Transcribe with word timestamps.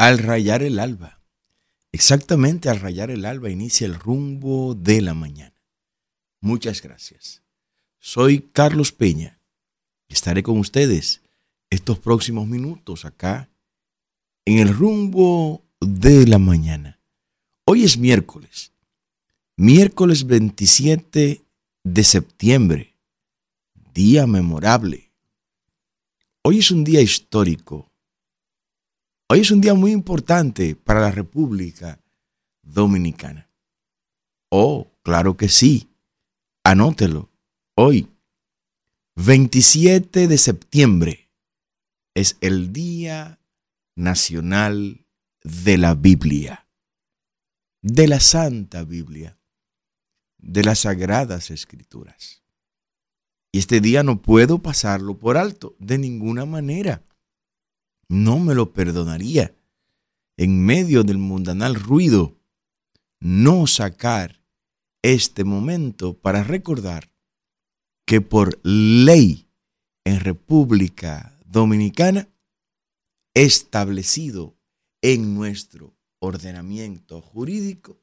Al 0.00 0.16
rayar 0.16 0.62
el 0.62 0.78
alba. 0.78 1.20
Exactamente 1.92 2.70
al 2.70 2.80
rayar 2.80 3.10
el 3.10 3.26
alba 3.26 3.50
inicia 3.50 3.84
el 3.84 3.96
rumbo 3.96 4.74
de 4.74 5.02
la 5.02 5.12
mañana. 5.12 5.60
Muchas 6.40 6.80
gracias. 6.80 7.42
Soy 7.98 8.40
Carlos 8.40 8.92
Peña 8.92 9.38
y 10.08 10.14
estaré 10.14 10.42
con 10.42 10.56
ustedes 10.56 11.20
estos 11.68 11.98
próximos 11.98 12.48
minutos 12.48 13.04
acá 13.04 13.50
en 14.46 14.60
el 14.60 14.74
rumbo 14.74 15.66
de 15.80 16.26
la 16.26 16.38
mañana. 16.38 16.98
Hoy 17.66 17.84
es 17.84 17.98
miércoles, 17.98 18.72
miércoles 19.58 20.26
27 20.26 21.42
de 21.84 22.04
septiembre, 22.04 22.96
día 23.92 24.26
memorable. 24.26 25.12
Hoy 26.40 26.60
es 26.60 26.70
un 26.70 26.84
día 26.84 27.02
histórico. 27.02 27.89
Hoy 29.32 29.42
es 29.42 29.52
un 29.52 29.60
día 29.60 29.74
muy 29.74 29.92
importante 29.92 30.74
para 30.74 31.02
la 31.02 31.12
República 31.12 32.00
Dominicana. 32.64 33.48
Oh, 34.48 34.90
claro 35.04 35.36
que 35.36 35.48
sí. 35.48 35.88
Anótelo. 36.64 37.30
Hoy, 37.76 38.08
27 39.14 40.26
de 40.26 40.36
septiembre, 40.36 41.30
es 42.12 42.38
el 42.40 42.72
Día 42.72 43.38
Nacional 43.94 45.06
de 45.44 45.78
la 45.78 45.94
Biblia, 45.94 46.66
de 47.82 48.08
la 48.08 48.18
Santa 48.18 48.82
Biblia, 48.82 49.38
de 50.38 50.64
las 50.64 50.80
Sagradas 50.80 51.52
Escrituras. 51.52 52.42
Y 53.52 53.60
este 53.60 53.80
día 53.80 54.02
no 54.02 54.22
puedo 54.22 54.58
pasarlo 54.58 55.16
por 55.16 55.36
alto, 55.36 55.76
de 55.78 55.98
ninguna 55.98 56.46
manera. 56.46 57.04
No 58.10 58.40
me 58.40 58.56
lo 58.56 58.72
perdonaría. 58.72 59.54
En 60.36 60.60
medio 60.60 61.04
del 61.04 61.18
mundanal 61.18 61.76
ruido, 61.76 62.36
no 63.20 63.68
sacar 63.68 64.42
este 65.00 65.44
momento 65.44 66.14
para 66.14 66.42
recordar 66.42 67.12
que 68.04 68.20
por 68.20 68.58
ley 68.64 69.46
en 70.04 70.18
República 70.18 71.38
Dominicana, 71.44 72.28
establecido 73.32 74.56
en 75.02 75.36
nuestro 75.36 75.94
ordenamiento 76.18 77.20
jurídico, 77.20 78.02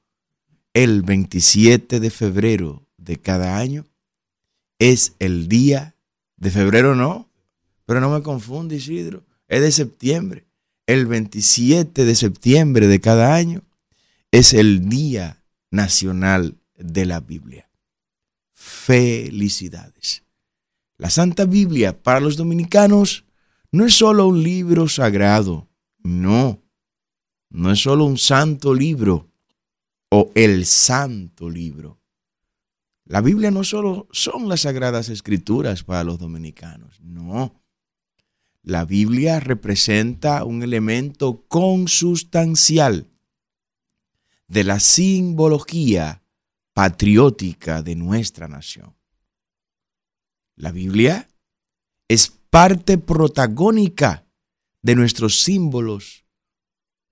el 0.73 1.01
27 1.01 1.99
de 1.99 2.09
febrero 2.11 2.87
de 2.95 3.17
cada 3.17 3.57
año 3.57 3.85
es 4.79 5.17
el 5.19 5.49
día 5.49 5.97
de 6.37 6.49
febrero, 6.49 6.95
no, 6.95 7.29
pero 7.85 7.99
no 7.99 8.09
me 8.09 8.23
confunde 8.23 8.77
Isidro, 8.77 9.26
es 9.47 9.61
de 9.61 9.71
septiembre. 9.71 10.47
El 10.85 11.05
27 11.05 12.05
de 12.05 12.15
septiembre 12.15 12.87
de 12.87 13.01
cada 13.01 13.35
año 13.35 13.63
es 14.31 14.53
el 14.53 14.87
Día 14.89 15.43
Nacional 15.69 16.57
de 16.77 17.05
la 17.05 17.19
Biblia. 17.19 17.69
Felicidades. 18.53 20.23
La 20.97 21.09
Santa 21.09 21.45
Biblia 21.45 22.01
para 22.01 22.19
los 22.19 22.37
dominicanos 22.37 23.25
no 23.71 23.85
es 23.85 23.93
solo 23.93 24.27
un 24.27 24.41
libro 24.41 24.87
sagrado, 24.87 25.67
no, 25.99 26.61
no 27.49 27.71
es 27.71 27.79
solo 27.79 28.05
un 28.05 28.17
santo 28.17 28.73
libro 28.73 29.29
o 30.09 30.31
el 30.35 30.65
santo 30.65 31.49
libro. 31.49 31.99
La 33.05 33.21
Biblia 33.21 33.51
no 33.51 33.63
solo 33.63 34.07
son 34.11 34.49
las 34.49 34.61
sagradas 34.61 35.09
escrituras 35.09 35.83
para 35.83 36.03
los 36.03 36.17
dominicanos, 36.17 36.99
no. 37.01 37.53
La 38.67 38.83
Biblia 38.83 39.39
representa 39.39 40.43
un 40.43 40.61
elemento 40.61 41.45
consustancial 41.47 43.07
de 44.49 44.65
la 44.65 44.81
simbología 44.81 46.21
patriótica 46.73 47.81
de 47.81 47.95
nuestra 47.95 48.49
nación. 48.49 48.93
La 50.57 50.73
Biblia 50.73 51.29
es 52.09 52.27
parte 52.27 52.97
protagónica 52.97 54.27
de 54.81 54.95
nuestros 54.95 55.39
símbolos 55.39 56.25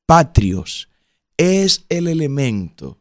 patrios. 0.05 0.89
Es 1.37 1.85
el 1.87 2.09
elemento 2.09 2.99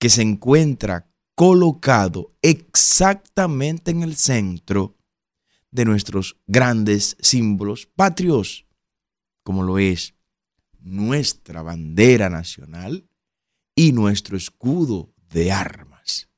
que 0.00 0.10
se 0.10 0.22
encuentra 0.22 1.08
colocado 1.36 2.34
exactamente 2.42 3.92
en 3.92 4.02
el 4.02 4.16
centro 4.16 4.95
de 5.70 5.84
nuestros 5.84 6.36
grandes 6.46 7.16
símbolos 7.20 7.86
patrios, 7.86 8.66
como 9.42 9.62
lo 9.62 9.78
es 9.78 10.14
nuestra 10.80 11.62
bandera 11.62 12.30
nacional 12.30 13.08
y 13.74 13.92
nuestro 13.92 14.36
escudo 14.36 15.12
de 15.28 15.52
armas. 15.52 16.28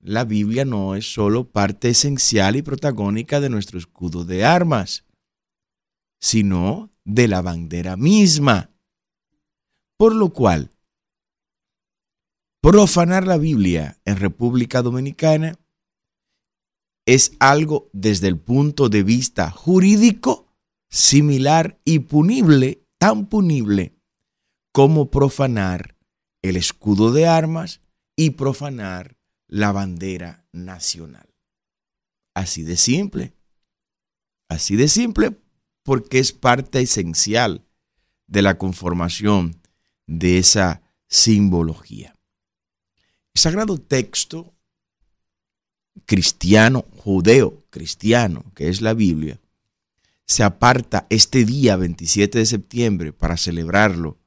La 0.00 0.24
Biblia 0.24 0.64
no 0.64 0.94
es 0.94 1.12
solo 1.12 1.50
parte 1.50 1.88
esencial 1.88 2.56
y 2.56 2.62
protagónica 2.62 3.40
de 3.40 3.48
nuestro 3.48 3.78
escudo 3.78 4.24
de 4.24 4.44
armas, 4.44 5.04
sino 6.20 6.90
de 7.04 7.28
la 7.28 7.42
bandera 7.42 7.96
misma. 7.96 8.70
Por 9.96 10.14
lo 10.14 10.32
cual, 10.32 10.70
profanar 12.60 13.26
la 13.26 13.38
Biblia 13.38 14.00
en 14.04 14.16
República 14.16 14.82
Dominicana 14.82 15.58
es 17.06 17.32
algo 17.38 17.90
desde 17.92 18.28
el 18.28 18.38
punto 18.38 18.88
de 18.88 19.02
vista 19.02 19.50
jurídico 19.50 20.46
similar 20.90 21.78
y 21.84 22.00
punible, 22.00 22.86
tan 22.98 23.26
punible 23.26 23.94
como 24.72 25.10
profanar 25.10 25.96
el 26.42 26.56
escudo 26.56 27.12
de 27.12 27.26
armas 27.26 27.80
y 28.16 28.30
profanar 28.30 29.16
la 29.48 29.72
bandera 29.72 30.46
nacional. 30.52 31.28
Así 32.34 32.62
de 32.62 32.76
simple. 32.76 33.34
Así 34.48 34.76
de 34.76 34.88
simple 34.88 35.38
porque 35.82 36.18
es 36.18 36.32
parte 36.32 36.80
esencial 36.80 37.66
de 38.26 38.42
la 38.42 38.56
conformación 38.56 39.60
de 40.06 40.38
esa 40.38 40.82
simbología. 41.08 42.16
El 43.34 43.40
sagrado 43.40 43.78
texto 43.78 44.53
cristiano, 46.06 46.84
judeo 46.96 47.64
cristiano, 47.70 48.44
que 48.54 48.68
es 48.68 48.80
la 48.80 48.94
Biblia, 48.94 49.40
se 50.26 50.42
aparta 50.42 51.06
este 51.10 51.44
día 51.44 51.76
27 51.76 52.38
de 52.38 52.46
septiembre 52.46 53.12
para 53.12 53.36
celebrarlo 53.36 54.18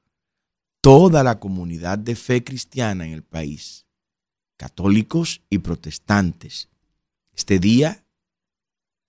toda 0.82 1.24
la 1.24 1.40
comunidad 1.40 1.98
de 1.98 2.16
fe 2.16 2.44
cristiana 2.44 3.06
en 3.06 3.14
el 3.14 3.24
país, 3.24 3.86
católicos 4.58 5.42
y 5.50 5.60
protestantes. 5.60 6.70
Este 7.36 7.60
día, 7.60 8.06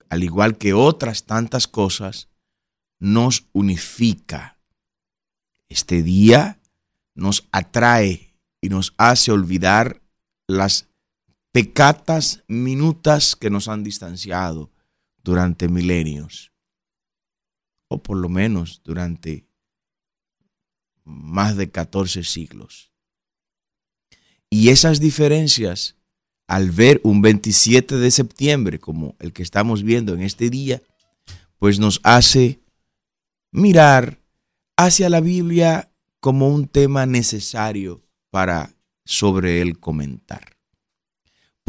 al 0.09 0.23
igual 0.23 0.57
que 0.57 0.73
otras 0.73 1.25
tantas 1.25 1.67
cosas, 1.67 2.27
nos 2.99 3.45
unifica. 3.53 4.59
Este 5.69 6.03
día 6.03 6.59
nos 7.15 7.47
atrae 7.51 8.35
y 8.61 8.69
nos 8.69 8.93
hace 8.97 9.31
olvidar 9.31 10.01
las 10.47 10.88
pecatas 11.51 12.43
minutas 12.47 13.35
que 13.35 13.49
nos 13.49 13.67
han 13.67 13.83
distanciado 13.83 14.71
durante 15.23 15.67
milenios, 15.67 16.51
o 17.87 18.01
por 18.01 18.17
lo 18.17 18.29
menos 18.29 18.81
durante 18.83 19.47
más 21.03 21.57
de 21.57 21.71
14 21.71 22.23
siglos. 22.23 22.91
Y 24.49 24.69
esas 24.69 24.99
diferencias, 24.99 25.95
al 26.47 26.71
ver 26.71 27.01
un 27.03 27.21
27 27.21 27.97
de 27.97 28.11
septiembre 28.11 28.79
como 28.79 29.15
el 29.19 29.33
que 29.33 29.43
estamos 29.43 29.83
viendo 29.83 30.13
en 30.13 30.21
este 30.21 30.49
día, 30.49 30.81
pues 31.57 31.79
nos 31.79 31.99
hace 32.03 32.59
mirar 33.51 34.19
hacia 34.77 35.09
la 35.09 35.19
Biblia 35.19 35.91
como 36.19 36.47
un 36.47 36.67
tema 36.67 37.05
necesario 37.05 38.03
para 38.29 38.73
sobre 39.05 39.61
él 39.61 39.79
comentar. 39.79 40.58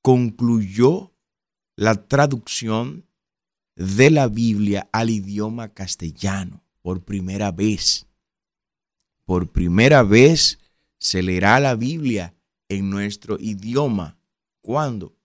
concluyó 0.01 1.15
la 1.77 2.05
traducción 2.05 3.07
de 3.77 4.09
la 4.09 4.27
Biblia 4.27 4.89
al 4.91 5.09
idioma 5.09 5.69
castellano 5.69 6.65
por 6.81 7.05
primera 7.05 7.53
vez. 7.53 8.07
Por 9.23 9.53
primera 9.53 10.03
vez 10.03 10.59
se 10.99 11.23
leerá 11.23 11.61
la 11.61 11.75
Biblia 11.75 12.35
en 12.75 12.89
nuestro 12.89 13.37
idioma. 13.39 14.17
¿Cuándo? 14.61 15.15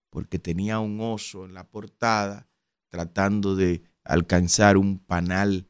porque 0.10 0.40
tenía 0.40 0.80
un 0.80 1.00
oso 1.00 1.46
en 1.46 1.54
la 1.54 1.70
portada 1.70 2.50
tratando 2.90 3.56
de 3.56 3.84
alcanzar 4.04 4.78
un 4.78 5.00
panal 5.00 5.68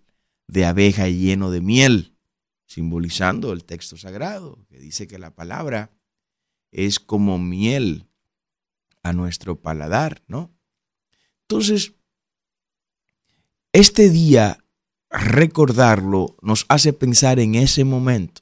de 0.48 0.66
abeja 0.66 1.10
lleno 1.10 1.52
de 1.52 1.62
miel, 1.62 2.16
simbolizando 2.66 3.52
el 3.52 3.66
texto 3.66 3.98
sagrado, 3.98 4.66
que 4.70 4.80
dice 4.80 5.06
que 5.08 5.20
la 5.20 5.36
palabra 5.36 5.92
es 6.72 7.00
como 7.00 7.40
miel 7.40 8.08
a 9.04 9.14
nuestro 9.14 9.60
paladar, 9.60 10.24
¿no? 10.28 10.52
Entonces, 11.42 11.94
este 13.72 14.10
día, 14.10 14.64
recordarlo, 15.10 16.38
nos 16.42 16.66
hace 16.70 16.94
pensar 16.94 17.40
en 17.40 17.56
ese 17.56 17.84
momento, 17.84 18.42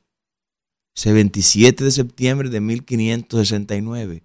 ese 0.96 1.14
27 1.14 1.84
de 1.84 1.92
septiembre 1.92 2.50
de 2.50 2.62
1569. 2.62 4.24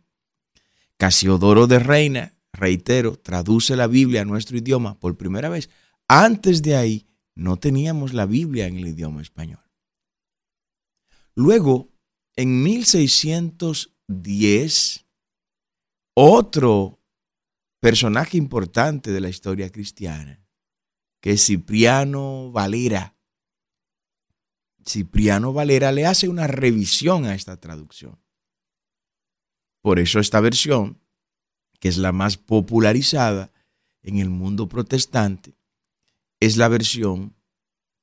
Casiodoro 0.97 1.67
de 1.67 1.79
Reina, 1.79 2.35
reitero, 2.53 3.17
traduce 3.17 3.77
la 3.77 3.87
Biblia 3.87 4.23
a 4.23 4.25
nuestro 4.25 4.57
idioma 4.57 4.99
por 4.99 5.17
primera 5.17 5.49
vez. 5.49 5.71
Antes 6.09 6.63
de 6.63 6.77
ahí, 6.77 7.07
no 7.35 7.57
teníamos 7.57 8.13
la 8.15 8.27
Biblia 8.27 8.67
en 8.67 8.77
el 8.77 8.89
idioma 8.89 9.23
español. 9.23 9.63
Luego, 11.35 11.89
en 12.37 12.63
1610, 14.09 15.07
otro 16.15 17.01
personaje 17.81 18.37
importante 18.37 19.11
de 19.11 19.21
la 19.21 19.29
historia 19.29 19.71
cristiana, 19.71 20.41
que 21.21 21.33
es 21.33 21.47
Cipriano 21.47 22.53
Valera. 22.53 23.17
Cipriano 24.87 25.53
Valera 25.53 25.93
le 25.93 26.07
hace 26.07 26.29
una 26.29 26.47
revisión 26.47 27.25
a 27.25 27.35
esta 27.35 27.59
traducción. 27.59 28.21
Por 29.83 29.99
eso 29.99 30.21
esta 30.21 30.41
versión, 30.41 31.01
que 31.81 31.89
es 31.89 31.99
la 31.99 32.13
más 32.13 32.37
popularizada 32.37 33.53
en 34.03 34.19
el 34.19 34.31
mundo 34.31 34.69
protestante, 34.69 35.57
es 36.41 36.57
la 36.57 36.69
versión 36.69 37.37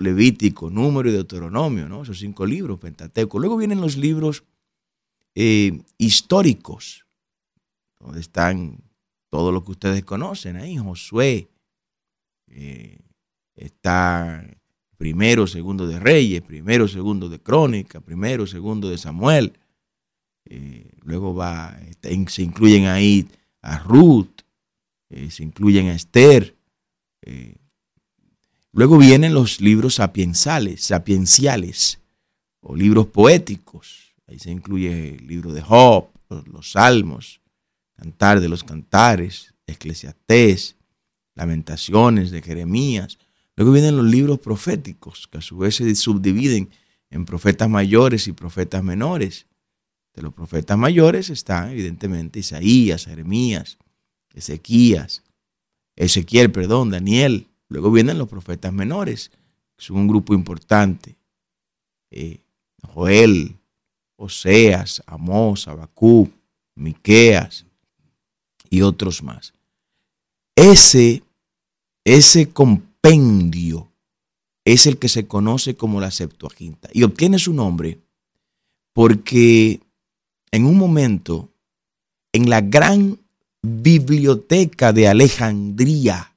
Levítico, 0.00 0.68
Número 0.68 1.08
y 1.08 1.12
Deuteronomio, 1.12 1.88
¿no? 1.88 2.02
Esos 2.02 2.18
cinco 2.18 2.44
libros, 2.44 2.80
Pentateuco. 2.80 3.38
Luego 3.38 3.56
vienen 3.56 3.80
los 3.80 3.96
libros 3.96 4.42
eh, 5.36 5.80
históricos, 5.96 7.06
donde 7.98 8.20
están 8.20 8.82
todo 9.30 9.50
lo 9.50 9.64
que 9.64 9.72
ustedes 9.72 10.04
conocen 10.04 10.56
ahí, 10.56 10.76
Josué, 10.76 11.48
eh, 12.48 12.98
está 13.56 14.46
primero, 14.96 15.48
segundo 15.48 15.88
de 15.88 15.98
Reyes, 15.98 16.40
primero, 16.40 16.86
segundo 16.86 17.28
de 17.28 17.40
Crónica, 17.40 18.00
primero, 18.00 18.46
segundo 18.46 18.88
de 18.88 18.96
Samuel. 18.96 19.54
Eh, 20.44 20.88
luego 21.02 21.34
va, 21.34 21.76
se 22.28 22.42
incluyen 22.42 22.86
ahí 22.86 23.26
a 23.60 23.78
Ruth, 23.80 24.42
eh, 25.10 25.30
se 25.32 25.42
incluyen 25.42 25.88
a 25.88 25.94
Esther. 25.94 26.54
luego 28.70 28.98
vienen 28.98 29.34
los 29.34 29.60
libros 29.60 29.96
sapiensales, 29.96 30.84
sapienciales 30.84 31.98
o 32.60 32.76
libros 32.76 33.08
poéticos. 33.08 34.14
Ahí 34.28 34.38
se 34.38 34.50
incluye 34.50 35.16
el 35.16 35.26
libro 35.26 35.52
de 35.52 35.60
Job, 35.60 36.08
los 36.46 36.72
Salmos, 36.72 37.40
Cantar 37.96 38.40
de 38.40 38.48
los 38.48 38.64
Cantares, 38.64 39.54
Eclesiastés, 39.66 40.76
Lamentaciones 41.34 42.30
de 42.30 42.42
Jeremías. 42.42 43.18
Luego 43.56 43.72
vienen 43.72 43.96
los 43.96 44.06
libros 44.06 44.38
proféticos, 44.40 45.28
que 45.28 45.38
a 45.38 45.40
su 45.40 45.58
vez 45.58 45.76
se 45.76 45.94
subdividen 45.94 46.70
en 47.10 47.24
profetas 47.24 47.68
mayores 47.68 48.26
y 48.26 48.32
profetas 48.32 48.82
menores. 48.82 49.46
De 50.12 50.22
los 50.22 50.32
profetas 50.32 50.78
mayores 50.78 51.30
están 51.30 51.70
evidentemente 51.70 52.40
Isaías, 52.40 53.06
Jeremías, 53.06 53.78
Ezequías, 54.32 55.22
Ezequiel, 55.96 56.50
perdón, 56.50 56.90
Daniel. 56.90 57.48
Luego 57.68 57.90
vienen 57.90 58.18
los 58.18 58.28
profetas 58.28 58.72
menores, 58.72 59.30
que 59.76 59.84
son 59.84 59.96
un 59.96 60.08
grupo 60.08 60.34
importante. 60.34 61.16
Eh, 62.10 62.40
Joel, 62.82 63.56
Oseas, 64.16 65.02
Amós, 65.06 65.66
Abacú, 65.66 66.30
Miqueas 66.76 67.66
y 68.74 68.82
otros 68.82 69.22
más. 69.22 69.54
Ese, 70.56 71.22
ese 72.04 72.50
compendio 72.50 73.92
es 74.64 74.86
el 74.86 74.98
que 74.98 75.08
se 75.08 75.26
conoce 75.26 75.76
como 75.76 76.00
la 76.00 76.10
Septuaginta 76.10 76.88
y 76.92 77.04
obtiene 77.04 77.38
su 77.38 77.52
nombre 77.52 78.00
porque 78.92 79.80
en 80.50 80.66
un 80.66 80.76
momento 80.76 81.52
en 82.32 82.50
la 82.50 82.60
gran 82.60 83.20
biblioteca 83.62 84.92
de 84.92 85.08
Alejandría 85.08 86.36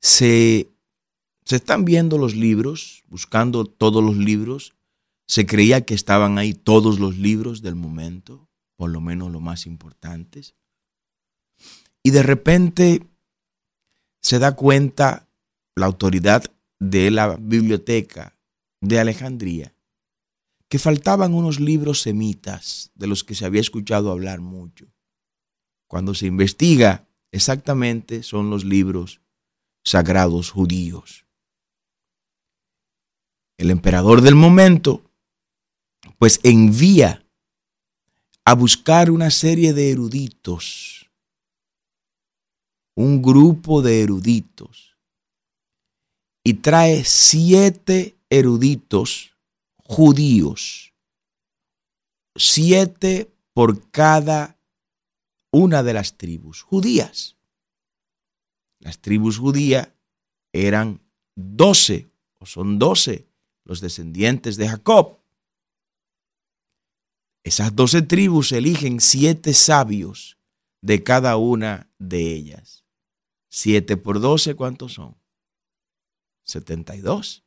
se, 0.00 0.68
se 1.44 1.56
están 1.56 1.84
viendo 1.84 2.16
los 2.16 2.34
libros, 2.34 3.04
buscando 3.08 3.64
todos 3.64 4.02
los 4.02 4.16
libros. 4.16 4.74
Se 5.26 5.44
creía 5.44 5.84
que 5.84 5.94
estaban 5.94 6.38
ahí 6.38 6.54
todos 6.54 6.98
los 7.00 7.16
libros 7.18 7.60
del 7.62 7.74
momento, 7.74 8.48
por 8.76 8.90
lo 8.90 9.00
menos 9.00 9.32
los 9.32 9.42
más 9.42 9.66
importantes. 9.66 10.54
Y 12.02 12.10
de 12.10 12.22
repente 12.22 13.06
se 14.22 14.38
da 14.38 14.54
cuenta 14.54 15.28
la 15.74 15.86
autoridad 15.86 16.44
de 16.78 17.10
la 17.10 17.36
biblioteca 17.36 18.36
de 18.80 19.00
Alejandría 19.00 19.74
que 20.68 20.78
faltaban 20.78 21.34
unos 21.34 21.60
libros 21.60 22.02
semitas 22.02 22.90
de 22.94 23.06
los 23.06 23.24
que 23.24 23.34
se 23.34 23.46
había 23.46 23.60
escuchado 23.60 24.10
hablar 24.10 24.40
mucho. 24.40 24.86
Cuando 25.86 26.14
se 26.14 26.26
investiga 26.26 27.06
exactamente 27.30 28.22
son 28.22 28.50
los 28.50 28.64
libros 28.64 29.20
sagrados 29.84 30.50
judíos. 30.50 31.26
El 33.58 33.70
emperador 33.70 34.20
del 34.20 34.34
momento 34.34 35.02
pues 36.18 36.40
envía 36.42 37.25
a 38.48 38.54
buscar 38.54 39.10
una 39.10 39.32
serie 39.32 39.72
de 39.72 39.90
eruditos, 39.90 41.10
un 42.94 43.20
grupo 43.20 43.82
de 43.82 44.02
eruditos, 44.02 44.96
y 46.44 46.54
trae 46.54 47.04
siete 47.04 48.16
eruditos 48.30 49.36
judíos, 49.78 50.94
siete 52.36 53.34
por 53.52 53.90
cada 53.90 54.56
una 55.50 55.82
de 55.82 55.94
las 55.94 56.16
tribus 56.16 56.62
judías. 56.62 57.36
Las 58.78 59.00
tribus 59.00 59.38
judías 59.38 59.88
eran 60.52 61.00
doce, 61.34 62.08
o 62.38 62.46
son 62.46 62.78
doce, 62.78 63.26
los 63.64 63.80
descendientes 63.80 64.56
de 64.56 64.68
Jacob. 64.68 65.18
Esas 67.46 67.76
doce 67.76 68.02
tribus 68.02 68.50
eligen 68.50 68.98
siete 68.98 69.54
sabios 69.54 70.36
de 70.82 71.04
cada 71.04 71.36
una 71.36 71.88
de 71.96 72.34
ellas. 72.34 72.84
Siete 73.48 73.96
por 73.96 74.18
doce, 74.18 74.56
¿cuántos 74.56 74.94
son? 74.94 75.14
Setenta 76.42 76.96
y 76.96 77.02
dos. 77.02 77.44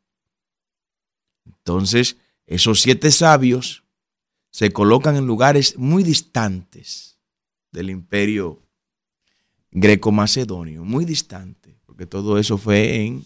Entonces, 1.45 2.15
esos 2.47 2.79
siete 2.79 3.11
sabios 3.11 3.83
se 4.51 4.71
colocan 4.71 5.17
en 5.17 5.27
lugares 5.27 5.77
muy 5.77 6.03
distantes 6.03 7.19
del 7.73 7.89
imperio 7.89 8.63
greco-macedonio, 9.71 10.85
muy 10.85 11.03
distante, 11.03 11.77
porque 11.85 12.05
todo 12.05 12.37
eso 12.37 12.57
fue 12.57 13.03
en 13.03 13.25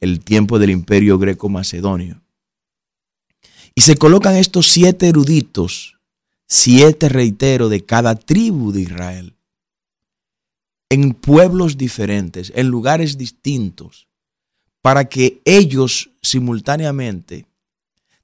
el 0.00 0.20
tiempo 0.20 0.58
del 0.58 0.68
imperio 0.68 1.16
greco-macedonio. 1.16 2.20
Y 3.74 3.80
se 3.80 3.96
colocan 3.96 4.36
estos 4.36 4.66
siete 4.66 5.08
eruditos, 5.08 5.93
siete, 6.46 7.08
reitero, 7.08 7.68
de 7.68 7.84
cada 7.84 8.14
tribu 8.14 8.72
de 8.72 8.82
Israel, 8.82 9.36
en 10.88 11.14
pueblos 11.14 11.76
diferentes, 11.76 12.52
en 12.54 12.68
lugares 12.68 13.18
distintos, 13.18 14.08
para 14.82 15.06
que 15.06 15.40
ellos 15.44 16.10
simultáneamente 16.22 17.46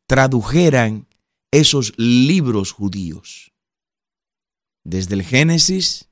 tradujeran 0.07 1.07
esos 1.51 1.93
libros 1.97 2.73
judíos, 2.73 3.53
desde 4.85 5.15
el 5.15 5.23
Génesis 5.23 6.09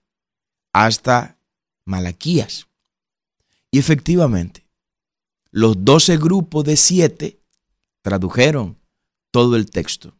hasta 0.72 1.38
Malaquías. 1.84 2.66
Y 3.70 3.78
efectivamente, 3.78 4.66
los 5.50 5.84
doce 5.84 6.16
grupos 6.16 6.64
de 6.64 6.76
siete 6.76 7.40
tradujeron 8.02 8.78
todo 9.30 9.56
el 9.56 9.70
texto. 9.70 10.17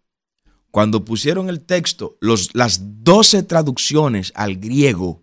Cuando 0.70 1.04
pusieron 1.04 1.48
el 1.48 1.60
texto, 1.60 2.18
las 2.20 3.02
doce 3.02 3.42
traducciones 3.42 4.32
al 4.34 4.56
griego, 4.56 5.22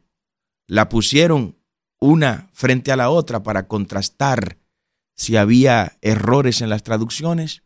la 0.67 0.89
pusieron 0.89 1.55
una 1.99 2.49
frente 2.53 2.91
a 2.91 2.95
la 2.95 3.09
otra 3.09 3.43
para 3.43 3.67
contrastar 3.67 4.57
si 5.15 5.37
había 5.37 5.97
errores 6.01 6.61
en 6.61 6.69
las 6.69 6.83
traducciones 6.83 7.63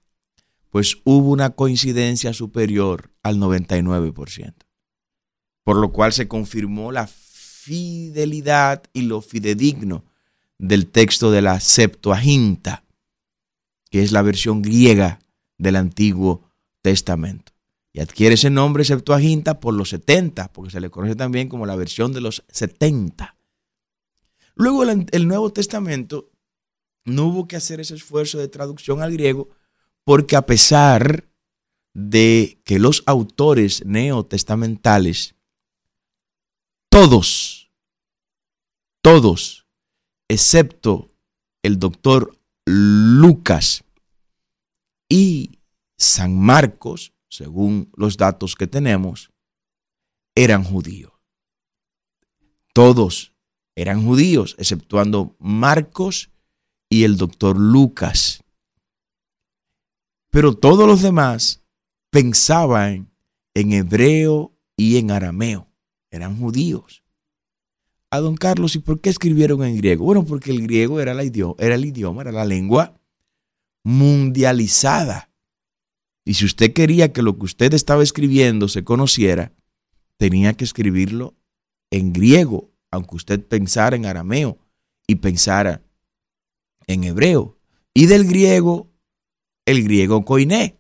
pues 0.70 0.98
hubo 1.04 1.32
una 1.32 1.52
coincidencia 1.52 2.34
superior 2.34 3.12
al 3.24 3.38
99%, 3.38 4.54
por 5.64 5.78
lo 5.78 5.92
cual 5.92 6.14
se 6.14 6.28
confirmó 6.28 6.92
la 6.92 7.08
fidelidad 7.08 8.84
y 8.94 9.04
lo 9.04 9.22
fidedigno 9.22 10.06
del 10.58 10.88
texto 10.88 11.32
de 11.32 11.42
la 11.42 11.60
Septuaginta, 11.60 12.84
que 13.90 14.04
es 14.04 14.12
la 14.12 14.22
versión 14.22 14.62
griega 14.62 15.20
del 15.58 15.76
Antiguo 15.76 16.44
Testamento. 16.82 17.52
Y 17.92 18.02
adquiere 18.02 18.36
ese 18.36 18.50
nombre 18.50 18.86
Septuaginta 18.86 19.60
por 19.60 19.74
los 19.74 19.90
70, 19.90 20.54
porque 20.54 20.72
se 20.72 20.80
le 20.80 20.90
conoce 20.90 21.16
también 21.16 21.50
como 21.50 21.66
la 21.66 21.76
versión 21.76 22.14
de 22.14 22.22
los 22.22 22.44
70. 22.50 23.36
Luego 24.56 24.84
el, 24.84 25.28
Nuevo 25.28 25.52
Testamento 25.54 26.30
no 27.06 27.28
hubo 27.28 27.48
que 27.48 27.56
hacer 27.56 27.80
ese 27.80 27.96
esfuerzo 27.96 28.38
de 28.38 28.50
traducción 28.50 29.02
al 29.02 29.14
griego, 29.14 29.50
porque 30.04 30.36
a 30.36 30.46
pesar 30.46 31.30
de 31.94 32.62
que 32.66 32.78
los 32.78 33.04
autores 33.06 33.86
neotestamentales, 33.86 35.36
todos, 36.90 37.72
todos, 39.02 39.66
excepto 40.28 41.10
el 41.64 41.80
doctor 41.80 42.38
Lucas 42.66 43.84
y 45.08 45.60
San 45.98 46.38
Marcos, 46.38 47.14
según 47.30 47.92
los 47.96 48.18
datos 48.18 48.56
que 48.56 48.68
tenemos, 48.68 49.32
eran 50.36 50.64
judíos. 50.64 51.14
Todos 52.74 53.34
eran 53.76 54.04
judíos, 54.06 54.56
exceptuando 54.58 55.36
Marcos 55.40 56.32
y 56.90 57.04
el 57.04 57.18
doctor 57.18 57.58
Lucas. 57.58 58.44
Pero 60.30 60.54
todos 60.56 60.88
los 60.88 61.02
demás 61.02 61.64
pensaban 62.10 63.12
en 63.54 63.74
hebreo 63.74 64.54
y 64.76 64.98
en 64.98 65.12
arameo. 65.12 65.68
Eran 66.12 66.38
judíos. 66.38 67.04
A 68.12 68.20
don 68.20 68.36
Carlos, 68.36 68.76
¿y 68.76 68.80
por 68.80 69.02
qué 69.02 69.10
escribieron 69.10 69.64
en 69.64 69.78
griego? 69.78 70.06
Bueno, 70.06 70.26
porque 70.26 70.52
el 70.52 70.64
griego 70.64 71.00
era, 71.00 71.14
la 71.14 71.24
idioma, 71.24 71.56
era 71.60 71.76
el 71.76 71.86
idioma, 71.86 72.24
era 72.24 72.32
la 72.32 72.46
lengua 72.46 73.00
mundializada. 73.84 75.29
Y 76.26 76.36
si 76.36 76.46
usted 76.46 76.74
quería 76.74 77.12
que 77.14 77.22
lo 77.22 77.38
que 77.38 77.46
usted 77.46 77.74
estaba 77.74 78.04
escribiendo 78.04 78.68
se 78.68 78.84
conociera, 78.84 79.54
tenía 80.18 80.54
que 80.54 80.66
escribirlo 80.66 81.36
en 81.92 82.14
griego, 82.14 82.72
aunque 82.92 83.16
usted 83.16 83.46
pensara 83.46 83.96
en 83.96 84.06
arameo 84.06 84.60
y 85.08 85.16
pensara 85.16 85.82
en 86.88 87.04
hebreo. 87.04 87.58
Y 87.94 88.06
del 88.06 88.26
griego 88.26 88.90
el 89.66 89.84
griego 89.84 90.26
koiné, 90.26 90.80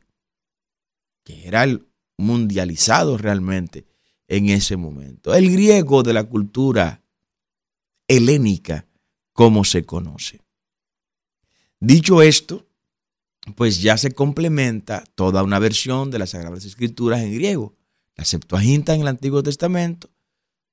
que 1.24 1.48
era 1.48 1.64
el 1.64 1.88
mundializado 2.18 3.18
realmente 3.18 3.86
en 4.28 4.50
ese 4.50 4.78
momento. 4.78 5.34
El 5.36 5.52
griego 5.52 6.02
de 6.02 6.14
la 6.14 6.24
cultura 6.24 7.04
helénica, 8.08 8.88
como 9.34 9.64
se 9.64 9.86
conoce. 9.86 10.42
Dicho 11.80 12.22
esto, 12.22 12.68
pues 13.56 13.82
ya 13.82 13.98
se 13.98 14.12
complementa 14.12 15.04
toda 15.16 15.44
una 15.44 15.60
versión 15.60 16.12
de 16.12 16.20
las 16.20 16.32
Sagradas 16.32 16.66
Escrituras 16.66 17.22
en 17.22 17.34
griego. 17.34 17.76
La 18.16 18.26
Septuaginta 18.26 18.94
en 18.94 19.02
el 19.02 19.08
Antiguo 19.08 19.44
Testamento 19.44 20.10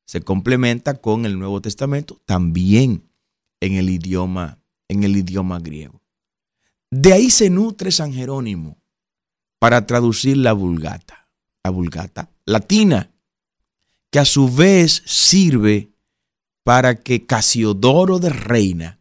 se 0.04 0.20
complementa 0.20 0.94
con 0.94 1.26
el 1.26 1.38
Nuevo 1.38 1.60
Testamento 1.60 2.20
también 2.24 3.08
en 3.60 3.74
el 3.74 3.90
idioma, 3.90 4.58
en 4.88 5.04
el 5.04 5.16
idioma 5.16 5.58
griego. 5.58 6.00
De 6.90 7.12
ahí 7.12 7.30
se 7.30 7.50
nutre 7.50 7.90
San 7.90 8.12
Jerónimo 8.12 8.78
para 9.58 9.86
traducir 9.86 10.36
la 10.36 10.52
vulgata, 10.52 11.28
la 11.64 11.70
vulgata 11.70 12.30
latina, 12.44 13.10
que 14.10 14.18
a 14.20 14.24
su 14.24 14.52
vez 14.52 15.02
sirve 15.04 15.90
para 16.62 17.00
que 17.00 17.26
Casiodoro 17.26 18.18
de 18.18 18.30
Reina 18.30 19.00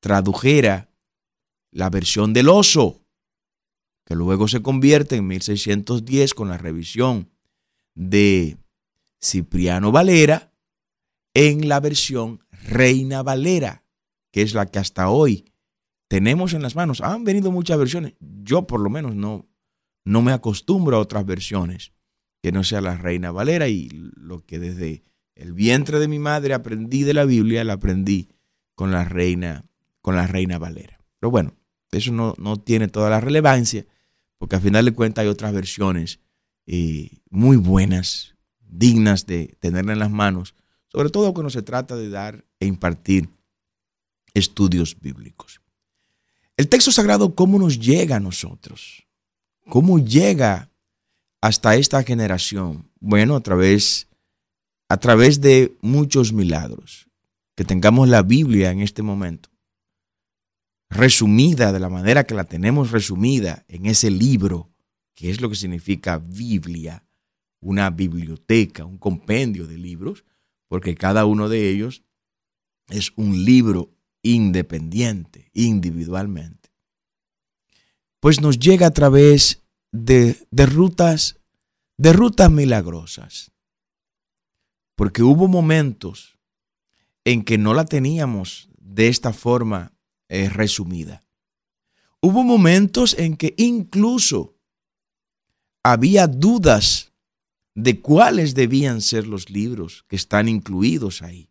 tradujera 0.00 0.88
la 1.78 1.90
versión 1.90 2.32
del 2.32 2.48
oso, 2.48 3.04
que 4.04 4.16
luego 4.16 4.48
se 4.48 4.62
convierte 4.62 5.14
en 5.14 5.28
1610 5.28 6.34
con 6.34 6.48
la 6.48 6.58
revisión 6.58 7.30
de 7.94 8.56
Cipriano 9.22 9.92
Valera 9.92 10.52
en 11.34 11.68
la 11.68 11.78
versión 11.78 12.40
Reina 12.50 13.22
Valera, 13.22 13.84
que 14.32 14.42
es 14.42 14.54
la 14.54 14.66
que 14.66 14.80
hasta 14.80 15.08
hoy 15.08 15.52
tenemos 16.08 16.52
en 16.52 16.62
las 16.62 16.74
manos. 16.74 17.00
Han 17.00 17.22
venido 17.22 17.52
muchas 17.52 17.78
versiones. 17.78 18.14
Yo 18.18 18.66
por 18.66 18.80
lo 18.80 18.90
menos 18.90 19.14
no, 19.14 19.46
no 20.04 20.20
me 20.20 20.32
acostumbro 20.32 20.96
a 20.96 21.00
otras 21.00 21.24
versiones 21.26 21.92
que 22.42 22.50
no 22.50 22.64
sea 22.64 22.80
la 22.80 22.96
Reina 22.96 23.30
Valera 23.30 23.68
y 23.68 23.88
lo 23.90 24.44
que 24.44 24.58
desde 24.58 25.04
el 25.36 25.52
vientre 25.52 26.00
de 26.00 26.08
mi 26.08 26.18
madre 26.18 26.54
aprendí 26.54 27.04
de 27.04 27.14
la 27.14 27.24
Biblia, 27.24 27.62
la 27.62 27.74
aprendí 27.74 28.30
con 28.74 28.90
la 28.90 29.04
Reina, 29.04 29.64
con 30.00 30.16
la 30.16 30.26
Reina 30.26 30.58
Valera. 30.58 30.98
Pero 31.20 31.30
bueno, 31.30 31.57
eso 31.92 32.12
no, 32.12 32.56
tiene 32.58 32.88
toda 32.88 33.10
la 33.10 33.20
relevancia 33.20 33.86
porque 34.36 34.56
al 34.56 34.62
final 34.62 34.84
de 34.84 34.92
cuentas 34.92 35.22
hay 35.22 35.28
otras 35.28 35.52
versiones 35.52 36.20
eh, 36.66 37.18
muy 37.30 37.56
buenas, 37.56 38.34
dignas 38.60 39.26
de 39.26 39.56
tenerla 39.60 39.94
en 39.94 39.98
las 39.98 40.10
manos, 40.10 40.54
sobre 40.88 41.10
todo 41.10 41.32
cuando 41.32 41.50
se 41.50 41.62
trata 41.62 41.96
de 41.96 42.10
dar 42.10 42.44
e 42.60 42.66
impartir 42.66 43.28
estudios 44.34 44.98
bíblicos. 45.00 45.60
El 46.56 46.68
texto 46.68 46.92
sagrado, 46.92 47.34
¿cómo 47.34 47.58
nos 47.58 47.78
llega 47.78 48.16
a 48.16 48.20
nosotros? 48.20 49.06
¿Cómo 49.68 49.98
llega 49.98 50.70
hasta 51.40 51.76
esta 51.76 52.02
generación? 52.02 52.90
Bueno, 53.00 53.36
a 53.36 53.40
través, 53.40 54.08
a 54.88 54.96
través 54.98 55.40
de 55.40 55.76
muchos 55.80 56.32
milagros. 56.32 57.06
Que 57.54 57.64
tengamos 57.64 58.08
la 58.08 58.22
Biblia 58.22 58.70
en 58.70 58.80
este 58.80 59.02
momento 59.02 59.50
resumida 60.90 61.72
de 61.72 61.80
la 61.80 61.88
manera 61.88 62.24
que 62.24 62.34
la 62.34 62.44
tenemos 62.44 62.90
resumida 62.90 63.64
en 63.68 63.86
ese 63.86 64.10
libro, 64.10 64.70
que 65.14 65.30
es 65.30 65.40
lo 65.40 65.48
que 65.48 65.56
significa 65.56 66.18
Biblia, 66.18 67.04
una 67.60 67.90
biblioteca, 67.90 68.84
un 68.84 68.98
compendio 68.98 69.66
de 69.66 69.78
libros, 69.78 70.24
porque 70.68 70.94
cada 70.94 71.24
uno 71.24 71.48
de 71.48 71.70
ellos 71.70 72.02
es 72.88 73.12
un 73.16 73.44
libro 73.44 73.94
independiente, 74.22 75.50
individualmente. 75.52 76.70
Pues 78.20 78.40
nos 78.40 78.58
llega 78.58 78.86
a 78.86 78.90
través 78.90 79.62
de, 79.92 80.36
rutas, 80.50 81.38
de 81.96 82.12
rutas 82.12 82.50
milagrosas. 82.50 83.52
Porque 84.96 85.22
hubo 85.22 85.46
momentos 85.46 86.38
en 87.24 87.44
que 87.44 87.58
no 87.58 87.74
la 87.74 87.84
teníamos 87.84 88.68
de 88.80 89.08
esta 89.08 89.32
forma 89.32 89.92
eh, 90.28 90.48
resumida. 90.48 91.24
Hubo 92.20 92.42
momentos 92.42 93.14
en 93.18 93.36
que 93.36 93.54
incluso 93.56 94.56
había 95.82 96.26
dudas 96.26 97.12
de 97.74 98.00
cuáles 98.00 98.54
debían 98.54 99.00
ser 99.00 99.26
los 99.26 99.50
libros 99.50 100.04
que 100.08 100.16
están 100.16 100.48
incluidos 100.48 101.22
ahí. 101.22 101.48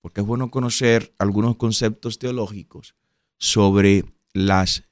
Porque 0.00 0.20
es 0.20 0.26
bueno 0.26 0.50
conocer 0.50 1.14
algunos 1.18 1.56
conceptos 1.56 2.18
teológicos 2.18 2.94
sobre 3.38 4.04
las 4.32 4.84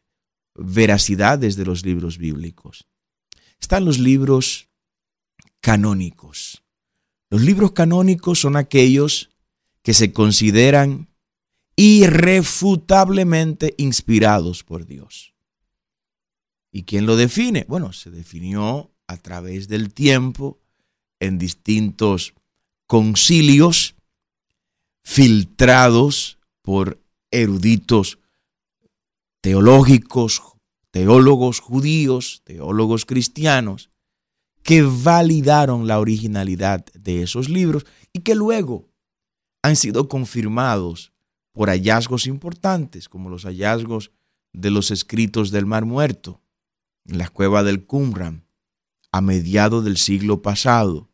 veracidades 0.55 1.57
de 1.57 1.65
los 1.65 1.85
libros 1.85 2.19
bíblicos. 2.19 2.89
Están 3.61 3.85
los 3.85 3.99
libros 3.99 4.69
canónicos. 5.61 6.65
Los 7.31 7.43
libros 7.43 7.73
canónicos 7.73 8.41
son 8.41 8.57
aquellos 8.57 9.31
que 9.83 9.95
se 9.95 10.13
consideran 10.13 11.12
irrefutablemente 11.77 13.75
inspirados 13.79 14.65
por 14.65 14.87
Dios. 14.87 15.35
¿Y 16.71 16.85
quién 16.85 17.07
lo 17.07 17.17
define? 17.17 17.65
Bueno, 17.69 17.93
se 17.93 18.11
definió 18.11 18.91
a 19.07 19.17
través 19.19 19.69
del 19.69 19.93
tiempo 19.93 20.59
en 21.21 21.39
distintos 21.39 22.35
concilios 22.87 23.95
filtrados 25.05 26.39
por 26.63 27.01
eruditos 27.31 28.19
teológicos, 29.41 30.43
teólogos 30.91 31.61
judíos, 31.61 32.43
teólogos 32.45 33.05
cristianos, 33.05 33.91
que 34.63 34.83
validaron 34.83 35.87
la 35.87 35.99
originalidad 35.99 36.85
de 36.95 37.23
esos 37.23 37.49
libros 37.49 37.85
y 38.13 38.21
que 38.21 38.35
luego 38.35 38.89
han 39.63 39.77
sido 39.77 40.09
confirmados 40.09 41.13
por 41.53 41.69
hallazgos 41.69 42.27
importantes, 42.27 43.09
como 43.09 43.29
los 43.29 43.45
hallazgos 43.45 44.11
de 44.53 44.71
los 44.71 44.91
escritos 44.91 45.51
del 45.51 45.67
Mar 45.67 45.85
Muerto, 45.85 46.41
en 47.07 47.19
la 47.19 47.29
cueva 47.29 47.63
del 47.63 47.85
Qumran, 47.85 48.45
a 49.11 49.21
mediados 49.21 49.85
del 49.85 49.99
siglo 49.99 50.43
pasado. 50.43 51.11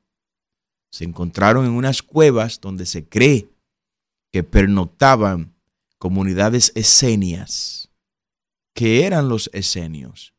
Se 0.90 1.04
encontraron 1.04 1.66
en 1.66 1.72
unas 1.72 2.02
cuevas 2.02 2.60
donde 2.60 2.86
se 2.86 3.08
cree 3.08 3.50
que 4.30 4.42
pernoctaban 4.44 5.54
comunidades 5.98 6.72
esenias. 6.74 7.90
¿Qué 8.72 9.04
eran 9.04 9.28
los 9.28 9.50
esenios? 9.52 10.34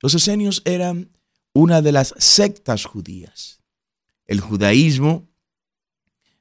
Los 0.00 0.14
esenios 0.14 0.62
eran 0.64 1.10
una 1.52 1.82
de 1.82 1.92
las 1.92 2.14
sectas 2.18 2.84
judías. 2.84 3.60
El 4.26 4.40
judaísmo 4.40 5.28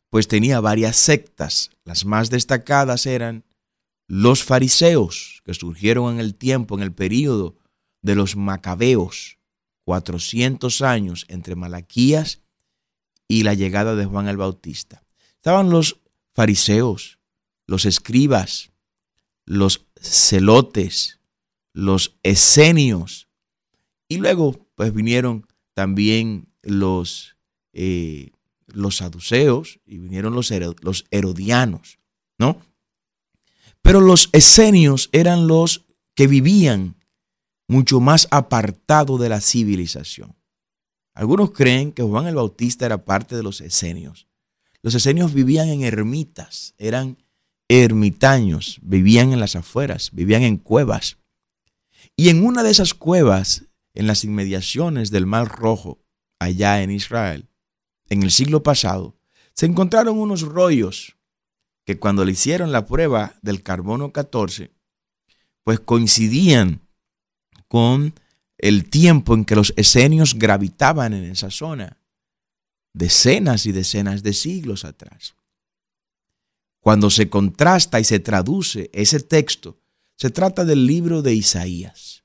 pues 0.09 0.27
tenía 0.27 0.59
varias 0.59 0.95
sectas. 0.95 1.71
Las 1.83 2.05
más 2.05 2.29
destacadas 2.29 3.05
eran 3.05 3.43
los 4.07 4.43
fariseos, 4.43 5.41
que 5.43 5.53
surgieron 5.53 6.13
en 6.13 6.19
el 6.19 6.35
tiempo, 6.35 6.75
en 6.75 6.83
el 6.83 6.93
período 6.93 7.57
de 8.01 8.15
los 8.15 8.35
macabeos, 8.35 9.37
400 9.83 10.81
años 10.81 11.25
entre 11.27 11.55
Malaquías 11.55 12.41
y 13.27 13.43
la 13.43 13.53
llegada 13.53 13.95
de 13.95 14.05
Juan 14.05 14.27
el 14.27 14.37
Bautista. 14.37 15.03
Estaban 15.35 15.69
los 15.69 15.99
fariseos, 16.33 17.19
los 17.65 17.85
escribas, 17.85 18.71
los 19.45 19.87
celotes, 19.99 21.19
los 21.73 22.17
esenios, 22.23 23.27
y 24.09 24.17
luego 24.17 24.67
pues 24.75 24.93
vinieron 24.93 25.45
también 25.73 26.47
los 26.63 27.35
eh, 27.73 28.31
los 28.77 28.97
saduceos 28.97 29.79
y 29.85 29.97
vinieron 29.97 30.33
los, 30.33 30.51
los 30.81 31.05
herodianos, 31.11 31.99
¿no? 32.37 32.61
Pero 33.81 34.01
los 34.01 34.29
esenios 34.33 35.09
eran 35.11 35.47
los 35.47 35.85
que 36.13 36.27
vivían 36.27 36.95
mucho 37.67 37.99
más 37.99 38.27
apartado 38.31 39.17
de 39.17 39.29
la 39.29 39.41
civilización. 39.41 40.35
Algunos 41.13 41.51
creen 41.51 41.91
que 41.91 42.03
Juan 42.03 42.27
el 42.27 42.35
Bautista 42.35 42.85
era 42.85 43.03
parte 43.03 43.35
de 43.35 43.43
los 43.43 43.61
esenios. 43.61 44.27
Los 44.81 44.93
esenios 44.93 45.33
vivían 45.33 45.69
en 45.69 45.81
ermitas, 45.81 46.75
eran 46.77 47.17
ermitaños, 47.67 48.79
vivían 48.83 49.33
en 49.33 49.39
las 49.39 49.55
afueras, 49.55 50.11
vivían 50.13 50.43
en 50.43 50.57
cuevas. 50.57 51.17
Y 52.15 52.29
en 52.29 52.45
una 52.45 52.63
de 52.63 52.71
esas 52.71 52.93
cuevas, 52.93 53.65
en 53.93 54.05
las 54.05 54.23
inmediaciones 54.23 55.09
del 55.09 55.25
Mar 55.25 55.47
Rojo, 55.47 55.99
allá 56.39 56.83
en 56.83 56.91
Israel, 56.91 57.46
en 58.09 58.23
el 58.23 58.31
siglo 58.31 58.63
pasado, 58.63 59.15
se 59.53 59.65
encontraron 59.65 60.17
unos 60.17 60.41
rollos 60.41 61.15
que 61.85 61.97
cuando 61.97 62.25
le 62.25 62.33
hicieron 62.33 62.71
la 62.71 62.85
prueba 62.85 63.35
del 63.41 63.63
carbono 63.63 64.11
14, 64.11 64.71
pues 65.63 65.79
coincidían 65.79 66.81
con 67.67 68.13
el 68.57 68.89
tiempo 68.89 69.33
en 69.33 69.45
que 69.45 69.55
los 69.55 69.73
esenios 69.77 70.35
gravitaban 70.35 71.13
en 71.13 71.25
esa 71.25 71.51
zona, 71.51 71.97
decenas 72.93 73.65
y 73.65 73.71
decenas 73.71 74.23
de 74.23 74.33
siglos 74.33 74.85
atrás. 74.85 75.35
Cuando 76.79 77.09
se 77.09 77.29
contrasta 77.29 77.99
y 77.99 78.03
se 78.03 78.19
traduce 78.19 78.89
ese 78.93 79.19
texto, 79.19 79.79
se 80.15 80.29
trata 80.29 80.65
del 80.65 80.85
libro 80.87 81.21
de 81.21 81.33
Isaías, 81.33 82.23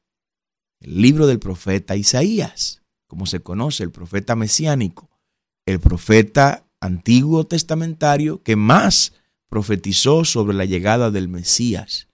el 0.81 1.01
libro 1.01 1.27
del 1.27 1.39
profeta 1.39 1.95
Isaías, 1.95 2.83
como 3.07 3.27
se 3.27 3.41
conoce, 3.41 3.85
el 3.85 3.91
profeta 3.91 4.35
mesiánico, 4.35 5.12
el 5.73 5.81
profeta 5.81 6.67
antiguo 6.81 7.45
testamentario 7.45 8.43
que 8.43 8.57
más 8.57 9.13
profetizó 9.49 10.25
sobre 10.25 10.57
la 10.57 10.65
llegada 10.65 11.11
del 11.11 11.29
Mesías, 11.29 12.09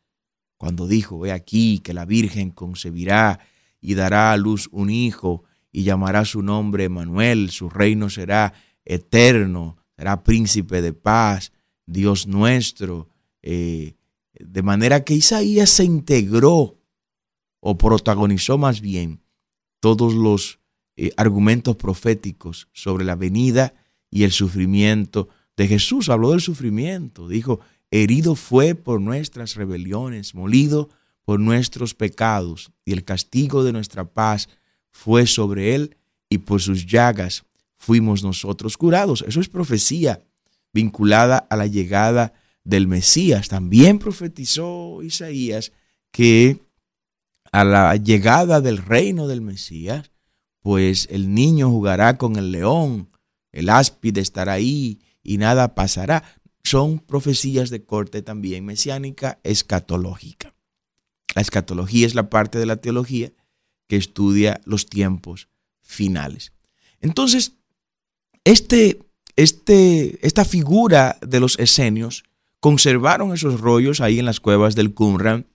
cuando 0.56 0.86
dijo, 0.88 1.18
ve 1.20 1.32
aquí 1.32 1.78
que 1.78 1.94
la 1.94 2.04
Virgen 2.04 2.50
concebirá 2.50 3.40
y 3.80 3.94
dará 3.94 4.32
a 4.32 4.36
luz 4.36 4.68
un 4.72 4.90
hijo 4.90 5.44
y 5.70 5.84
llamará 5.84 6.24
su 6.24 6.42
nombre 6.42 6.88
Manuel, 6.88 7.50
su 7.50 7.68
reino 7.70 8.10
será 8.10 8.54
eterno, 8.84 9.76
será 9.96 10.24
príncipe 10.24 10.82
de 10.82 10.92
paz, 10.92 11.52
Dios 11.86 12.26
nuestro. 12.26 13.08
Eh, 13.42 13.94
de 14.32 14.62
manera 14.62 15.04
que 15.04 15.14
Isaías 15.14 15.70
se 15.70 15.84
integró 15.84 16.78
o 17.60 17.78
protagonizó 17.78 18.58
más 18.58 18.80
bien 18.80 19.22
todos 19.80 20.14
los 20.14 20.58
eh, 21.00 21.12
argumentos 21.16 21.76
proféticos 21.76 22.66
sobre 22.72 23.04
la 23.04 23.14
venida 23.14 23.72
y 24.10 24.24
el 24.24 24.32
sufrimiento 24.32 25.28
de 25.56 25.68
Jesús. 25.68 26.08
Habló 26.08 26.32
del 26.32 26.40
sufrimiento, 26.40 27.28
dijo, 27.28 27.60
herido 27.92 28.34
fue 28.34 28.74
por 28.74 29.00
nuestras 29.00 29.54
rebeliones, 29.54 30.34
molido 30.34 30.90
por 31.24 31.38
nuestros 31.38 31.94
pecados, 31.94 32.72
y 32.84 32.92
el 32.94 33.04
castigo 33.04 33.62
de 33.62 33.72
nuestra 33.72 34.12
paz 34.12 34.48
fue 34.90 35.28
sobre 35.28 35.76
él, 35.76 35.96
y 36.28 36.38
por 36.38 36.60
sus 36.60 36.84
llagas 36.84 37.44
fuimos 37.76 38.24
nosotros 38.24 38.76
curados. 38.76 39.24
Eso 39.28 39.40
es 39.40 39.48
profecía 39.48 40.24
vinculada 40.72 41.38
a 41.38 41.54
la 41.54 41.68
llegada 41.68 42.32
del 42.64 42.88
Mesías. 42.88 43.46
También 43.46 44.00
profetizó 44.00 45.00
Isaías 45.04 45.70
que 46.10 46.60
a 47.52 47.62
la 47.62 47.94
llegada 47.94 48.60
del 48.60 48.78
reino 48.78 49.28
del 49.28 49.42
Mesías, 49.42 50.10
pues 50.60 51.08
el 51.10 51.34
niño 51.34 51.70
jugará 51.70 52.18
con 52.18 52.36
el 52.36 52.52
león, 52.52 53.10
el 53.52 53.68
áspide 53.68 54.20
estará 54.20 54.54
ahí 54.54 55.00
y 55.22 55.38
nada 55.38 55.74
pasará. 55.74 56.24
Son 56.64 56.98
profecías 56.98 57.70
de 57.70 57.84
corte 57.84 58.22
también 58.22 58.64
mesiánica 58.64 59.38
escatológica. 59.42 60.54
La 61.34 61.42
escatología 61.42 62.06
es 62.06 62.14
la 62.14 62.30
parte 62.30 62.58
de 62.58 62.66
la 62.66 62.76
teología 62.76 63.32
que 63.86 63.96
estudia 63.96 64.60
los 64.64 64.86
tiempos 64.86 65.48
finales. 65.80 66.52
Entonces, 67.00 67.54
este, 68.44 69.00
este, 69.36 70.18
esta 70.26 70.44
figura 70.44 71.18
de 71.20 71.40
los 71.40 71.58
esenios 71.58 72.24
conservaron 72.60 73.32
esos 73.32 73.60
rollos 73.60 74.00
ahí 74.00 74.18
en 74.18 74.24
las 74.24 74.40
cuevas 74.40 74.74
del 74.74 74.94
Qumran 74.94 75.46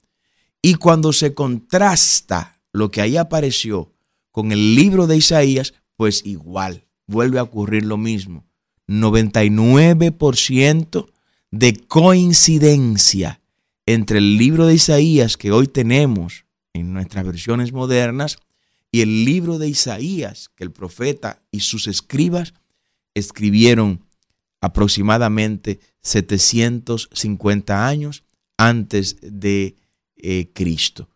Y 0.62 0.76
cuando 0.76 1.12
se 1.14 1.34
contrasta 1.34 2.62
lo 2.72 2.90
que 2.92 3.02
ahí 3.02 3.18
apareció 3.18 3.93
con 4.34 4.52
el 4.52 4.76
libro 4.76 5.08
de 5.08 5.16
Isaías, 5.16 5.74
pues 5.96 6.26
igual, 6.26 6.84
vuelve 7.08 7.40
a 7.40 7.44
ocurrir 7.44 7.86
lo 7.86 7.96
mismo. 7.98 8.46
99% 8.88 11.10
de 11.52 11.74
coincidencia 11.88 13.40
entre 13.86 14.18
el 14.18 14.38
libro 14.38 14.66
de 14.66 14.74
Isaías 14.74 15.38
que 15.38 15.52
hoy 15.52 15.68
tenemos 15.68 16.46
en 16.74 16.94
nuestras 16.94 17.26
versiones 17.26 17.74
modernas 17.74 18.38
y 18.92 19.02
el 19.02 19.24
libro 19.24 19.60
de 19.60 19.70
Isaías 19.70 20.50
que 20.56 20.64
el 20.64 20.72
profeta 20.72 21.44
y 21.52 21.60
sus 21.60 21.86
escribas 21.88 22.56
escribieron 23.14 24.04
aproximadamente 24.62 25.80
750 26.02 27.88
años 27.88 28.24
antes 28.58 29.18
de 29.22 29.76
eh, 30.18 30.50
Cristo. 30.54 31.08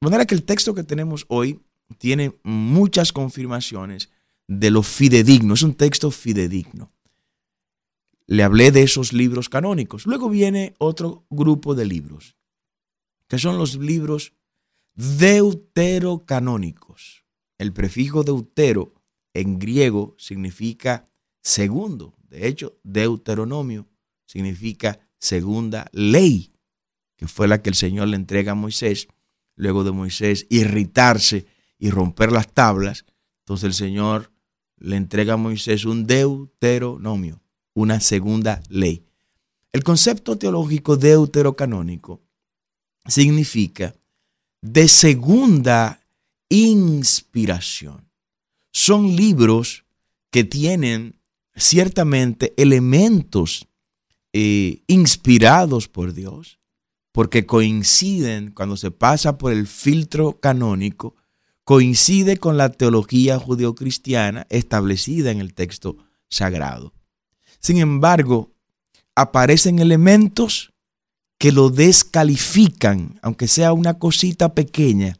De 0.00 0.06
manera 0.06 0.24
que 0.24 0.36
el 0.36 0.44
texto 0.44 0.72
que 0.72 0.84
tenemos 0.84 1.24
hoy 1.26 1.58
tiene 1.98 2.34
muchas 2.42 3.12
confirmaciones 3.12 4.10
de 4.46 4.70
lo 4.70 4.82
fidedigno, 4.82 5.54
es 5.54 5.62
un 5.62 5.74
texto 5.74 6.10
fidedigno. 6.10 6.92
Le 8.26 8.42
hablé 8.42 8.72
de 8.72 8.82
esos 8.82 9.12
libros 9.12 9.48
canónicos. 9.48 10.06
Luego 10.06 10.28
viene 10.28 10.74
otro 10.78 11.24
grupo 11.30 11.74
de 11.74 11.86
libros, 11.86 12.36
que 13.28 13.38
son 13.38 13.58
los 13.58 13.76
libros 13.76 14.32
deuterocanónicos. 14.94 17.24
El 17.58 17.72
prefijo 17.72 18.24
deutero 18.24 18.94
en 19.34 19.58
griego 19.58 20.14
significa 20.18 21.08
segundo. 21.42 22.14
De 22.28 22.46
hecho, 22.46 22.78
Deuteronomio 22.82 23.88
significa 24.26 25.00
segunda 25.18 25.88
ley, 25.92 26.52
que 27.16 27.28
fue 27.28 27.48
la 27.48 27.62
que 27.62 27.70
el 27.70 27.76
Señor 27.76 28.08
le 28.08 28.16
entrega 28.16 28.52
a 28.52 28.56
Moisés, 28.56 29.08
luego 29.56 29.84
de 29.84 29.92
Moisés 29.92 30.46
irritarse 30.48 31.46
y 31.80 31.90
romper 31.90 32.30
las 32.30 32.52
tablas. 32.52 33.04
Entonces 33.40 33.64
el 33.64 33.74
Señor 33.74 34.30
le 34.76 34.96
entrega 34.96 35.34
a 35.34 35.38
Moisés 35.38 35.84
un 35.84 36.06
deuteronomio, 36.06 37.42
una 37.74 37.98
segunda 37.98 38.62
ley. 38.68 39.04
El 39.72 39.82
concepto 39.82 40.38
teológico 40.38 40.96
deuterocanónico 40.96 42.20
significa 43.06 43.94
de 44.62 44.86
segunda 44.86 46.00
inspiración. 46.48 48.08
Son 48.72 49.16
libros 49.16 49.84
que 50.30 50.44
tienen 50.44 51.16
ciertamente 51.56 52.54
elementos 52.56 53.66
eh, 54.32 54.82
inspirados 54.86 55.88
por 55.88 56.12
Dios, 56.12 56.58
porque 57.12 57.46
coinciden 57.46 58.52
cuando 58.52 58.76
se 58.76 58.90
pasa 58.90 59.38
por 59.38 59.52
el 59.52 59.66
filtro 59.66 60.38
canónico, 60.38 61.16
coincide 61.64 62.36
con 62.36 62.56
la 62.56 62.70
teología 62.70 63.38
judeocristiana 63.38 64.46
establecida 64.50 65.30
en 65.30 65.40
el 65.40 65.54
texto 65.54 65.96
sagrado. 66.28 66.94
Sin 67.60 67.78
embargo, 67.78 68.52
aparecen 69.14 69.78
elementos 69.78 70.72
que 71.38 71.52
lo 71.52 71.70
descalifican, 71.70 73.18
aunque 73.22 73.48
sea 73.48 73.72
una 73.72 73.98
cosita 73.98 74.54
pequeña, 74.54 75.16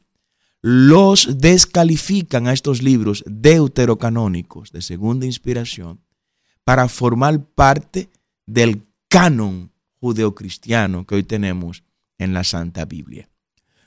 los 0.62 1.38
descalifican 1.38 2.46
a 2.46 2.53
estos 2.53 2.83
libros 2.83 3.24
deuterocanónicos 3.26 4.72
de 4.72 4.83
segunda 4.83 5.24
inspiración 5.24 6.00
para 6.64 6.88
formar 6.88 7.42
parte 7.42 8.11
del 8.46 8.87
canon 9.09 9.72
judeocristiano 10.00 11.07
que 11.07 11.14
hoy 11.14 11.22
tenemos 11.22 11.85
en 12.18 12.35
la 12.35 12.44
Santa 12.44 12.85
Biblia. 12.85 13.29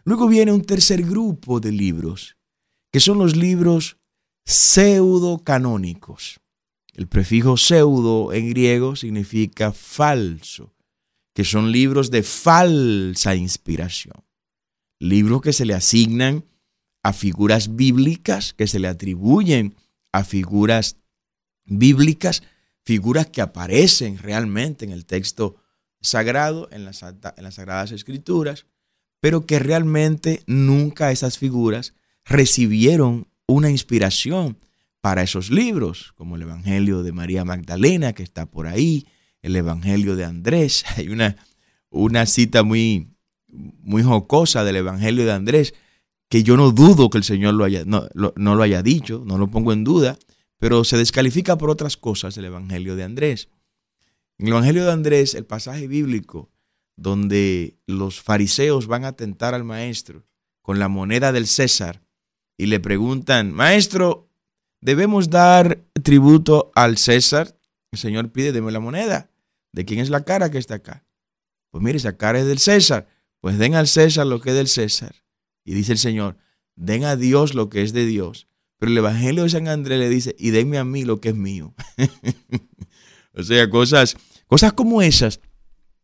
Luego 0.04 0.28
viene 0.28 0.52
un 0.52 0.64
tercer 0.64 1.04
grupo 1.04 1.60
de 1.60 1.72
libros, 1.72 2.36
que 2.94 3.00
son 3.00 3.18
los 3.18 3.36
libros 3.36 3.98
pseudo-canónicos. 4.46 6.40
El 6.94 7.08
prefijo 7.08 7.58
pseudo 7.58 8.32
en 8.34 8.50
griego 8.50 8.96
significa 8.96 9.72
falso, 9.72 10.76
que 11.34 11.44
son 11.44 11.72
libros 11.72 12.12
de 12.12 12.22
falsa 12.22 13.34
inspiración. 13.34 14.24
Libros 15.00 15.42
que 15.42 15.54
se 15.54 15.66
le 15.66 15.74
asignan 15.74 16.46
a 17.02 17.14
figuras 17.14 17.76
bíblicas, 17.76 18.54
que 18.54 18.68
se 18.68 18.78
le 18.78 18.88
atribuyen 18.88 19.76
a 20.12 20.24
figuras 20.24 20.98
bíblicas, 21.66 22.44
figuras 22.86 23.26
que 23.26 23.42
aparecen 23.42 24.20
realmente 24.20 24.86
en 24.86 24.92
el 24.92 25.08
texto 25.08 25.56
sagrado, 26.00 26.70
en 26.72 26.86
las, 26.86 27.02
en 27.02 27.44
las 27.44 27.56
Sagradas 27.56 27.92
Escrituras, 27.92 28.68
pero 29.20 29.48
que 29.48 29.58
realmente 29.58 30.44
nunca 30.46 31.12
esas 31.12 31.40
figuras 31.40 31.96
recibieron 32.26 33.28
una 33.48 33.70
inspiración 33.70 34.58
para 35.02 35.22
esos 35.24 35.52
libros, 35.52 36.14
como 36.16 36.36
el 36.36 36.44
Evangelio 36.44 37.04
de 37.04 37.12
María 37.12 37.44
Magdalena, 37.44 38.14
que 38.14 38.24
está 38.24 38.46
por 38.46 38.68
ahí, 38.68 39.06
el 39.42 39.56
Evangelio 39.56 40.16
de 40.16 40.26
Andrés. 40.26 40.86
Hay 40.96 41.10
una, 41.10 41.36
una 41.90 42.26
cita 42.26 42.64
muy, 42.64 43.10
muy 43.48 44.04
jocosa 44.04 44.64
del 44.64 44.78
Evangelio 44.78 45.26
de 45.26 45.34
Andrés, 45.34 45.74
que 46.30 46.44
yo 46.44 46.58
no 46.58 46.72
dudo 46.72 47.10
que 47.10 47.18
el 47.18 47.24
Señor 47.24 47.54
lo 47.54 47.66
haya, 47.66 47.84
no, 47.86 48.08
no 48.14 48.56
lo 48.56 48.64
haya 48.64 48.82
dicho, 48.82 49.24
no 49.26 49.38
lo 49.38 49.50
pongo 49.50 49.74
en 49.74 49.84
duda, 49.84 50.18
pero 50.58 50.84
se 50.84 50.98
descalifica 50.98 51.58
por 51.58 51.70
otras 51.70 51.98
cosas 51.98 52.38
el 52.38 52.46
Evangelio 52.46 52.96
de 52.96 53.04
Andrés. 53.04 53.50
En 54.38 54.48
el 54.48 54.54
Evangelio 54.54 54.86
de 54.86 54.92
Andrés, 54.94 55.36
el 55.36 55.46
pasaje 55.46 55.88
bíblico 55.88 56.50
donde 56.96 57.78
los 57.88 58.22
fariseos 58.22 58.88
van 58.88 59.04
a 59.06 59.14
tentar 59.14 59.54
al 59.54 59.64
maestro 59.64 60.26
con 60.62 60.80
la 60.80 60.88
moneda 60.88 61.32
del 61.32 61.48
César 61.48 62.03
y 62.58 62.68
le 62.68 62.80
preguntan, 62.80 63.52
maestro, 63.52 64.30
¿debemos 64.82 65.30
dar 65.30 65.84
tributo 66.04 66.72
al 66.76 66.98
César? 66.98 67.58
El 67.92 68.00
Señor 68.00 68.32
pide, 68.32 68.52
deme 68.52 68.72
la 68.72 68.80
moneda. 68.80 69.30
¿De 69.72 69.86
quién 69.86 70.00
es 70.00 70.10
la 70.10 70.24
cara 70.24 70.52
que 70.52 70.58
está 70.58 70.76
acá? 70.76 71.06
Pues 71.72 71.84
mire, 71.84 71.98
esa 71.98 72.18
cara 72.18 72.40
es 72.40 72.46
del 72.46 72.60
César. 72.60 73.08
Pues 73.40 73.58
den 73.58 73.76
al 73.76 73.88
César 73.88 74.26
lo 74.26 74.40
que 74.40 74.52
es 74.52 74.56
del 74.56 74.68
César. 74.68 75.16
Y 75.66 75.74
dice 75.74 75.94
el 75.94 75.98
Señor, 75.98 76.38
den 76.76 77.04
a 77.04 77.16
Dios 77.16 77.54
lo 77.56 77.70
que 77.70 77.82
es 77.82 77.94
de 77.94 78.06
Dios 78.06 78.48
pero 78.84 78.92
el 78.92 78.98
Evangelio 78.98 79.44
de 79.44 79.50
San 79.50 79.70
Andrés 79.70 79.98
le 79.98 80.10
dice, 80.10 80.36
y 80.38 80.50
denme 80.50 80.78
a 80.78 80.84
mí 80.84 81.06
lo 81.06 81.22
que 81.22 81.30
es 81.30 81.36
mío. 81.36 81.74
o 83.34 83.42
sea, 83.42 83.70
cosas, 83.70 84.18
cosas 84.46 84.74
como 84.74 85.02
esas, 85.02 85.40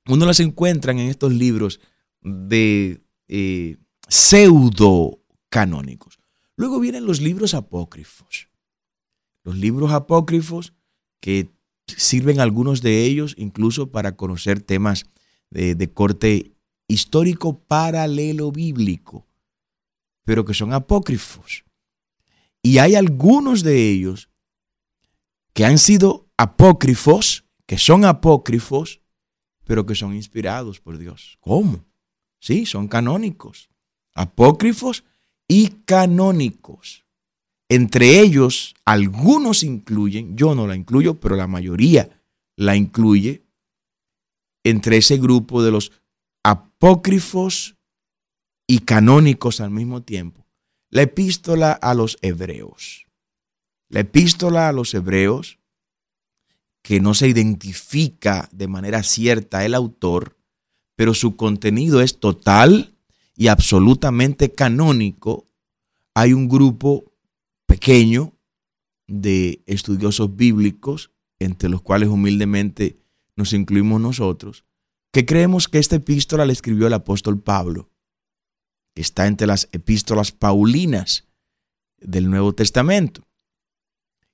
uno 0.07 0.25
las 0.25 0.39
encuentra 0.39 0.93
en 0.93 0.99
estos 0.99 1.33
libros 1.33 1.81
de 2.21 3.01
eh, 3.27 3.75
pseudo 4.07 5.19
canónicos. 5.49 6.18
Luego 6.59 6.81
vienen 6.81 7.05
los 7.05 7.21
libros 7.21 7.53
apócrifos. 7.53 8.49
Los 9.45 9.55
libros 9.55 9.93
apócrifos 9.93 10.73
que 11.21 11.47
sirven 11.87 12.41
algunos 12.41 12.81
de 12.81 13.05
ellos 13.05 13.33
incluso 13.37 13.91
para 13.91 14.17
conocer 14.17 14.61
temas 14.61 15.05
de, 15.49 15.73
de 15.73 15.93
corte 15.93 16.51
histórico 16.89 17.61
paralelo 17.61 18.51
bíblico, 18.51 19.25
pero 20.25 20.43
que 20.43 20.53
son 20.53 20.73
apócrifos. 20.73 21.63
Y 22.61 22.79
hay 22.79 22.95
algunos 22.95 23.63
de 23.63 23.89
ellos 23.89 24.29
que 25.53 25.63
han 25.63 25.77
sido 25.77 26.27
apócrifos, 26.35 27.45
que 27.67 27.77
son 27.77 28.03
apócrifos, 28.03 28.99
pero 29.63 29.85
que 29.85 29.95
son 29.95 30.13
inspirados 30.13 30.81
por 30.81 30.97
Dios. 30.97 31.37
¿Cómo? 31.39 31.85
Sí, 32.37 32.65
son 32.65 32.89
canónicos. 32.89 33.69
Apócrifos 34.13 35.05
y 35.49 35.81
canónicos. 35.85 37.03
Entre 37.67 38.21
ellos, 38.21 38.75
algunos 38.85 39.63
incluyen, 39.63 40.37
yo 40.37 40.55
no 40.55 40.65
la 40.65 40.75
incluyo, 40.75 41.19
pero 41.19 41.35
la 41.35 41.47
mayoría 41.47 42.21
la 42.55 42.75
incluye, 42.77 43.43
entre 44.63 44.97
ese 44.97 45.17
grupo 45.17 45.63
de 45.63 45.71
los 45.71 45.91
apócrifos 46.43 47.77
y 48.67 48.79
canónicos 48.79 49.59
al 49.59 49.71
mismo 49.71 50.03
tiempo, 50.03 50.45
la 50.89 51.01
epístola 51.01 51.71
a 51.71 51.93
los 51.93 52.17
hebreos. 52.21 53.05
La 53.89 54.01
epístola 54.01 54.69
a 54.69 54.73
los 54.73 54.93
hebreos, 54.93 55.59
que 56.83 56.99
no 56.99 57.13
se 57.13 57.27
identifica 57.27 58.49
de 58.51 58.67
manera 58.67 59.03
cierta 59.03 59.65
el 59.65 59.73
autor, 59.73 60.37
pero 60.95 61.13
su 61.13 61.35
contenido 61.35 62.01
es 62.01 62.19
total 62.19 62.98
y 63.39 63.47
absolutamente 63.47 64.51
canónico. 64.51 65.47
Hay 66.13 66.33
un 66.33 66.49
grupo 66.49 67.13
pequeño 67.65 68.33
de 69.07 69.63
estudiosos 69.65 70.35
bíblicos, 70.35 71.11
entre 71.39 71.69
los 71.69 71.81
cuales 71.81 72.09
humildemente 72.09 72.99
nos 73.37 73.53
incluimos 73.53 74.01
nosotros, 74.01 74.65
que 75.13 75.25
creemos 75.25 75.69
que 75.69 75.79
esta 75.79 75.95
epístola 75.95 76.45
la 76.45 76.51
escribió 76.51 76.87
el 76.87 76.93
apóstol 76.93 77.39
Pablo 77.39 77.89
está 78.93 79.25
entre 79.25 79.47
las 79.47 79.69
epístolas 79.71 80.33
paulinas 80.33 81.25
del 81.97 82.29
Nuevo 82.29 82.53
Testamento. 82.53 83.25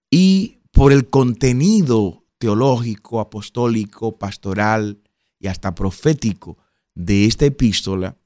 Y 0.09 0.61
por 0.71 0.91
el 0.91 1.11
contenido 1.11 2.25
teológico, 2.39 3.19
apostólico, 3.19 4.17
pastoral 4.17 5.03
y 5.39 5.45
hasta 5.45 5.75
profético 5.75 6.57
de 6.95 7.25
esta 7.25 7.45
epístola, 7.45 8.17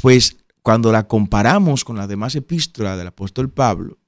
pues 0.00 0.36
cuando 0.62 0.92
la 0.92 1.06
comparamos 1.06 1.84
con 1.84 1.96
las 1.96 2.08
demás 2.08 2.34
epístolas 2.34 2.96
del 2.96 3.08
apóstol 3.08 3.50
Pablo, 3.50 3.98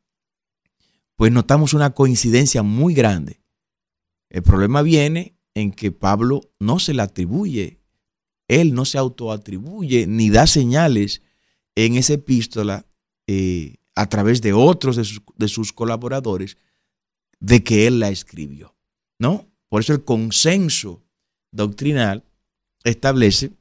pues 1.17 1.33
notamos 1.33 1.75
una 1.75 1.91
coincidencia 1.91 2.63
muy 2.63 2.95
grande. 2.95 3.41
El 4.29 4.43
problema 4.43 4.83
viene 4.83 5.37
en 5.55 5.73
que 5.73 5.93
Pablo 5.93 6.41
no 6.59 6.79
se 6.79 6.95
le 6.95 7.03
atribuye, 7.03 7.81
él 8.49 8.75
no 8.75 8.85
se 8.85 8.99
autoatribuye 8.99 10.07
ni 10.07 10.31
da 10.31 10.47
señales 10.47 11.23
en 11.75 11.97
esa 11.97 12.15
epístola 12.15 12.87
eh, 13.27 13.77
a 13.95 14.09
través 14.09 14.43
de 14.43 14.53
otros 14.53 14.97
de 14.97 15.05
sus, 15.05 15.23
de 15.37 15.49
sus 15.49 15.73
colaboradores 15.73 16.59
de 17.41 17.65
que 17.65 17.87
él 17.87 18.01
la 18.01 18.11
escribió. 18.11 18.77
¿No? 19.19 19.47
Por 19.69 19.81
eso 19.81 19.93
el 19.93 20.05
consenso 20.05 21.03
doctrinal 21.51 22.25
establece 22.85 23.53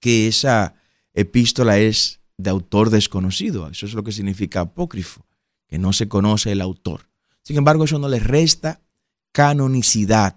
que 0.00 0.28
esa 0.28 0.74
epístola 1.16 1.78
es 1.78 2.20
de 2.36 2.50
autor 2.50 2.90
desconocido. 2.90 3.68
Eso 3.68 3.86
es 3.86 3.94
lo 3.94 4.04
que 4.04 4.12
significa 4.12 4.60
apócrifo, 4.60 5.26
que 5.66 5.78
no 5.78 5.92
se 5.92 6.06
conoce 6.06 6.52
el 6.52 6.60
autor. 6.60 7.08
Sin 7.42 7.56
embargo, 7.56 7.84
eso 7.84 7.98
no 7.98 8.08
le 8.08 8.20
resta 8.20 8.80
canonicidad 9.32 10.36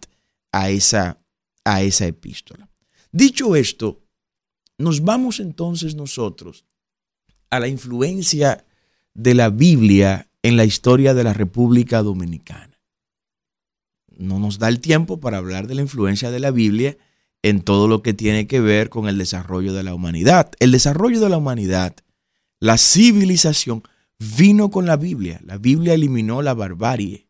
a 0.52 0.70
esa, 0.70 1.20
a 1.64 1.84
esa 1.84 2.08
epístola. 2.08 2.70
Dicho 3.12 3.56
esto, 3.56 4.02
nos 4.78 5.04
vamos 5.04 5.40
entonces 5.40 5.96
nosotros 5.96 6.66
a 7.50 7.60
la 7.60 7.68
influencia 7.68 8.66
de 9.14 9.34
la 9.34 9.50
Biblia 9.50 10.30
en 10.44 10.56
la 10.56 10.66
historia 10.66 11.14
de 11.14 11.24
la 11.24 11.34
República 11.34 12.02
Dominicana. 12.02 12.80
No 14.16 14.40
nos 14.40 14.60
da 14.60 14.70
el 14.70 14.80
tiempo 14.80 15.20
para 15.20 15.38
hablar 15.38 15.68
de 15.68 15.76
la 15.76 15.82
influencia 15.82 16.32
de 16.32 16.40
la 16.40 16.52
Biblia 16.52 16.98
en 17.42 17.62
todo 17.62 17.88
lo 17.88 18.02
que 18.02 18.14
tiene 18.14 18.48
que 18.48 18.60
ver 18.60 18.90
con 18.90 19.08
el 19.08 19.18
desarrollo 19.18 19.74
de 19.74 19.84
la 19.84 19.94
humanidad. 19.94 20.52
El 20.60 20.72
desarrollo 20.72 21.20
de 21.20 21.30
la 21.30 21.38
humanidad, 21.38 21.96
la 22.60 22.78
civilización, 22.78 23.84
vino 24.38 24.70
con 24.70 24.86
la 24.86 24.98
Biblia. 24.98 25.40
La 25.44 25.58
Biblia 25.58 25.94
eliminó 25.94 26.42
la 26.42 26.54
barbarie. 26.54 27.30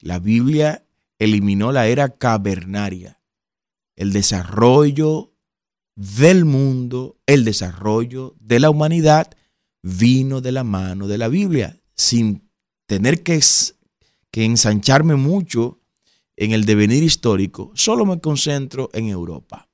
La 0.00 0.18
Biblia 0.18 0.86
eliminó 1.18 1.72
la 1.72 1.88
era 1.88 2.10
cavernaria. 2.10 3.20
El 3.96 4.12
desarrollo 4.12 5.32
del 5.96 6.44
mundo, 6.44 7.18
el 7.26 7.44
desarrollo 7.44 8.34
de 8.40 8.60
la 8.60 8.70
humanidad 8.70 9.30
vino 9.82 10.40
de 10.40 10.52
la 10.52 10.64
mano 10.64 11.06
de 11.06 11.18
la 11.18 11.28
Biblia, 11.28 11.80
sin 11.94 12.48
tener 12.86 13.22
que, 13.22 13.40
que 14.30 14.44
ensancharme 14.44 15.14
mucho 15.14 15.80
en 16.36 16.52
el 16.52 16.64
devenir 16.64 17.02
histórico, 17.02 17.70
solo 17.74 18.06
me 18.06 18.20
concentro 18.20 18.90
en 18.92 19.08
Europa, 19.08 19.68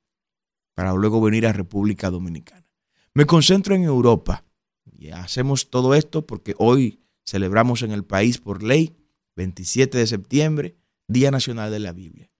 para 0.74 0.92
luego 0.94 1.20
venir 1.20 1.46
a 1.46 1.52
República 1.52 2.10
Dominicana. 2.10 2.66
Me 3.14 3.26
concentro 3.26 3.74
en 3.74 3.82
Europa 3.82 4.44
y 4.98 5.10
hacemos 5.10 5.70
todo 5.70 5.94
esto 5.94 6.26
porque 6.26 6.54
hoy 6.58 7.00
celebramos 7.24 7.82
en 7.82 7.92
el 7.92 8.04
país 8.04 8.38
por 8.38 8.62
ley, 8.62 8.96
27 9.36 9.98
de 9.98 10.06
septiembre, 10.06 10.76
Día 11.08 11.30
Nacional 11.30 11.70
de 11.70 11.80
la 11.80 11.92
Biblia. 11.92 12.30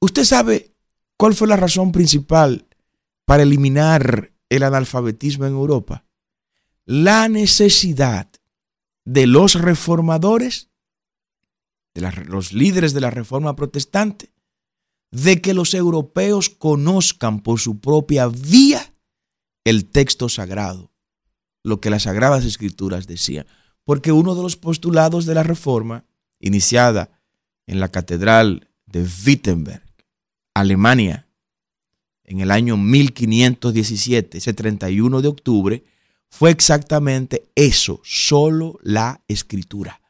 ¿Usted 0.00 0.24
sabe 0.24 0.74
cuál 1.16 1.34
fue 1.34 1.48
la 1.48 1.56
razón 1.56 1.92
principal 1.92 2.66
para 3.24 3.42
eliminar 3.42 4.32
el 4.48 4.62
analfabetismo 4.62 5.46
en 5.46 5.52
Europa? 5.52 6.04
La 6.84 7.28
necesidad 7.28 8.28
de 9.04 9.26
los 9.26 9.54
reformadores 9.54 10.70
de 11.96 12.24
los 12.26 12.52
líderes 12.52 12.92
de 12.92 13.00
la 13.00 13.10
reforma 13.10 13.56
protestante, 13.56 14.30
de 15.10 15.40
que 15.40 15.54
los 15.54 15.72
europeos 15.72 16.50
conozcan 16.50 17.40
por 17.40 17.58
su 17.58 17.80
propia 17.80 18.28
vía 18.28 18.92
el 19.64 19.86
texto 19.86 20.28
sagrado, 20.28 20.92
lo 21.64 21.80
que 21.80 21.88
las 21.88 22.02
sagradas 22.02 22.44
escrituras 22.44 23.06
decían. 23.06 23.46
Porque 23.84 24.12
uno 24.12 24.34
de 24.34 24.42
los 24.42 24.56
postulados 24.56 25.24
de 25.24 25.34
la 25.34 25.42
reforma, 25.42 26.04
iniciada 26.38 27.18
en 27.66 27.80
la 27.80 27.88
catedral 27.88 28.68
de 28.84 29.06
Wittenberg, 29.26 29.82
Alemania, 30.54 31.28
en 32.24 32.40
el 32.40 32.50
año 32.50 32.76
1517, 32.76 34.38
ese 34.38 34.52
31 34.52 35.22
de 35.22 35.28
octubre, 35.28 35.84
fue 36.28 36.50
exactamente 36.50 37.48
eso, 37.54 38.00
solo 38.04 38.78
la 38.82 39.22
escritura 39.28 40.00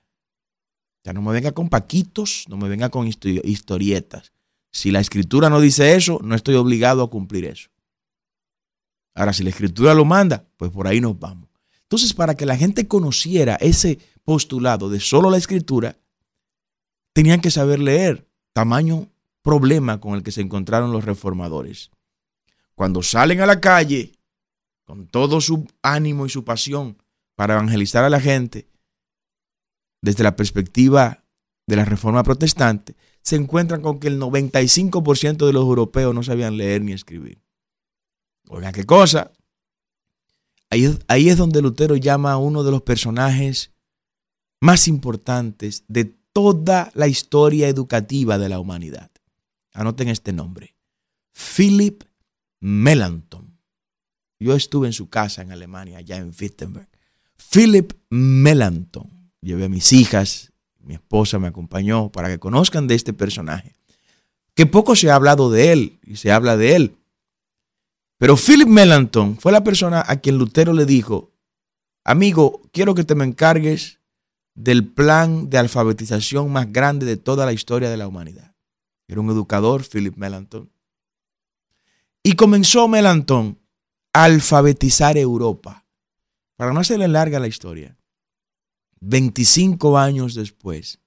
no 1.13 1.23
me 1.23 1.33
venga 1.33 1.53
con 1.53 1.69
paquitos, 1.69 2.45
no 2.49 2.57
me 2.57 2.69
venga 2.69 2.89
con 2.89 3.07
historietas. 3.07 4.33
Si 4.73 4.91
la 4.91 5.01
escritura 5.01 5.49
no 5.49 5.61
dice 5.61 5.95
eso, 5.95 6.21
no 6.23 6.35
estoy 6.35 6.55
obligado 6.57 7.03
a 7.03 7.11
cumplir 7.11 7.45
eso. 7.47 7.71
Ahora, 9.15 9.33
si 9.33 9.43
la 9.43 9.51
escritura 9.51 9.95
lo 9.95 10.05
manda, 10.05 10.45
pues 10.57 10.71
por 10.71 10.87
ahí 10.87 11.01
nos 11.01 11.19
vamos. 11.19 11.49
Entonces, 11.83 12.13
para 12.13 12.35
que 12.35 12.45
la 12.45 12.57
gente 12.57 12.87
conociera 12.87 13.55
ese 13.57 13.99
postulado 14.25 14.91
de 14.91 15.01
solo 15.01 15.31
la 15.31 15.39
escritura, 15.39 15.97
tenían 17.13 17.41
que 17.41 17.51
saber 17.51 17.79
leer. 17.79 18.29
Tamaño 18.53 19.09
problema 19.43 20.01
con 20.01 20.15
el 20.15 20.23
que 20.23 20.33
se 20.33 20.41
encontraron 20.41 20.93
los 20.93 21.05
reformadores. 21.05 21.91
Cuando 22.75 23.03
salen 23.03 23.41
a 23.41 23.47
la 23.47 23.61
calle 23.61 24.13
con 24.85 25.07
todo 25.07 25.41
su 25.41 25.67
ánimo 25.83 26.27
y 26.27 26.31
su 26.31 26.45
pasión 26.45 26.99
para 27.35 27.55
evangelizar 27.55 28.05
a 28.05 28.11
la 28.11 28.21
gente, 28.21 28.69
desde 30.07 30.23
la 30.23 30.37
perspectiva 30.37 31.25
de 31.67 31.75
la 31.75 31.85
reforma 31.85 32.23
protestante, 32.23 32.95
se 33.23 33.35
encuentran 33.35 33.83
con 33.83 33.99
que 33.99 34.07
el 34.07 34.21
95% 34.21 35.45
de 35.45 35.53
los 35.53 35.65
europeos 35.65 36.15
no 36.15 36.23
sabían 36.23 36.57
leer 36.57 36.81
ni 36.83 36.93
escribir. 36.93 37.43
Oigan, 38.49 38.73
qué 38.73 38.85
cosa. 38.85 39.33
Ahí, 40.71 41.29
es 41.29 41.37
donde 41.37 41.61
Lutero 41.61 41.97
llama 41.97 42.31
a 42.31 42.37
uno 42.37 42.63
de 42.63 42.71
los 42.71 42.83
personajes 42.83 43.73
más 44.61 44.87
importantes 44.87 45.85
de 45.89 46.05
toda 46.33 46.93
la 46.95 47.09
historia 47.09 47.67
educativa 47.67 48.39
de 48.39 48.49
la 48.49 48.61
humanidad. 48.61 49.11
Anoten 49.73 50.07
este 50.07 50.33
nombre. 50.33 50.77
Philip 51.33 52.05
Melanchthon. 52.61 53.59
Yo 54.39 54.55
estuve 54.55 54.87
en 54.87 54.93
su 54.93 55.09
casa 55.09 55.43
en 55.43 55.51
Alemania, 55.51 55.99
allá 55.99 56.19
en 56.19 56.33
Wittenberg. 56.41 56.89
Philip 57.51 57.93
Melanchthon 58.09 59.16
llevé 59.41 59.65
a 59.65 59.69
mis 59.69 59.93
hijas, 59.93 60.53
mi 60.81 60.95
esposa 60.95 61.39
me 61.39 61.49
acompañó 61.49 62.11
para 62.11 62.29
que 62.29 62.39
conozcan 62.39 62.87
de 62.87 62.95
este 62.95 63.13
personaje. 63.13 63.75
Que 64.55 64.67
poco 64.67 64.97
se 64.97 65.11
ha 65.11 65.17
hablado 65.17 65.51
de 65.51 65.73
él 65.73 65.99
y 66.03 66.17
se 66.17 66.33
habla 66.33 66.57
de 66.57 66.77
él. 66.77 66.97
Pero 68.19 68.37
Philip 68.37 68.69
Melanchthon 68.69 69.37
fue 69.39 69.53
la 69.53 69.65
persona 69.65 70.03
a 70.07 70.17
quien 70.17 70.39
Lutero 70.39 70.73
le 70.73 70.87
dijo, 70.87 71.33
amigo, 72.05 72.63
quiero 72.73 72.95
que 72.95 73.05
te 73.05 73.15
me 73.15 73.25
encargues 73.25 74.01
del 74.55 74.87
plan 74.87 75.51
de 75.51 75.59
alfabetización 75.59 76.51
más 76.51 76.73
grande 76.73 77.05
de 77.05 77.19
toda 77.19 77.45
la 77.45 77.53
historia 77.53 77.91
de 77.91 77.99
la 77.99 78.09
humanidad. 78.09 78.55
Era 79.07 79.21
un 79.21 79.31
educador, 79.31 79.85
Philip 79.85 80.17
Melanchthon. 80.17 80.71
Y 82.23 82.33
comenzó 82.33 82.89
Melanchthon 82.89 83.59
a 84.13 84.25
alfabetizar 84.25 85.19
Europa. 85.19 85.85
Para 86.57 86.73
no 86.73 86.81
hacerle 86.81 87.07
larga 87.07 87.39
la 87.39 87.49
historia, 87.49 87.97
25 89.01 89.99
años 89.99 90.35
después, 90.35 91.01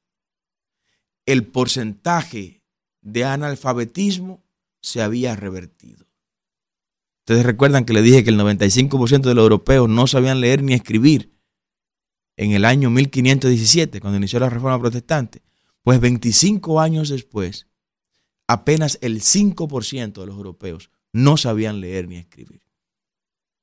el 1.25 1.45
porcentaje 1.45 2.63
de 3.01 3.25
analfabetismo 3.25 4.43
se 4.81 5.01
había 5.01 5.35
revertido. 5.35 6.05
Ustedes 7.19 7.45
recuerdan 7.45 7.85
que 7.85 7.93
le 7.93 8.01
dije 8.01 8.23
que 8.23 8.31
el 8.31 8.39
95% 8.39 9.21
de 9.21 9.35
los 9.35 9.43
europeos 9.43 9.87
no 9.87 10.07
sabían 10.07 10.41
leer 10.41 10.63
ni 10.63 10.73
escribir 10.73 11.37
en 12.37 12.53
el 12.53 12.65
año 12.65 12.89
1517, 12.89 13.99
cuando 13.99 14.17
inició 14.17 14.39
la 14.39 14.49
reforma 14.49 14.79
protestante. 14.79 15.43
Pues 15.83 15.99
25 15.99 16.79
años 16.79 17.09
después, 17.09 17.67
apenas 18.47 18.97
el 19.01 19.21
5% 19.21 20.13
de 20.13 20.25
los 20.25 20.35
europeos 20.35 20.89
no 21.13 21.37
sabían 21.37 21.81
leer 21.81 22.07
ni 22.07 22.17
escribir. 22.17 22.61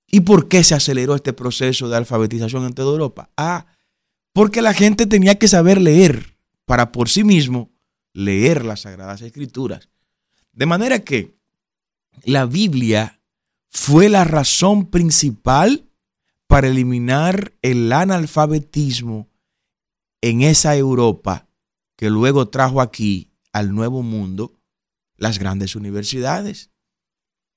¿Y 0.06 0.20
por 0.20 0.48
qué 0.48 0.62
se 0.62 0.74
aceleró 0.74 1.14
este 1.14 1.32
proceso 1.32 1.88
de 1.88 1.96
alfabetización 1.96 2.64
en 2.66 2.74
toda 2.74 2.92
Europa? 2.92 3.30
Ah, 3.36 3.66
porque 4.36 4.60
la 4.60 4.74
gente 4.74 5.06
tenía 5.06 5.38
que 5.38 5.48
saber 5.48 5.80
leer 5.80 6.36
para 6.66 6.92
por 6.92 7.08
sí 7.08 7.24
mismo 7.24 7.70
leer 8.12 8.66
las 8.66 8.80
Sagradas 8.80 9.22
Escrituras. 9.22 9.88
De 10.52 10.66
manera 10.66 10.98
que 10.98 11.38
la 12.22 12.44
Biblia 12.44 13.18
fue 13.70 14.10
la 14.10 14.24
razón 14.24 14.90
principal 14.90 15.88
para 16.46 16.68
eliminar 16.68 17.54
el 17.62 17.90
analfabetismo 17.90 19.26
en 20.20 20.42
esa 20.42 20.76
Europa 20.76 21.48
que 21.96 22.10
luego 22.10 22.50
trajo 22.50 22.82
aquí 22.82 23.30
al 23.54 23.74
nuevo 23.74 24.02
mundo 24.02 24.60
las 25.16 25.38
grandes 25.38 25.76
universidades. 25.76 26.68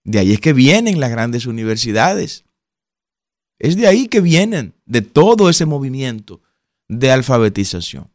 De 0.05 0.19
ahí 0.19 0.31
es 0.31 0.39
que 0.39 0.53
vienen 0.53 1.01
las 1.01 1.11
grandes 1.11 1.45
universidades. 1.45 2.45
Es 3.57 3.75
de 3.75 3.85
ahí 3.85 4.07
que 4.07 4.21
vienen, 4.21 4.75
de 4.85 5.01
todo 5.01 5.49
ese 5.49 5.65
movimiento 5.65 6.41
de 6.89 7.11
alfabetización. 7.11 8.11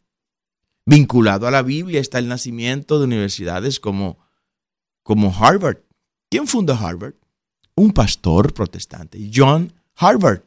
Vinculado 0.85 1.47
a 1.47 1.51
la 1.51 1.63
Biblia 1.63 2.01
está 2.01 2.19
el 2.19 2.29
nacimiento 2.29 2.99
de 2.99 3.07
universidades 3.07 3.81
como, 3.81 4.19
como 5.03 5.35
Harvard. 5.35 5.79
¿Quién 6.29 6.47
fundó 6.47 6.75
Harvard? 6.75 7.15
un 7.77 7.93
pastor 7.93 8.53
protestante, 8.53 9.31
John 9.33 9.73
Harvard. 9.97 10.43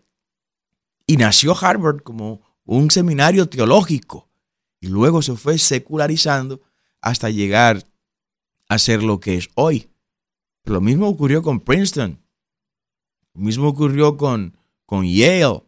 Y 1.05 1.17
nació 1.17 1.55
Harvard 1.59 2.01
como 2.01 2.41
un 2.65 2.91
seminario 2.91 3.47
teológico 3.47 4.29
y 4.79 4.87
luego 4.87 5.21
se 5.21 5.35
fue 5.35 5.57
secularizando 5.57 6.61
hasta 7.01 7.29
llegar 7.29 7.87
a 8.67 8.77
ser 8.77 9.03
lo 9.03 9.19
que 9.19 9.35
es 9.35 9.49
hoy. 9.55 9.89
lo 10.65 10.81
mismo 10.81 11.07
ocurrió 11.07 11.41
con 11.41 11.61
Princeton, 11.61 12.21
lo 13.33 13.41
mismo 13.41 13.69
ocurrió 13.69 14.17
con, 14.17 14.57
con 14.85 15.05
Yale 15.05 15.63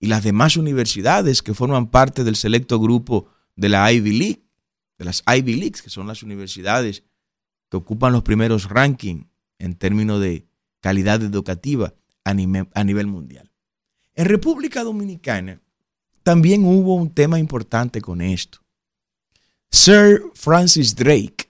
y 0.00 0.06
las 0.06 0.24
demás 0.24 0.56
universidades 0.56 1.42
que 1.42 1.54
forman 1.54 1.90
parte 1.90 2.24
del 2.24 2.34
selecto 2.34 2.80
grupo 2.80 3.28
de 3.54 3.68
la 3.68 3.92
Ivy 3.92 4.18
League, 4.18 4.42
de 4.98 5.04
las 5.04 5.22
Ivy 5.26 5.56
Leagues, 5.56 5.82
que 5.82 5.90
son 5.90 6.06
las 6.06 6.22
universidades 6.22 7.04
que 7.68 7.76
ocupan 7.76 8.12
los 8.12 8.22
primeros 8.22 8.68
rankings 8.68 9.26
en 9.58 9.74
términos 9.74 10.20
de 10.20 10.46
calidad 10.80 11.22
educativa 11.22 11.94
a 12.24 12.34
nivel, 12.34 13.06
mundial. 13.06 13.50
En 14.14 14.26
República 14.26 14.82
Dominicana 14.82 15.60
también 16.22 16.64
hubo 16.64 16.94
un 16.94 17.10
tema 17.10 17.38
importante 17.38 18.00
con 18.00 18.22
esto. 18.22 18.60
Sir 19.70 20.22
Francis 20.34 20.96
Drake. 20.96 21.48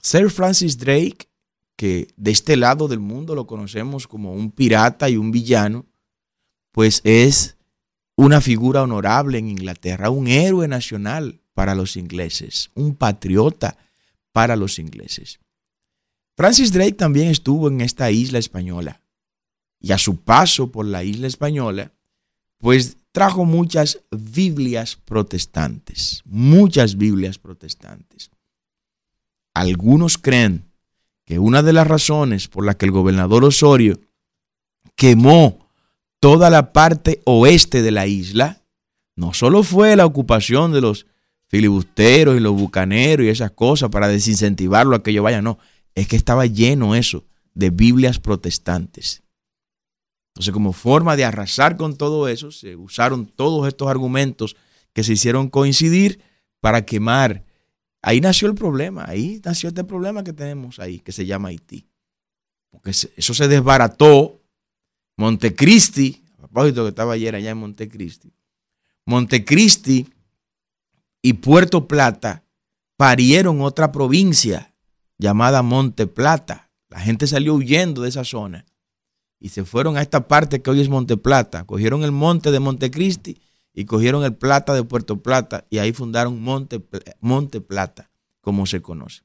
Sir 0.00 0.30
Francis 0.30 0.78
Drake, 0.78 1.28
que 1.76 2.08
de 2.16 2.30
este 2.30 2.56
lado 2.56 2.88
del 2.88 3.00
mundo 3.00 3.34
lo 3.34 3.46
conocemos 3.46 4.06
como 4.06 4.32
un 4.32 4.50
pirata 4.50 5.08
y 5.08 5.16
un 5.16 5.30
villano, 5.30 5.86
pues 6.72 7.00
es 7.04 7.56
una 8.16 8.40
figura 8.40 8.82
honorable 8.82 9.38
en 9.38 9.48
Inglaterra, 9.48 10.10
un 10.10 10.28
héroe 10.28 10.68
nacional 10.68 11.40
para 11.54 11.74
los 11.74 11.96
ingleses, 11.96 12.70
un 12.74 12.94
patriota 12.94 13.76
para 14.32 14.56
los 14.56 14.78
ingleses. 14.78 15.40
Francis 16.36 16.72
Drake 16.72 16.92
también 16.92 17.28
estuvo 17.28 17.68
en 17.68 17.80
esta 17.80 18.10
isla 18.10 18.38
española 18.38 19.00
y 19.80 19.92
a 19.92 19.98
su 19.98 20.20
paso 20.20 20.70
por 20.70 20.86
la 20.86 21.04
isla 21.04 21.26
española, 21.26 21.92
pues 22.58 22.96
trajo 23.12 23.44
muchas 23.44 24.00
Biblias 24.10 24.96
protestantes, 24.96 26.22
muchas 26.24 26.96
Biblias 26.96 27.38
protestantes. 27.38 28.30
Algunos 29.54 30.18
creen 30.18 30.70
que 31.24 31.38
una 31.38 31.62
de 31.62 31.72
las 31.72 31.86
razones 31.86 32.48
por 32.48 32.64
la 32.64 32.76
que 32.76 32.86
el 32.86 32.92
gobernador 32.92 33.44
Osorio 33.44 33.98
quemó 34.94 35.59
toda 36.20 36.50
la 36.50 36.72
parte 36.72 37.22
oeste 37.24 37.82
de 37.82 37.90
la 37.90 38.06
isla, 38.06 38.62
no 39.16 39.34
solo 39.34 39.62
fue 39.62 39.96
la 39.96 40.06
ocupación 40.06 40.72
de 40.72 40.80
los 40.80 41.06
filibusteros 41.48 42.36
y 42.36 42.40
los 42.40 42.54
bucaneros 42.54 43.26
y 43.26 43.30
esas 43.30 43.50
cosas 43.50 43.90
para 43.90 44.08
desincentivarlo 44.08 44.94
a 44.94 45.02
que 45.02 45.12
yo 45.12 45.22
vaya, 45.22 45.42
no, 45.42 45.58
es 45.94 46.06
que 46.06 46.16
estaba 46.16 46.46
lleno 46.46 46.94
eso 46.94 47.24
de 47.54 47.70
Biblias 47.70 48.20
protestantes. 48.20 49.22
Entonces, 50.30 50.52
como 50.52 50.72
forma 50.72 51.16
de 51.16 51.24
arrasar 51.24 51.76
con 51.76 51.96
todo 51.96 52.28
eso, 52.28 52.52
se 52.52 52.76
usaron 52.76 53.26
todos 53.26 53.66
estos 53.66 53.88
argumentos 53.88 54.56
que 54.92 55.02
se 55.02 55.14
hicieron 55.14 55.48
coincidir 55.48 56.22
para 56.60 56.86
quemar. 56.86 57.44
Ahí 58.00 58.20
nació 58.20 58.48
el 58.48 58.54
problema, 58.54 59.04
ahí 59.08 59.40
nació 59.44 59.68
este 59.68 59.84
problema 59.84 60.22
que 60.22 60.32
tenemos 60.32 60.78
ahí, 60.78 61.00
que 61.00 61.12
se 61.12 61.26
llama 61.26 61.48
Haití. 61.48 61.86
Porque 62.70 62.90
eso 62.90 63.34
se 63.34 63.48
desbarató. 63.48 64.39
Montecristi, 65.16 66.22
a 66.34 66.38
propósito 66.38 66.82
que 66.84 66.90
estaba 66.90 67.14
ayer 67.14 67.34
allá 67.34 67.50
en 67.50 67.58
Montecristi, 67.58 68.32
Montecristi 69.06 70.08
y 71.22 71.32
Puerto 71.34 71.86
Plata 71.86 72.44
parieron 72.96 73.60
otra 73.60 73.92
provincia 73.92 74.74
llamada 75.18 75.62
Monte 75.62 76.06
Plata. 76.06 76.70
La 76.88 77.00
gente 77.00 77.26
salió 77.26 77.54
huyendo 77.54 78.02
de 78.02 78.08
esa 78.08 78.24
zona 78.24 78.66
y 79.38 79.50
se 79.50 79.64
fueron 79.64 79.96
a 79.96 80.02
esta 80.02 80.28
parte 80.28 80.60
que 80.60 80.70
hoy 80.70 80.80
es 80.80 80.88
Monte 80.88 81.16
Plata. 81.16 81.64
Cogieron 81.64 82.02
el 82.04 82.12
monte 82.12 82.50
de 82.50 82.60
Montecristi 82.60 83.40
y 83.72 83.84
cogieron 83.84 84.24
el 84.24 84.34
Plata 84.34 84.74
de 84.74 84.84
Puerto 84.84 85.22
Plata 85.22 85.66
y 85.70 85.78
ahí 85.78 85.92
fundaron 85.92 86.42
Monte, 86.42 86.82
monte 87.20 87.60
Plata, 87.60 88.10
como 88.40 88.66
se 88.66 88.82
conoce. 88.82 89.22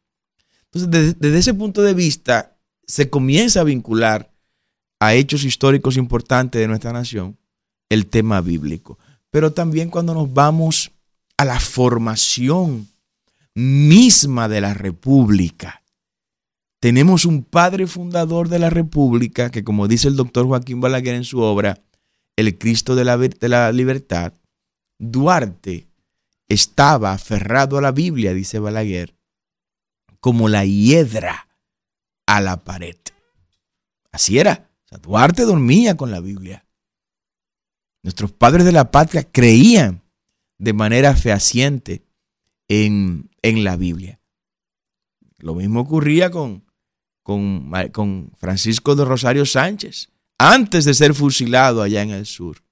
Entonces, 0.65 0.89
desde, 0.89 1.13
desde 1.19 1.39
ese 1.39 1.54
punto 1.54 1.82
de 1.82 1.93
vista, 1.93 2.58
se 2.86 3.10
comienza 3.10 3.62
a 3.62 3.65
vincular 3.65 4.35
a 5.00 5.14
hechos 5.14 5.44
históricos 5.44 5.98
importantes 5.98 6.60
de 6.60 6.68
nuestra 6.68 6.94
nación 6.94 7.38
el 7.90 8.08
tema 8.08 8.42
bíblico. 8.42 8.98
Pero 9.32 9.54
también 9.54 9.90
cuando 9.90 10.14
nos 10.14 10.34
vamos 10.34 10.92
a 11.38 11.46
la 11.46 11.60
formación 11.60 12.88
misma 13.54 14.48
de 14.48 14.62
la 14.62 14.74
república, 14.74 15.82
tenemos 16.80 17.26
un 17.26 17.44
padre 17.44 17.88
fundador 17.88 18.48
de 18.48 18.60
la 18.60 18.70
República 18.70 19.50
que, 19.50 19.64
como 19.64 19.88
dice 19.88 20.08
el 20.08 20.16
doctor 20.16 20.46
Joaquín 20.46 20.82
Balaguer 20.82 21.16
en 21.16 21.24
su 21.24 21.40
obra, 21.40 21.82
El 22.36 22.58
Cristo 22.58 22.96
de 22.96 23.06
la, 23.06 23.18
de 23.18 23.50
la 23.50 23.72
Libertad, 23.72 24.34
Duarte 25.00 25.88
estaba 26.48 27.14
aferrado 27.14 27.78
a 27.78 27.82
la 27.82 27.92
Biblia, 27.92 28.34
dice 28.34 28.60
Balaguer, 28.60 29.16
como 30.20 30.48
la 30.48 30.66
hiedra 30.66 31.48
a 32.28 32.42
la 32.42 32.64
pared. 32.64 32.98
Así 34.12 34.38
era. 34.38 34.70
Duarte 34.98 35.44
dormía 35.44 35.96
con 35.98 36.12
la 36.12 36.20
Biblia. 36.20 36.66
Nuestros 38.04 38.32
padres 38.32 38.66
de 38.66 38.72
la 38.72 38.92
patria 38.92 39.24
creían 39.24 40.04
de 40.58 40.74
manera 40.74 41.16
fehaciente 41.16 42.06
en, 42.68 43.30
en 43.42 43.64
la 43.64 43.78
Biblia. 43.78 44.20
Lo 45.38 45.56
mismo 45.56 45.82
ocurría 45.82 46.32
con, 46.32 46.66
con, 47.24 48.32
Francisco 48.38 48.96
de 48.96 49.06
Rosario 49.06 49.46
Sánchez, 49.46 50.12
antes 50.38 50.86
de 50.86 50.94
ser 50.94 51.14
fusilado 51.14 51.82
allá 51.82 52.04
en 52.04 52.12
el 52.12 52.26
sur. 52.26 52.64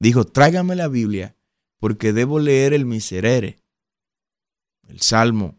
Dijo, 0.00 0.24
tráigame 0.24 0.74
la 0.74 0.88
Biblia 0.88 1.36
porque 1.78 2.12
debo 2.12 2.38
leer 2.38 2.72
el 2.72 2.86
miserere, 2.86 3.58
el 4.88 5.00
salmo 5.00 5.58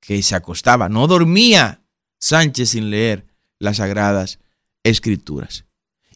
que 0.00 0.22
se 0.22 0.34
acostaba. 0.34 0.88
No 0.88 1.06
dormía 1.06 1.82
Sánchez 2.18 2.70
sin 2.70 2.90
leer 2.90 3.26
las 3.58 3.76
sagradas 3.76 4.40
escrituras. 4.84 5.64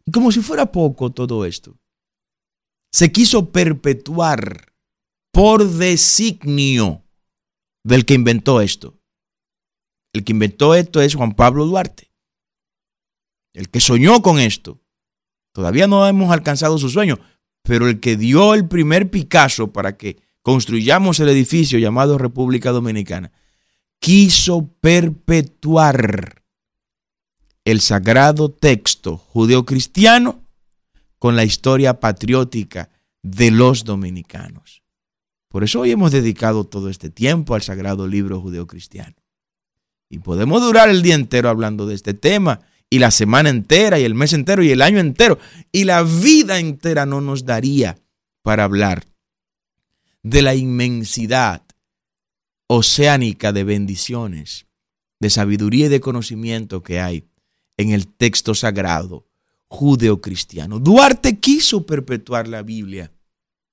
Y 0.05 0.13
como 0.13 0.31
si 0.31 0.41
fuera 0.41 0.71
poco 0.71 1.11
todo 1.11 1.45
esto, 1.45 1.77
se 2.93 3.11
quiso 3.11 3.51
perpetuar 3.51 4.73
por 5.33 5.69
designio 5.69 7.05
del 7.85 8.05
que 8.05 8.15
inventó 8.15 8.61
esto. 8.61 8.99
El 10.13 10.25
que 10.25 10.33
inventó 10.33 10.75
esto 10.75 11.01
es 11.01 11.15
Juan 11.15 11.35
Pablo 11.35 11.67
Duarte. 11.67 12.11
El 13.53 13.69
que 13.69 13.81
soñó 13.81 14.23
con 14.23 14.39
esto. 14.39 14.81
Todavía 15.53 15.87
no 15.87 16.07
hemos 16.07 16.31
alcanzado 16.31 16.79
su 16.79 16.89
sueño, 16.89 17.19
pero 17.63 17.89
el 17.89 18.01
que 18.01 18.17
dio 18.17 18.55
el 18.55 18.69
primer 18.69 19.11
Picasso 19.11 19.73
para 19.73 19.97
que 19.97 20.21
construyamos 20.43 21.21
el 21.21 21.29
edificio 21.29 21.79
llamado 21.79 22.17
República 22.17 22.71
Dominicana, 22.71 23.33
quiso 24.01 24.69
perpetuar 24.81 26.38
el 27.71 27.83
sagrado 27.83 28.51
texto 28.51 29.19
judeocristiano 29.19 30.43
con 31.19 31.37
la 31.37 31.45
historia 31.45 32.01
patriótica 32.01 32.89
de 33.23 33.51
los 33.51 33.85
dominicanos. 33.85 34.83
Por 35.51 35.65
eso 35.65 35.81
hoy 35.81 35.91
hemos 35.91 36.11
dedicado 36.11 36.65
todo 36.65 36.89
este 36.89 37.11
tiempo 37.11 37.55
al 37.55 37.61
sagrado 37.61 38.07
libro 38.07 38.41
judeocristiano. 38.41 39.17
Y 40.09 40.21
podemos 40.21 40.63
durar 40.63 40.89
el 40.89 41.03
día 41.03 41.15
entero 41.15 41.51
hablando 41.51 41.87
de 41.87 41.95
este 41.95 42.15
tema, 42.15 42.61
y 42.89 43.01
la 43.01 43.11
semana 43.11 43.51
entera, 43.51 44.01
y 44.01 44.05
el 44.05 44.15
mes 44.15 44.33
entero, 44.33 44.63
y 44.63 44.71
el 44.71 44.81
año 44.81 44.99
entero, 44.99 45.39
y 45.71 45.85
la 45.85 46.03
vida 46.03 46.59
entera 46.59 47.05
no 47.05 47.21
nos 47.21 47.45
daría 47.45 47.99
para 48.43 48.65
hablar 48.65 49.05
de 50.23 50.41
la 50.41 50.55
inmensidad 50.55 51.61
oceánica 52.67 53.53
de 53.53 53.65
bendiciones, 53.65 54.65
de 55.21 55.29
sabiduría 55.29 55.87
y 55.87 55.91
de 55.91 56.01
conocimiento 56.01 56.83
que 56.83 57.01
hay 57.01 57.29
en 57.79 57.93
el 57.93 58.07
texto 58.07 58.55
sagrado 58.55 59.27
judeocristiano. 59.69 60.79
Duarte 60.79 61.39
quiso 61.39 61.87
perpetuar 61.87 62.49
la 62.49 62.63
Biblia 62.63 63.13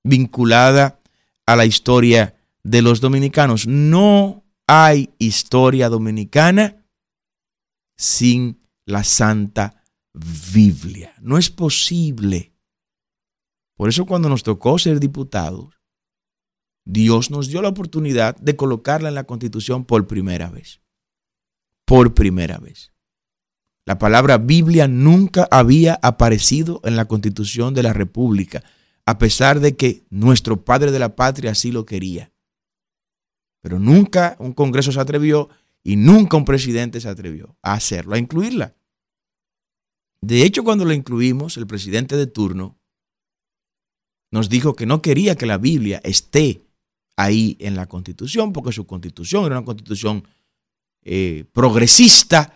vinculada 0.03 1.01
a 1.45 1.55
la 1.55 1.65
historia 1.65 2.35
de 2.63 2.81
los 2.81 3.01
dominicanos. 3.01 3.67
No 3.67 4.45
hay 4.67 5.09
historia 5.19 5.89
dominicana 5.89 6.85
sin 7.97 8.61
la 8.85 9.03
Santa 9.03 9.83
Biblia. 10.53 11.15
No 11.21 11.37
es 11.37 11.49
posible. 11.49 12.53
Por 13.75 13.89
eso 13.89 14.05
cuando 14.05 14.29
nos 14.29 14.43
tocó 14.43 14.79
ser 14.79 14.99
diputados, 14.99 15.75
Dios 16.85 17.31
nos 17.31 17.47
dio 17.47 17.61
la 17.61 17.69
oportunidad 17.69 18.35
de 18.37 18.55
colocarla 18.55 19.09
en 19.09 19.15
la 19.15 19.25
Constitución 19.25 19.85
por 19.85 20.07
primera 20.07 20.49
vez. 20.49 20.81
Por 21.85 22.13
primera 22.13 22.57
vez. 22.57 22.94
La 23.85 23.99
palabra 23.99 24.39
Biblia 24.39 24.87
nunca 24.87 25.47
había 25.51 25.99
aparecido 26.01 26.81
en 26.83 26.95
la 26.95 27.05
Constitución 27.05 27.75
de 27.75 27.83
la 27.83 27.93
República, 27.93 28.63
a 29.05 29.19
pesar 29.19 29.59
de 29.59 29.75
que 29.75 30.03
nuestro 30.09 30.65
Padre 30.65 30.91
de 30.91 30.97
la 30.97 31.15
Patria 31.15 31.51
así 31.51 31.71
lo 31.71 31.85
quería. 31.85 32.31
Pero 33.61 33.79
nunca 33.79 34.35
un 34.39 34.53
Congreso 34.53 34.91
se 34.91 34.99
atrevió 34.99 35.49
y 35.83 35.97
nunca 35.97 36.35
un 36.35 36.45
presidente 36.45 36.99
se 36.99 37.09
atrevió 37.09 37.55
a 37.61 37.73
hacerlo, 37.73 38.15
a 38.15 38.17
incluirla. 38.17 38.75
De 40.19 40.43
hecho, 40.43 40.63
cuando 40.63 40.85
lo 40.85 40.93
incluimos, 40.93 41.57
el 41.57 41.67
presidente 41.67 42.17
de 42.17 42.25
turno 42.25 42.79
nos 44.31 44.49
dijo 44.49 44.75
que 44.75 44.87
no 44.87 45.03
quería 45.03 45.35
que 45.35 45.45
la 45.45 45.59
Biblia 45.59 46.01
esté 46.03 46.65
ahí 47.15 47.55
en 47.59 47.75
la 47.75 47.85
constitución, 47.85 48.51
porque 48.51 48.71
su 48.71 48.87
constitución 48.87 49.45
era 49.45 49.59
una 49.59 49.65
constitución 49.65 50.27
eh, 51.03 51.45
progresista 51.53 52.54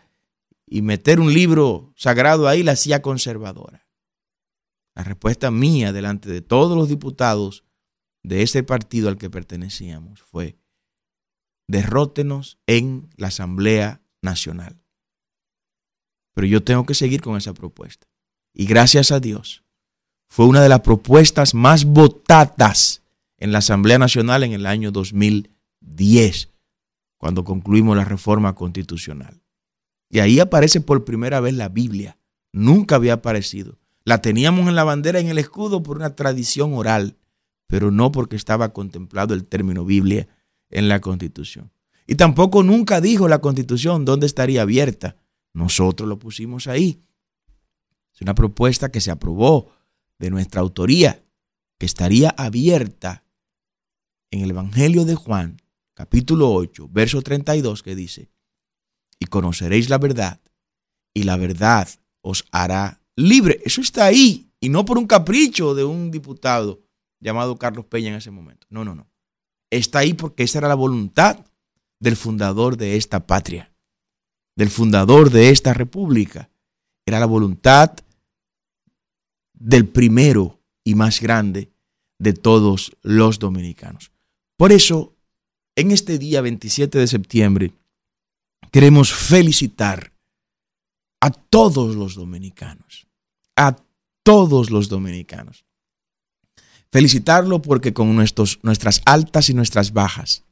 y 0.70 0.82
meter 0.82 1.20
un 1.20 1.34
libro 1.34 1.94
sagrado 1.96 2.48
ahí 2.48 2.64
la 2.64 2.74
hacía 2.74 3.02
conservadora. 3.02 3.88
La 4.96 5.04
respuesta 5.04 5.50
mía 5.52 5.92
delante 5.92 6.30
de 6.30 6.42
todos 6.42 6.78
los 6.78 6.90
diputados 6.90 7.64
de 8.24 8.44
ese 8.44 8.64
partido 8.64 9.10
al 9.10 9.18
que 9.18 9.30
pertenecíamos 9.30 10.22
fue, 10.22 10.58
derrótenos 11.68 12.60
en 12.68 13.10
la 13.16 13.28
Asamblea 13.28 14.02
Nacional. 14.22 14.82
Pero 16.34 16.48
yo 16.48 16.64
tengo 16.64 16.86
que 16.86 16.94
seguir 16.94 17.22
con 17.22 17.38
esa 17.38 17.54
propuesta. 17.54 18.08
Y 18.54 18.66
gracias 18.66 19.12
a 19.12 19.20
Dios, 19.20 19.64
fue 20.30 20.46
una 20.46 20.62
de 20.62 20.70
las 20.70 20.82
propuestas 20.82 21.54
más 21.54 21.86
votadas 21.86 23.02
en 23.38 23.52
la 23.52 23.60
Asamblea 23.60 23.98
Nacional 23.98 24.44
en 24.44 24.54
el 24.54 24.66
año 24.66 24.92
2010, 24.92 26.50
cuando 27.18 27.44
concluimos 27.44 27.98
la 27.98 28.06
reforma 28.06 28.54
constitucional. 28.54 29.42
Y 30.10 30.20
ahí 30.20 30.40
aparece 30.40 30.82
por 30.82 31.06
primera 31.06 31.40
vez 31.40 31.54
la 31.54 31.70
Biblia. 31.70 32.18
Nunca 32.52 32.96
había 32.96 33.14
aparecido. 33.14 33.78
La 34.04 34.22
teníamos 34.22 34.68
en 34.68 34.76
la 34.76 34.84
bandera, 34.84 35.20
en 35.20 35.28
el 35.28 35.38
escudo, 35.38 35.84
por 35.84 35.98
una 35.98 36.16
tradición 36.16 36.74
oral, 36.74 37.18
pero 37.68 37.92
no 37.92 38.12
porque 38.12 38.36
estaba 38.36 38.74
contemplado 38.74 39.34
el 39.36 39.46
término 39.46 39.86
Biblia 39.86 40.28
en 40.72 40.90
la 40.90 41.00
Constitución. 41.00 41.72
Y 42.08 42.16
tampoco 42.16 42.64
nunca 42.64 43.02
dijo 43.02 43.28
la 43.28 43.40
Constitución 43.40 44.04
dónde 44.04 44.26
estaría 44.26 44.64
abierta. 44.64 45.18
Nosotros 45.54 46.10
lo 46.10 46.18
pusimos 46.18 46.66
ahí. 46.66 47.04
Es 48.16 48.22
una 48.22 48.34
propuesta 48.34 48.92
que 48.92 49.02
se 49.02 49.12
aprobó 49.12 49.72
de 50.18 50.32
nuestra 50.32 50.62
autoría, 50.62 51.24
que 51.78 51.86
estaría 51.86 52.30
abierta 52.32 53.24
en 54.32 54.42
el 54.42 54.50
Evangelio 54.50 55.06
de 55.06 55.16
Juan, 55.16 55.62
capítulo 55.94 56.52
8, 56.52 56.90
verso 56.92 57.22
32, 57.22 57.84
que 57.84 57.96
dice, 57.96 58.32
y 59.20 59.26
conoceréis 59.26 59.90
la 59.90 59.98
verdad, 59.98 60.40
y 61.14 61.24
la 61.24 61.38
verdad 61.38 61.88
os 62.22 62.46
hará 62.52 63.02
libre. 63.16 63.60
Eso 63.66 63.82
está 63.82 64.06
ahí, 64.06 64.50
y 64.60 64.70
no 64.70 64.86
por 64.86 64.98
un 64.98 65.08
capricho 65.08 65.76
de 65.76 65.84
un 65.84 66.12
diputado 66.12 66.82
llamado 67.20 67.58
Carlos 67.58 67.86
Peña 67.86 68.10
en 68.10 68.16
ese 68.16 68.32
momento. 68.32 68.66
No, 68.70 68.86
no, 68.86 68.96
no. 68.96 69.08
Está 69.70 70.00
ahí 70.00 70.14
porque 70.14 70.44
esa 70.44 70.60
era 70.60 70.68
la 70.68 70.76
voluntad 70.76 71.46
del 72.00 72.16
fundador 72.16 72.78
de 72.78 72.96
esta 72.96 73.28
patria, 73.28 73.74
del 74.56 74.70
fundador 74.70 75.30
de 75.30 75.50
esta 75.50 75.74
república. 75.74 76.50
Era 77.06 77.20
la 77.20 77.26
voluntad 77.26 77.92
del 79.54 79.88
primero 79.88 80.60
y 80.84 80.96
más 80.96 81.20
grande 81.20 81.72
de 82.20 82.34
todos 82.34 82.96
los 83.02 83.40
dominicanos. 83.40 84.12
Por 84.58 84.72
eso, 84.72 85.16
en 85.76 85.92
este 85.92 86.18
día 86.18 86.42
27 86.42 86.98
de 86.98 87.08
septiembre, 87.08 87.74
queremos 88.72 89.14
felicitar 89.14 90.14
a 91.22 91.32
todos 91.32 91.96
los 91.96 92.16
dominicanos, 92.16 93.08
a 93.56 93.76
todos 94.24 94.70
los 94.70 94.90
dominicanos. 94.90 95.66
Felicitarlo 96.92 97.62
porque 97.62 97.94
con 97.94 98.16
nuestros, 98.16 98.60
nuestras 98.64 99.02
altas 99.06 99.50
y 99.50 99.54
nuestras 99.54 99.94
bajas, 99.94 100.44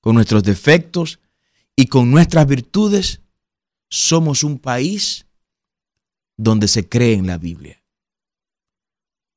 con 0.00 0.14
nuestros 0.14 0.42
defectos 0.42 1.18
y 1.74 1.86
con 1.86 2.10
nuestras 2.10 2.46
virtudes, 2.46 3.20
somos 3.88 4.42
un 4.42 4.58
país 4.58 5.26
donde 6.36 6.68
se 6.68 6.88
cree 6.88 7.14
en 7.14 7.26
la 7.26 7.38
Biblia, 7.38 7.82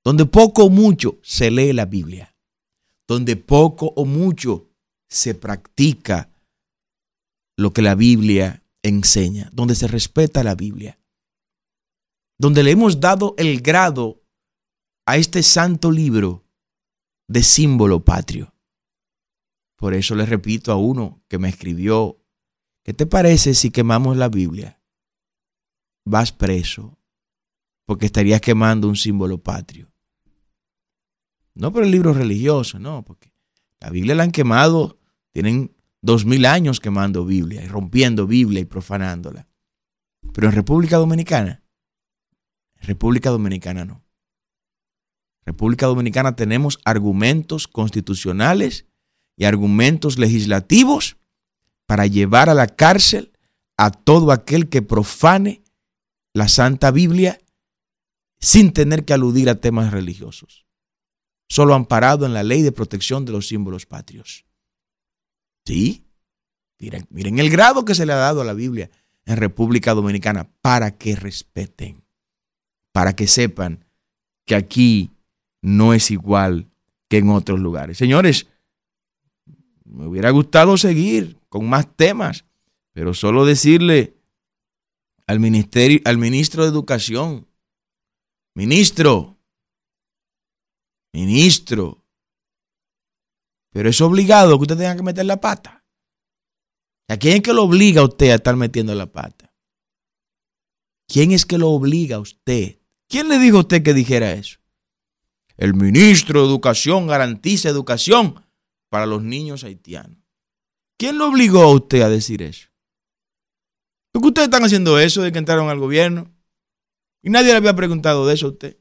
donde 0.04 0.26
poco 0.26 0.66
o 0.66 0.70
mucho 0.70 1.20
se 1.24 1.52
lee 1.52 1.74
la 1.74 1.86
Biblia, 1.86 2.36
donde 3.08 3.36
poco 3.36 3.94
o 3.96 4.06
mucho 4.06 4.70
se 5.08 5.36
practica 5.36 6.30
lo 7.60 7.74
que 7.74 7.82
la 7.82 7.96
Biblia 7.96 8.64
enseña, 8.84 9.50
donde 9.52 9.76
se 9.76 9.88
respeta 9.88 10.44
la 10.44 10.56
Biblia, 10.56 10.98
donde 12.38 12.64
le 12.64 12.72
hemos 12.72 13.02
dado 13.02 13.36
el 13.38 13.62
grado 13.62 14.24
a 15.06 15.18
este 15.18 15.44
santo 15.44 15.92
libro 15.92 16.46
de 17.28 17.44
símbolo 17.44 18.06
patrio. 18.06 18.54
Por 19.76 19.94
eso 19.94 20.16
le 20.16 20.26
repito 20.26 20.72
a 20.72 20.78
uno 20.78 21.22
que 21.28 21.38
me 21.38 21.50
escribió, 21.50 22.24
¿qué 22.84 22.94
te 22.94 23.06
parece 23.06 23.54
si 23.54 23.72
quemamos 23.72 24.16
la 24.16 24.30
Biblia? 24.30 24.82
Vas 26.06 26.32
preso, 26.32 26.98
porque 27.86 28.06
estarías 28.06 28.40
quemando 28.40 28.88
un 28.88 28.96
símbolo 28.96 29.38
patrio. 29.38 29.92
No 31.56 31.74
por 31.74 31.84
el 31.84 31.92
libro 31.92 32.14
religioso, 32.14 32.80
no, 32.80 33.04
porque 33.04 33.34
la 33.82 33.90
Biblia 33.90 34.16
la 34.16 34.24
han 34.24 34.32
quemado, 34.32 34.98
tienen 35.32 35.76
dos 36.02 36.26
mil 36.26 36.46
años 36.46 36.80
quemando 36.80 37.26
Biblia 37.26 37.64
y 37.64 37.68
rompiendo 37.68 38.28
Biblia 38.28 38.62
y 38.62 38.66
profanándola. 38.66 39.48
Pero 40.34 40.48
en 40.48 40.56
República 40.56 40.98
Dominicana, 40.98 41.64
en 42.76 42.88
República 42.88 43.30
Dominicana 43.30 43.86
no. 43.86 44.04
República 45.46 45.88
Dominicana 45.88 46.36
tenemos 46.36 46.80
argumentos 46.86 47.68
constitucionales 47.68 48.86
y 49.36 49.46
argumentos 49.46 50.20
legislativos 50.20 51.18
para 51.88 52.06
llevar 52.06 52.50
a 52.50 52.54
la 52.54 52.68
cárcel 52.68 53.32
a 53.78 53.92
todo 53.92 54.32
aquel 54.32 54.70
que 54.70 54.82
profane 54.82 55.64
la 56.34 56.48
Santa 56.48 56.92
Biblia 56.92 57.40
sin 58.40 58.74
tener 58.74 59.06
que 59.06 59.14
aludir 59.14 59.50
a 59.50 59.56
temas 59.56 59.92
religiosos, 59.92 60.66
solo 61.50 61.74
amparado 61.74 62.26
en 62.26 62.34
la 62.34 62.44
ley 62.44 62.62
de 62.62 62.72
protección 62.72 63.26
de 63.26 63.32
los 63.32 63.48
símbolos 63.48 63.86
patrios. 63.86 64.46
Sí. 65.70 66.04
Miren, 66.80 67.06
miren 67.12 67.38
el 67.38 67.52
grado 67.52 67.86
que 67.86 67.94
se 67.94 68.08
le 68.08 68.14
ha 68.14 68.16
dado 68.16 68.42
a 68.42 68.44
la 68.44 68.54
Biblia 68.54 68.90
en 69.26 69.38
República 69.38 69.94
Dominicana 69.94 70.50
para 70.62 70.98
que 70.98 71.16
respeten, 71.16 72.04
para 72.92 73.16
que 73.16 73.28
sepan 73.28 73.86
que 74.48 74.56
aquí 74.56 75.12
no 75.62 75.94
es 75.94 76.10
igual 76.10 76.72
que 77.08 77.18
en 77.18 77.30
otros 77.30 77.60
lugares. 77.60 78.00
Señores, 78.00 78.48
me 79.86 80.08
hubiera 80.08 80.32
gustado 80.32 80.76
seguir 80.76 81.38
con 81.50 81.70
más 81.70 81.96
temas, 81.96 82.46
pero 82.92 83.14
solo 83.14 83.46
decirle 83.46 84.16
al 85.28 85.40
ministerio, 85.40 86.02
al 86.04 86.18
ministro 86.18 86.64
de 86.64 86.70
Educación, 86.70 87.48
ministro, 88.56 89.38
ministro, 91.14 91.99
pero 93.72 93.90
es 93.90 94.02
obligado 94.02 94.58
que 94.58 94.64
usted 94.64 94.78
tenga 94.78 94.96
que 94.96 95.04
meter 95.04 95.26
la 95.26 95.40
pata. 95.40 95.86
¿A 97.08 97.18
quién 97.18 97.38
es 97.38 97.42
que 97.44 97.54
lo 97.54 97.64
obliga 97.64 98.02
a 98.02 98.06
usted 98.06 98.32
a 98.32 98.36
estar 98.36 98.56
metiendo 98.56 98.94
la 98.94 99.12
pata? 99.12 99.54
¿Quién 101.08 101.32
es 101.32 101.46
que 101.46 101.58
lo 101.58 101.70
obliga 101.70 102.18
a 102.18 102.20
usted? 102.20 102.80
¿Quién 103.08 103.30
le 103.30 103.40
dijo 103.40 103.58
a 103.58 103.62
usted 103.62 103.82
que 103.82 103.96
dijera 103.96 104.34
eso? 104.34 104.60
El 105.58 105.74
ministro 105.74 106.42
de 106.42 106.48
Educación 106.48 107.08
garantiza 107.08 107.68
educación 107.68 108.46
para 108.90 109.08
los 109.08 109.24
niños 109.24 109.64
haitianos. 109.64 110.18
¿Quién 110.98 111.18
lo 111.18 111.28
obligó 111.28 111.64
a 111.64 111.74
usted 111.74 112.02
a 112.02 112.10
decir 112.10 112.42
eso? 112.42 112.70
¿Por 114.12 114.22
qué 114.22 114.28
ustedes 114.28 114.48
están 114.48 114.64
haciendo 114.64 115.00
eso 115.00 115.22
de 115.22 115.32
que 115.32 115.40
entraron 115.40 115.70
al 115.70 115.80
gobierno? 115.80 116.32
Y 117.24 117.30
nadie 117.30 117.52
le 117.52 117.58
había 117.58 117.76
preguntado 117.76 118.28
de 118.28 118.36
eso 118.36 118.48
a 118.48 118.52
usted. 118.52 118.78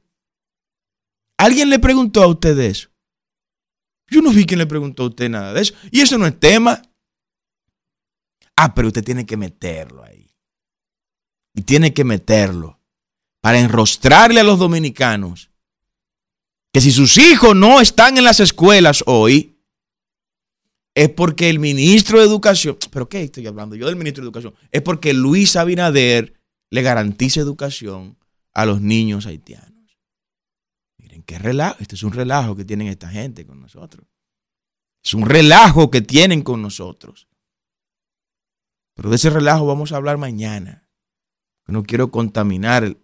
¿Alguien 1.39 1.71
le 1.71 1.79
preguntó 1.79 2.23
a 2.23 2.27
usted 2.27 2.57
de 2.57 2.67
eso? 2.69 2.91
Yo 4.11 4.23
no 4.23 4.31
vi 4.31 4.47
quien 4.47 4.59
le 4.59 4.67
preguntó 4.67 5.05
a 5.05 5.09
usted 5.09 5.29
nada 5.29 5.53
de 5.53 5.63
eso. 5.63 5.75
Y 5.91 6.01
eso 6.01 6.19
no 6.19 6.27
es 6.27 6.39
tema. 6.39 6.83
Ah, 8.57 8.75
pero 8.75 8.89
usted 8.89 9.05
tiene 9.05 9.27
que 9.27 9.37
meterlo 9.37 10.03
ahí. 10.03 10.31
Y 11.55 11.63
tiene 11.63 11.93
que 11.93 12.05
meterlo 12.05 12.81
para 13.41 13.61
enrostrarle 13.61 14.41
a 14.41 14.45
los 14.45 14.59
dominicanos 14.59 15.51
que 16.73 16.81
si 16.81 16.93
sus 16.93 17.17
hijos 17.19 17.57
no 17.57 17.81
están 17.81 18.19
en 18.19 18.25
las 18.25 18.41
escuelas 18.41 19.03
hoy, 19.07 19.59
es 20.95 21.09
porque 21.11 21.49
el 21.49 21.59
ministro 21.59 22.19
de 22.19 22.27
Educación, 22.27 22.77
pero 22.91 23.09
¿qué 23.09 23.23
estoy 23.23 23.47
hablando 23.47 23.77
yo 23.77 23.87
del 23.87 23.97
ministro 23.97 24.23
de 24.23 24.27
Educación? 24.27 24.55
Es 24.71 24.83
porque 24.83 25.15
Luis 25.15 25.57
Abinader 25.57 26.35
le 26.71 26.83
garantiza 26.83 27.41
educación 27.41 28.19
a 28.53 28.67
los 28.67 28.81
niños 28.81 29.27
haitianos. 29.27 29.68
¿Qué 31.29 31.39
relajo? 31.39 31.77
Este 31.81 31.95
es 31.95 32.03
un 32.05 32.15
relajo 32.15 32.57
que 32.57 32.65
tienen 32.65 32.89
esta 32.89 33.11
gente 33.11 33.45
con 33.45 33.61
nosotros. 33.61 34.07
Es 35.05 35.13
un 35.13 35.27
relajo 35.27 35.91
que 35.91 36.01
tienen 36.01 36.41
con 36.41 36.63
nosotros. 36.63 37.29
Pero 38.95 39.11
de 39.11 39.17
ese 39.17 39.29
relajo 39.29 39.67
vamos 39.67 39.93
a 39.93 39.97
hablar 39.97 40.17
mañana. 40.17 40.89
No 41.67 41.83
quiero 41.83 42.11
contaminar 42.11 42.97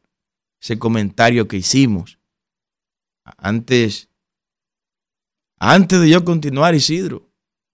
ese 0.59 0.79
comentario 0.79 1.47
que 1.49 1.59
hicimos. 1.59 2.19
Antes, 3.37 4.09
antes 5.59 6.01
de 6.01 6.09
yo 6.09 6.25
continuar, 6.25 6.75
Isidro, 6.75 7.29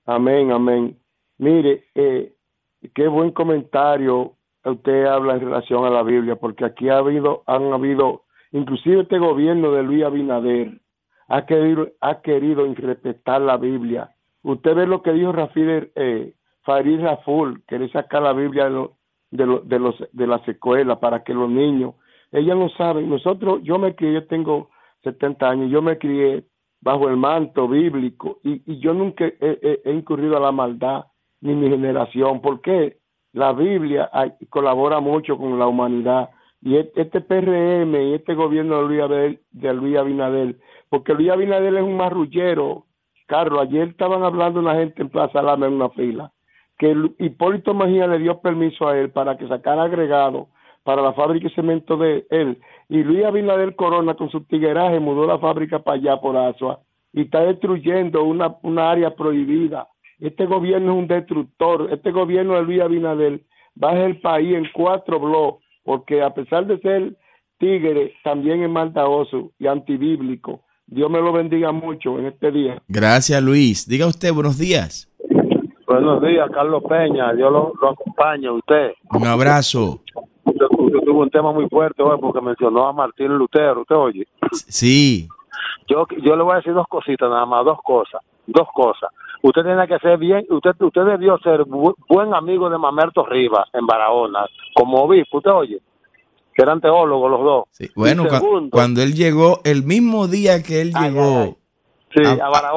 Amén, 0.06 0.50
amén. 0.52 0.96
Mire, 1.38 1.84
eh, 1.94 2.32
qué 2.94 3.08
buen 3.08 3.32
comentario 3.32 4.34
usted 4.64 5.04
habla 5.04 5.34
en 5.34 5.40
relación 5.40 5.84
a 5.84 5.90
la 5.90 6.02
Biblia, 6.02 6.36
porque 6.36 6.64
aquí 6.64 6.88
ha 6.88 6.98
habido, 6.98 7.42
han 7.46 7.72
habido 7.72 8.24
Inclusive 8.52 9.02
este 9.02 9.18
gobierno 9.18 9.72
de 9.72 9.82
Luis 9.82 10.04
Abinader 10.04 10.80
ha 11.28 11.44
querido, 11.44 11.88
ha 12.00 12.22
querido 12.22 12.66
irrespetar 12.66 13.40
la 13.40 13.58
Biblia. 13.58 14.14
Usted 14.42 14.74
ve 14.74 14.86
lo 14.86 15.02
que 15.02 15.12
dijo 15.12 15.32
Rafael 15.32 15.92
eh, 15.94 16.32
Farid 16.68 17.00
Raful, 17.00 17.62
quiere 17.64 17.88
sacar 17.88 18.20
la 18.20 18.34
Biblia 18.34 18.68
de, 18.68 18.88
de, 19.30 19.60
de, 19.64 19.78
los, 19.78 19.94
de 20.12 20.26
las 20.26 20.46
escuelas 20.46 20.98
para 20.98 21.24
que 21.24 21.32
los 21.32 21.48
niños, 21.48 21.94
ellas 22.30 22.58
no 22.58 22.68
saben, 22.68 23.08
nosotros, 23.08 23.60
yo 23.62 23.78
me 23.78 23.94
crié, 23.94 24.12
yo 24.12 24.26
tengo 24.26 24.68
70 25.02 25.48
años, 25.48 25.70
yo 25.70 25.80
me 25.80 25.96
crié 25.96 26.44
bajo 26.82 27.08
el 27.08 27.16
manto 27.16 27.68
bíblico 27.68 28.40
y, 28.44 28.80
yo 28.80 28.92
nunca 28.92 29.24
he, 29.24 29.80
incurrido 29.86 30.36
a 30.36 30.40
la 30.40 30.52
maldad 30.52 31.06
ni 31.40 31.54
mi 31.54 31.70
generación, 31.70 32.42
porque 32.42 32.98
la 33.32 33.54
Biblia 33.54 34.10
colabora 34.50 35.00
mucho 35.00 35.38
con 35.38 35.58
la 35.58 35.66
humanidad 35.66 36.28
y 36.60 36.76
este 36.76 37.22
PRM 37.22 37.94
y 37.94 38.12
este 38.12 38.34
gobierno 38.34 38.82
de 38.82 38.88
Luis, 38.88 39.00
Abinader, 39.00 39.40
de 39.52 39.72
Luis 39.72 39.96
Abinader, 39.96 40.56
porque 40.90 41.14
Luis 41.14 41.30
Abinader 41.30 41.76
es 41.76 41.82
un 41.82 41.96
marrullero. 41.96 42.84
Carlos, 43.26 43.62
ayer 43.62 43.88
estaban 43.88 44.22
hablando 44.22 44.60
una 44.60 44.74
gente 44.74 45.00
en 45.00 45.08
Plaza 45.08 45.40
Lama 45.40 45.66
en 45.66 45.74
una 45.74 45.88
fila, 45.90 46.30
que 46.78 46.96
Hipólito 47.18 47.74
Mejía 47.74 48.06
le 48.06 48.18
dio 48.18 48.40
permiso 48.40 48.88
a 48.88 48.96
él 48.98 49.10
para 49.10 49.36
que 49.36 49.48
sacara 49.48 49.84
agregado 49.84 50.48
para 50.84 51.02
la 51.02 51.12
fábrica 51.12 51.48
de 51.48 51.54
cemento 51.54 51.96
de 51.96 52.26
él. 52.30 52.58
Y 52.88 53.02
Luis 53.02 53.24
Abinader 53.24 53.74
Corona 53.74 54.14
con 54.14 54.30
su 54.30 54.42
tigueraje 54.44 55.00
mudó 55.00 55.26
la 55.26 55.38
fábrica 55.38 55.80
para 55.80 55.98
allá 55.98 56.20
por 56.20 56.36
Asua 56.36 56.80
y 57.12 57.22
está 57.22 57.40
destruyendo 57.40 58.24
una, 58.24 58.56
una 58.62 58.90
área 58.90 59.14
prohibida. 59.14 59.88
Este 60.20 60.46
gobierno 60.46 60.92
es 60.92 60.98
un 60.98 61.08
destructor. 61.08 61.88
Este 61.92 62.10
gobierno 62.10 62.54
de 62.54 62.62
Luis 62.62 62.80
Abinader 62.80 63.40
baja 63.74 64.04
el 64.04 64.20
país 64.20 64.54
en 64.54 64.66
cuatro 64.72 65.20
bloques 65.20 65.68
porque 65.88 66.20
a 66.20 66.34
pesar 66.34 66.66
de 66.66 66.78
ser 66.80 67.16
tigre, 67.58 68.12
también 68.22 68.62
es 68.62 68.68
maldadoso 68.68 69.52
y 69.58 69.66
antibíblico. 69.66 70.60
Dios 70.86 71.10
me 71.10 71.18
lo 71.18 71.32
bendiga 71.32 71.72
mucho 71.72 72.18
en 72.18 72.26
este 72.26 72.50
día. 72.50 72.82
Gracias, 72.88 73.42
Luis. 73.42 73.88
Diga 73.88 74.06
usted, 74.06 74.32
buenos 74.32 74.58
días. 74.58 75.08
Buenos 75.88 76.20
días, 76.20 76.50
Carlos 76.52 76.82
Peña. 76.86 77.32
Dios 77.32 77.50
lo, 77.50 77.72
lo 77.80 77.88
acompaña 77.88 78.50
a 78.50 78.52
usted. 78.52 78.92
Un 79.10 79.26
abrazo. 79.26 80.02
Usted, 80.44 80.66
tuvo 81.06 81.22
un 81.22 81.30
tema 81.30 81.50
muy 81.50 81.66
fuerte 81.70 82.02
hoy 82.02 82.18
porque 82.20 82.42
mencionó 82.42 82.86
a 82.86 82.92
Martín 82.92 83.28
Lutero. 83.28 83.80
¿Usted 83.80 83.96
oye? 83.96 84.28
Sí. 84.52 85.26
Yo, 85.88 86.06
yo 86.22 86.36
le 86.36 86.42
voy 86.42 86.52
a 86.52 86.56
decir 86.56 86.74
dos 86.74 86.86
cositas 86.88 87.30
nada 87.30 87.46
más, 87.46 87.64
dos 87.64 87.78
cosas. 87.82 88.20
Dos 88.46 88.68
cosas. 88.74 89.08
Usted 89.42 89.62
tiene 89.62 89.88
que 89.88 89.98
ser 89.98 90.18
bien, 90.18 90.44
usted 90.50 90.72
usted 90.80 91.04
debió 91.04 91.38
ser 91.38 91.64
buen 91.64 92.34
amigo 92.34 92.68
de 92.68 92.76
Mamerto 92.76 93.24
Rivas 93.24 93.68
en 93.72 93.86
Barahona, 93.86 94.40
como 94.74 95.04
obispo, 95.04 95.38
usted 95.38 95.52
oye, 95.52 95.78
que 96.54 96.62
eran 96.62 96.80
teólogos 96.80 97.30
los 97.30 97.40
dos. 97.40 97.64
Bueno, 97.94 98.24
cuando 98.70 99.00
él 99.00 99.14
llegó, 99.14 99.60
el 99.64 99.84
mismo 99.84 100.26
día 100.26 100.62
que 100.62 100.80
él 100.80 100.92
llegó 100.92 101.56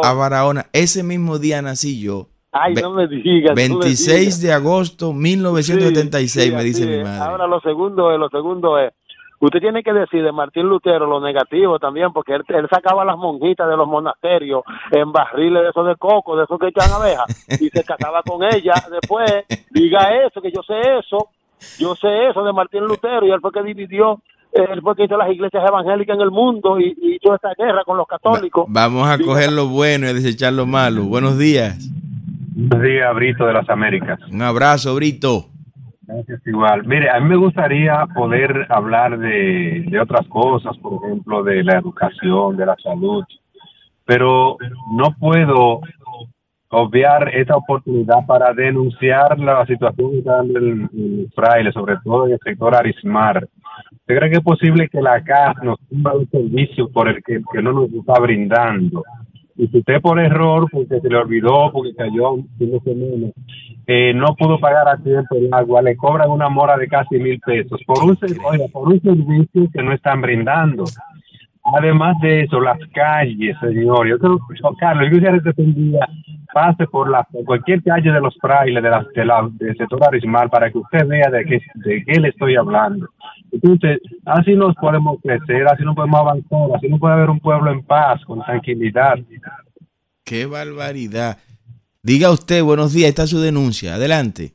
a, 0.04 0.14
Barahona. 0.14 0.68
ese 0.72 1.04
mismo 1.04 1.40
día 1.40 1.62
nací 1.62 2.00
yo. 2.00 2.28
Ay, 2.52 2.74
no 2.76 2.92
me 2.92 3.08
digas. 3.08 3.56
26 3.56 4.42
de 4.42 4.54
agosto 4.54 5.14
1976, 5.14 6.54
me 6.54 6.64
dice 6.64 6.86
mi 6.86 7.04
madre. 7.04 7.24
Ahora 7.24 7.48
lo 7.48 7.62
segundo 7.62 8.12
es, 8.12 8.20
lo 8.20 8.30
segundo 8.30 8.78
es, 8.78 8.92
Usted 9.42 9.60
tiene 9.60 9.82
que 9.82 9.92
decir 9.92 10.24
de 10.24 10.32
Martín 10.32 10.70
Lutero 10.70 11.08
lo 11.08 11.20
negativo 11.20 11.80
también, 11.80 12.14
porque 12.14 12.36
él, 12.36 12.68
sacaba 12.70 13.04
las 13.04 13.18
monjitas 13.18 13.68
de 13.68 13.76
los 13.76 13.88
monasterios 13.88 14.62
en 14.92 15.12
barriles 15.12 15.64
de 15.64 15.70
esos 15.70 15.88
de 15.88 15.96
coco, 15.96 16.38
de 16.38 16.44
esos 16.44 16.60
que 16.60 16.68
echan 16.68 16.92
abejas, 16.92 17.26
y 17.60 17.70
se 17.70 17.84
casaba 17.84 18.22
con 18.22 18.44
ella. 18.44 18.74
Después, 18.92 19.32
diga 19.72 20.16
eso, 20.28 20.44
que 20.44 20.52
yo 20.52 20.62
sé 20.62 20.80
eso, 21.00 21.30
yo 21.80 21.96
sé 21.96 22.28
eso 22.30 22.44
de 22.44 22.54
Martín 22.54 22.82
Lutero, 22.82 23.26
y 23.26 23.32
él 23.32 23.42
fue 23.42 23.52
que 23.52 23.64
dividió 23.64 24.22
él 24.52 24.82
fue 24.82 24.98
que 24.98 25.06
hizo 25.06 25.16
las 25.16 25.32
iglesias 25.32 25.64
evangélicas 25.66 26.16
en 26.16 26.22
el 26.22 26.30
mundo 26.30 26.78
y, 26.78 26.94
hizo 27.02 27.34
esta 27.34 27.54
guerra 27.58 27.84
con 27.86 27.96
los 27.96 28.06
católicos. 28.06 28.66
vamos 28.68 29.08
a 29.08 29.18
coger 29.18 29.52
lo 29.52 29.68
bueno 29.68 30.10
y 30.10 30.14
desechar 30.14 30.52
lo 30.52 30.66
malo. 30.66 31.06
Buenos 31.06 31.38
días. 31.38 31.90
Buenos 32.54 32.82
días, 32.82 33.16
Brito 33.16 33.46
de 33.46 33.54
las 33.54 33.70
Américas. 33.70 34.20
Un 34.30 34.42
abrazo, 34.42 34.94
Brito. 34.96 35.46
Gracias, 36.02 36.46
igual. 36.46 36.86
Mire, 36.86 37.10
a 37.10 37.20
mí 37.22 37.30
me 37.30 37.38
gustaría 37.38 38.06
poder 38.14 38.68
hablar 38.70 39.18
de, 39.18 39.86
de 39.88 40.00
otras 40.00 40.28
cosas, 40.28 40.78
por 40.80 41.02
ejemplo, 41.02 41.44
de 41.44 41.64
la 41.64 41.80
educación, 41.80 42.58
de 42.58 42.66
la 42.66 42.76
salud, 42.84 43.24
pero 44.06 44.58
no 44.98 45.16
puedo 45.18 45.80
obviar 46.72 47.34
esta 47.34 47.56
oportunidad 47.56 48.26
para 48.26 48.54
denunciar 48.54 49.40
la 49.40 49.66
situación 49.66 50.12
que 50.12 50.18
está 50.20 50.38
dando 50.38 50.60
el, 50.60 51.30
fraile, 51.34 51.72
sobre 51.72 51.96
todo 52.04 52.28
en 52.28 52.34
el 52.34 52.40
sector 52.44 52.76
Arismar. 52.76 53.48
¿Usted 53.92 54.18
cree 54.18 54.30
que 54.30 54.38
es 54.38 54.44
posible 54.44 54.90
que 54.90 55.02
la 55.02 55.24
CAS 55.24 55.56
nos 55.64 55.80
ponga 55.90 56.14
un 56.14 56.30
servicio 56.30 56.90
por 56.90 57.08
el 57.08 57.24
que, 57.24 57.42
que 57.54 57.62
no 57.62 57.72
nos 57.72 57.94
está 57.94 58.20
brindando? 58.20 59.04
Y 59.62 59.68
si 59.68 59.78
usted 59.78 60.02
por 60.02 60.20
error, 60.20 60.68
porque 60.72 61.00
se 61.00 61.08
le 61.08 61.18
olvidó, 61.18 61.72
porque 61.72 61.94
cayó 61.94 62.32
un 62.32 62.50
fin 62.58 62.72
de 62.72 62.80
semana, 62.80 63.32
eh, 63.86 64.12
no 64.12 64.36
pudo 64.36 64.60
pagar 64.60 64.88
a 64.88 64.98
tiempo 64.98 65.36
el 65.36 65.54
agua, 65.54 65.84
le 65.84 65.96
cobran 65.96 66.32
una 66.32 66.50
mora 66.50 66.78
de 66.78 66.88
casi 66.88 67.20
mil 67.20 67.40
pesos 67.40 67.80
por 67.86 68.04
un, 68.04 68.18
por 68.74 68.90
un 68.90 69.00
servicio 69.00 69.70
que 69.72 69.84
no 69.84 69.94
están 69.94 70.20
brindando. 70.20 70.86
Además 71.78 72.20
de 72.24 72.42
eso, 72.42 72.60
las 72.60 72.80
calles, 72.92 73.56
señor, 73.62 74.08
yo 74.08 74.18
creo, 74.18 74.40
Carlos, 74.80 75.06
yo 75.06 75.12
quisiera 75.12 75.40
que 75.40 75.62
día 75.62 76.10
pase 76.52 76.88
por 76.88 77.08
la, 77.08 77.28
cualquier 77.46 77.84
calle 77.84 78.12
de 78.12 78.20
los 78.20 78.36
frailes 78.42 78.82
de 78.82 78.90
la, 78.90 79.06
de 79.14 79.26
la, 79.26 79.48
del 79.52 79.78
sector 79.78 80.04
arismal 80.08 80.50
para 80.50 80.72
que 80.72 80.80
usted 80.80 81.06
vea 81.06 81.30
de 81.30 81.46
qué, 81.46 81.62
de 81.76 82.04
qué 82.04 82.20
le 82.20 82.30
estoy 82.30 82.56
hablando. 82.56 83.10
Entonces, 83.52 84.00
así 84.26 84.54
nos 84.56 84.76
podemos 84.76 85.20
crecer, 85.22 85.68
así 85.68 85.84
no 85.84 85.94
podemos 85.94 86.20
avanzar, 86.22 86.76
así 86.76 86.88
no 86.88 86.98
puede 86.98 87.16
haber 87.16 87.30
un 87.30 87.40
pueblo 87.40 87.72
en 87.72 87.84
paz, 87.84 88.24
con 88.26 88.42
tranquilidad. 88.44 89.16
Qué 90.24 90.46
barbaridad. 90.46 91.38
Diga 92.02 92.32
usted, 92.32 92.64
buenos 92.64 92.94
días, 92.94 93.10
está 93.10 93.28
su 93.28 93.40
denuncia. 93.40 93.96
Adelante. 93.96 94.54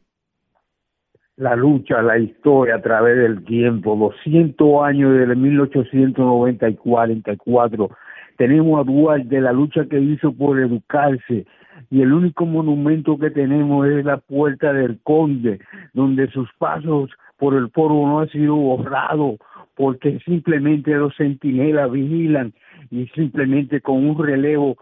la 1.37 1.55
lucha, 1.55 2.01
la 2.01 2.19
historia 2.19 2.77
a 2.77 2.83
través 2.83 3.19
del 3.19 3.45
tiempo, 3.45 3.95
200 3.95 4.83
años 4.83 5.13
desde 5.19 5.37
1890 5.37 6.69
y 6.71 6.75
44. 6.77 7.91
Tenemos 8.39 8.81
a 8.81 8.85
Duarte, 8.85 9.41
la 9.41 9.53
lucha 9.53 9.85
que 9.85 10.01
hizo 10.01 10.33
por 10.33 10.59
educarse, 10.59 11.45
y 11.91 12.01
el 12.01 12.13
único 12.13 12.47
monumento 12.47 13.19
que 13.19 13.31
tenemos 13.31 13.87
es 13.87 14.05
la 14.05 14.17
Puerta 14.17 14.73
del 14.73 14.99
Conde, 15.03 15.61
donde 15.93 16.31
sus 16.31 16.49
pasos 16.59 17.11
por 17.37 17.55
el 17.55 17.71
foro 17.71 17.95
no 17.95 18.21
han 18.21 18.31
sido 18.31 18.55
borrados, 18.55 19.39
porque 19.75 20.19
simplemente 20.25 20.93
los 20.93 21.15
centinelas 21.17 21.91
vigilan 21.91 22.55
y 22.91 23.07
simplemente 23.09 23.81
con 23.81 24.07
un 24.07 24.25
relevo 24.25 24.77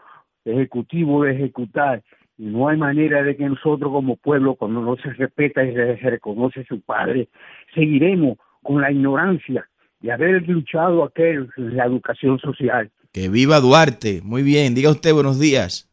ejecutivo 0.45 1.25
de 1.25 1.33
ejecutar 1.35 2.03
y 2.37 2.47
no 2.47 2.69
hay 2.69 2.77
manera 2.77 3.23
de 3.23 3.37
que 3.37 3.49
nosotros 3.49 3.93
como 3.93 4.17
pueblo, 4.17 4.57
cuando 4.57 4.81
no 4.81 4.97
se 4.97 5.13
respeta 5.13 5.65
y 5.65 5.73
se 5.73 5.95
reconoce 6.11 6.65
su 6.65 6.81
padre, 6.81 7.29
seguiremos 7.75 8.39
con 8.63 8.81
la 8.81 8.91
ignorancia 8.91 9.69
de 10.01 10.13
haber 10.13 10.47
luchado 10.49 11.05
aquel 11.05 11.49
la 11.57 11.85
educación 11.85 12.39
social. 12.41 12.91
Que 13.13 13.29
viva 13.29 13.61
Duarte. 13.61 14.21
Muy 14.25 14.43
bien, 14.43 14.75
diga 14.75 14.91
usted 14.91 15.13
buenos 15.13 15.39
días. 15.39 15.89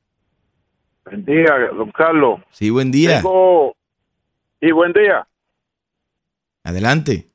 Buen 1.05 1.25
día, 1.25 1.69
don 1.75 1.91
Carlos. 1.91 2.39
Sí, 2.49 2.69
buen 2.69 2.91
día. 2.91 3.21
Y 4.59 4.71
buen 4.71 4.93
día. 4.93 5.27
Adelante. 6.63 7.27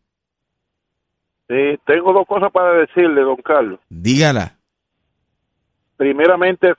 Sí, 1.49 1.79
tengo 1.87 2.12
dos 2.12 2.27
cosas 2.27 2.51
para 2.51 2.72
decirle, 2.72 3.20
don 3.20 3.37
Carlos. 3.37 3.79
Dígala 3.89 4.57
primeramente 5.97 6.74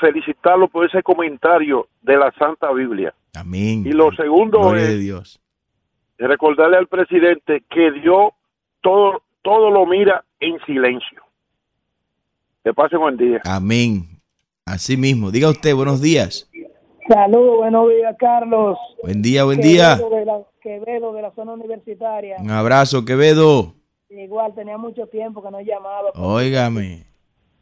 felicitarlo 0.00 0.68
por 0.68 0.86
ese 0.86 1.02
comentario 1.02 1.88
de 2.00 2.16
la 2.16 2.32
Santa 2.32 2.72
Biblia. 2.72 3.14
Amén. 3.34 3.84
Y 3.86 3.92
lo 3.92 4.12
segundo 4.12 4.74
es 4.74 4.98
Dios. 4.98 5.40
recordarle 6.18 6.76
al 6.76 6.86
presidente 6.86 7.64
que 7.68 7.92
Dios 7.92 8.30
todo, 8.80 9.22
todo 9.42 9.70
lo 9.70 9.86
mira 9.86 10.24
en 10.40 10.58
silencio. 10.66 11.22
Que 12.64 12.72
pase 12.72 12.96
buen 12.96 13.16
día. 13.16 13.40
Amén. 13.44 14.20
Así 14.64 14.96
mismo. 14.96 15.30
Diga 15.30 15.50
usted, 15.50 15.74
buenos 15.74 16.00
días. 16.00 16.48
Saludos, 17.08 17.56
buenos 17.58 17.90
días, 17.90 18.16
Carlos. 18.18 18.78
Buen 19.02 19.22
día, 19.22 19.44
buen 19.44 19.60
día. 19.60 19.96
De 19.96 20.24
la, 20.24 20.42
Quevedo 20.60 21.12
de 21.12 21.22
la 21.22 21.32
zona 21.32 21.54
universitaria. 21.54 22.36
Un 22.38 22.50
abrazo, 22.50 23.04
Quevedo. 23.04 23.74
Igual, 24.08 24.54
tenía 24.54 24.78
mucho 24.78 25.06
tiempo 25.08 25.42
que 25.42 25.50
no 25.50 25.60
llamaba. 25.60 26.10
Óigame. 26.14 27.04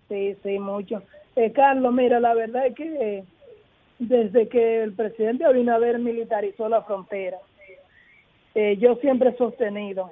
Sí, 0.09 0.37
sí, 0.43 0.59
mucho. 0.59 1.03
Eh, 1.37 1.53
Carlos, 1.53 1.93
mira, 1.95 2.21
la 2.21 2.35
verdad 2.35 2.67
es 2.67 2.75
que 2.75 3.25
desde 3.99 4.49
que 4.49 4.83
el 4.83 4.93
presidente 4.95 5.45
Abinader 5.45 5.99
militarizó 5.99 6.69
la 6.69 6.83
frontera, 6.83 7.39
eh, 8.55 8.77
yo 8.79 8.97
siempre 8.97 9.31
he 9.31 9.37
sostenido 9.37 10.11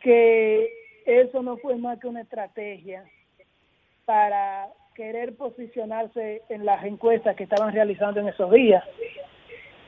que 0.00 0.68
eso 1.06 1.42
no 1.42 1.56
fue 1.56 1.76
más 1.76 1.98
que 1.98 2.06
una 2.06 2.20
estrategia 2.20 3.04
para 4.04 4.68
querer 4.94 5.34
posicionarse 5.36 6.42
en 6.48 6.64
las 6.64 6.84
encuestas 6.84 7.36
que 7.36 7.44
estaban 7.44 7.72
realizando 7.72 8.20
en 8.20 8.28
esos 8.28 8.50
días. 8.50 8.84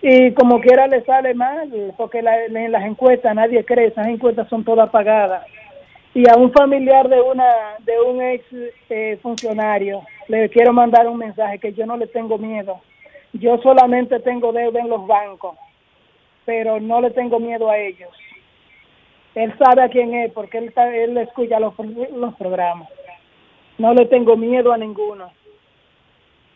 Y 0.03 0.33
como 0.33 0.61
quiera 0.61 0.87
le 0.87 1.03
sale 1.05 1.35
mal, 1.35 1.95
porque 1.97 2.19
en 2.19 2.73
las 2.73 2.85
encuestas 2.85 3.35
nadie 3.35 3.65
cree, 3.65 3.87
esas 3.87 4.07
encuestas 4.07 4.49
son 4.49 4.65
todas 4.65 4.91
pagadas 4.91 5.47
y 6.15 6.29
a 6.31 6.37
un 6.37 6.53
familiar 6.53 7.09
de 7.09 7.21
una 7.21 7.45
de 7.81 8.01
un 8.01 8.23
ex 8.23 8.45
eh, 8.89 9.19
funcionario 9.21 10.03
le 10.29 10.49
quiero 10.49 10.73
mandar 10.73 11.09
un 11.09 11.19
mensaje 11.19 11.59
que 11.59 11.73
yo 11.73 11.87
no 11.87 11.97
le 11.97 12.07
tengo 12.07 12.39
miedo. 12.39 12.81
Yo 13.33 13.59
solamente 13.59 14.21
tengo 14.21 14.53
deuda 14.53 14.81
en 14.81 14.89
los 14.89 15.07
bancos 15.07 15.57
pero 16.45 16.79
no 16.81 17.01
le 17.01 17.11
tengo 17.11 17.41
miedo 17.41 17.71
a 17.71 17.79
ellos. 17.79 18.11
Él 19.35 19.53
sabe 19.59 19.83
a 19.83 19.89
quién 19.89 20.15
es 20.15 20.33
porque 20.33 20.59
él 20.59 20.73
él 20.77 21.17
escucha 21.19 21.59
los, 21.59 21.75
los 21.79 22.35
programas 22.35 22.89
no 23.79 23.95
le 23.95 24.07
tengo 24.07 24.37
miedo 24.37 24.73
a 24.73 24.79
ninguno 24.79 25.31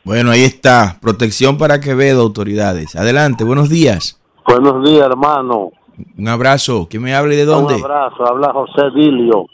bueno 0.05 0.31
ahí 0.31 0.45
está 0.45 0.99
protección 1.01 1.59
para 1.59 1.81
Quevedo 1.81 2.23
autoridades 2.23 2.97
adelante 2.97 3.45
buenos 3.45 3.69
días 3.69 4.21
buenos 4.47 4.85
días 4.85 5.07
hermano 5.07 5.73
un 6.17 6.29
abrazo. 6.29 6.87
¿Quién 6.89 7.03
me 7.03 7.15
habla 7.15 7.35
y 7.35 7.37
de 7.37 7.45
dónde? 7.45 7.77
Un 7.77 7.85
abrazo. 7.85 8.27
Habla 8.27 8.53
José 8.53 8.91
Dilio. 8.95 9.47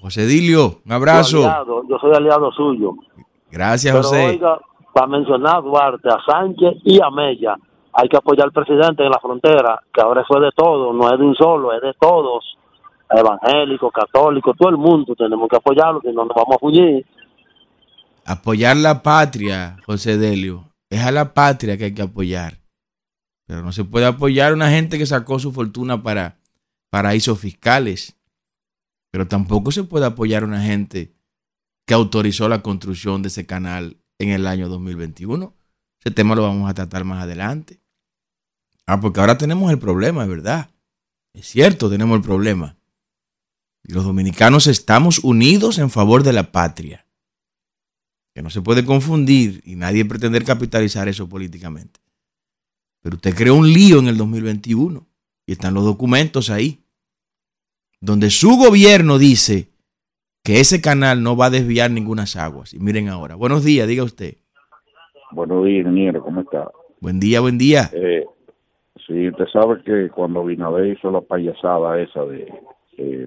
José 0.00 0.26
Dilio, 0.26 0.78
un 0.84 0.92
abrazo. 0.92 1.42
Yo 1.88 1.98
soy 1.98 2.14
aliado 2.14 2.50
suyo. 2.52 2.94
Gracias, 3.50 3.94
José. 3.94 4.26
Oiga, 4.26 4.58
para 4.92 5.06
mencionar 5.06 5.56
a 5.56 5.60
Duarte, 5.60 6.08
a 6.08 6.18
Sánchez 6.24 6.74
y 6.84 7.00
a 7.02 7.10
Mella, 7.10 7.56
hay 7.92 8.08
que 8.08 8.16
apoyar 8.16 8.46
al 8.46 8.52
presidente 8.52 9.04
en 9.04 9.10
la 9.10 9.18
frontera, 9.18 9.82
que 9.92 10.00
ahora 10.00 10.22
eso 10.22 10.36
es 10.36 10.42
de 10.42 10.52
todo, 10.52 10.92
no 10.92 11.12
es 11.12 11.18
de 11.18 11.24
un 11.24 11.34
solo, 11.34 11.72
es 11.72 11.82
de 11.82 11.94
todos. 12.00 12.44
Evangélicos, 13.08 13.92
católicos, 13.92 14.56
todo 14.58 14.70
el 14.70 14.76
mundo 14.76 15.14
tenemos 15.14 15.48
que 15.48 15.56
apoyarlo, 15.56 16.00
si 16.00 16.08
no 16.08 16.24
nos 16.24 16.34
vamos 16.34 16.56
a 16.56 16.58
fugir. 16.58 17.06
Apoyar 18.24 18.76
la 18.76 19.02
patria, 19.02 19.76
José 19.86 20.18
Delio. 20.18 20.72
Es 20.90 21.00
a 21.04 21.12
la 21.12 21.32
patria 21.32 21.76
que 21.76 21.84
hay 21.84 21.94
que 21.94 22.02
apoyar. 22.02 22.58
Pero 23.46 23.62
no 23.62 23.70
se 23.72 23.84
puede 23.84 24.06
apoyar 24.06 24.50
a 24.50 24.54
una 24.54 24.70
gente 24.70 24.98
que 24.98 25.06
sacó 25.06 25.38
su 25.38 25.52
fortuna 25.52 26.02
para 26.02 26.38
paraísos 26.90 27.38
fiscales. 27.38 28.16
Pero 29.12 29.28
tampoco 29.28 29.70
se 29.70 29.84
puede 29.84 30.06
apoyar 30.06 30.42
a 30.42 30.46
una 30.46 30.62
gente 30.62 31.14
que 31.86 31.94
autorizó 31.94 32.48
la 32.48 32.62
construcción 32.62 33.22
de 33.22 33.28
ese 33.28 33.46
canal 33.46 33.98
en 34.18 34.30
el 34.30 34.46
año 34.48 34.68
2021. 34.68 35.54
Ese 36.00 36.10
tema 36.12 36.34
lo 36.34 36.42
vamos 36.42 36.68
a 36.68 36.74
tratar 36.74 37.04
más 37.04 37.22
adelante. 37.22 37.80
Ah, 38.86 39.00
porque 39.00 39.20
ahora 39.20 39.38
tenemos 39.38 39.70
el 39.70 39.78
problema, 39.78 40.26
verdad. 40.26 40.70
Es 41.32 41.46
cierto, 41.46 41.88
tenemos 41.88 42.16
el 42.16 42.22
problema. 42.22 42.75
Y 43.88 43.92
los 43.92 44.04
dominicanos 44.04 44.66
estamos 44.66 45.20
unidos 45.20 45.78
en 45.78 45.90
favor 45.90 46.24
de 46.24 46.32
la 46.32 46.50
patria. 46.50 47.06
Que 48.34 48.42
no 48.42 48.50
se 48.50 48.60
puede 48.60 48.84
confundir 48.84 49.62
y 49.64 49.76
nadie 49.76 50.04
pretender 50.04 50.44
capitalizar 50.44 51.08
eso 51.08 51.28
políticamente. 51.28 52.00
Pero 53.00 53.16
usted 53.16 53.34
creó 53.34 53.54
un 53.54 53.72
lío 53.72 54.00
en 54.00 54.08
el 54.08 54.16
2021 54.16 55.06
y 55.46 55.52
están 55.52 55.74
los 55.74 55.84
documentos 55.84 56.50
ahí, 56.50 56.82
donde 58.00 58.30
su 58.30 58.56
gobierno 58.56 59.18
dice 59.18 59.68
que 60.42 60.60
ese 60.60 60.80
canal 60.80 61.22
no 61.22 61.36
va 61.36 61.46
a 61.46 61.50
desviar 61.50 61.90
ninguna 61.90 62.24
aguas. 62.36 62.74
Y 62.74 62.80
miren 62.80 63.08
ahora. 63.08 63.36
Buenos 63.36 63.64
días, 63.64 63.86
diga 63.86 64.02
usted. 64.02 64.34
Buenos 65.30 65.64
días, 65.64 65.86
ingeniero, 65.86 66.22
¿cómo 66.22 66.40
está? 66.40 66.68
Buen 67.00 67.20
día, 67.20 67.40
buen 67.40 67.58
día. 67.58 67.90
Eh, 67.92 68.24
sí, 69.06 69.28
usted 69.28 69.46
sabe 69.52 69.82
que 69.84 70.08
cuando 70.10 70.44
Binader 70.44 70.86
hizo 70.88 71.10
la 71.10 71.20
payasada 71.20 72.00
esa 72.00 72.24
de 72.24 72.52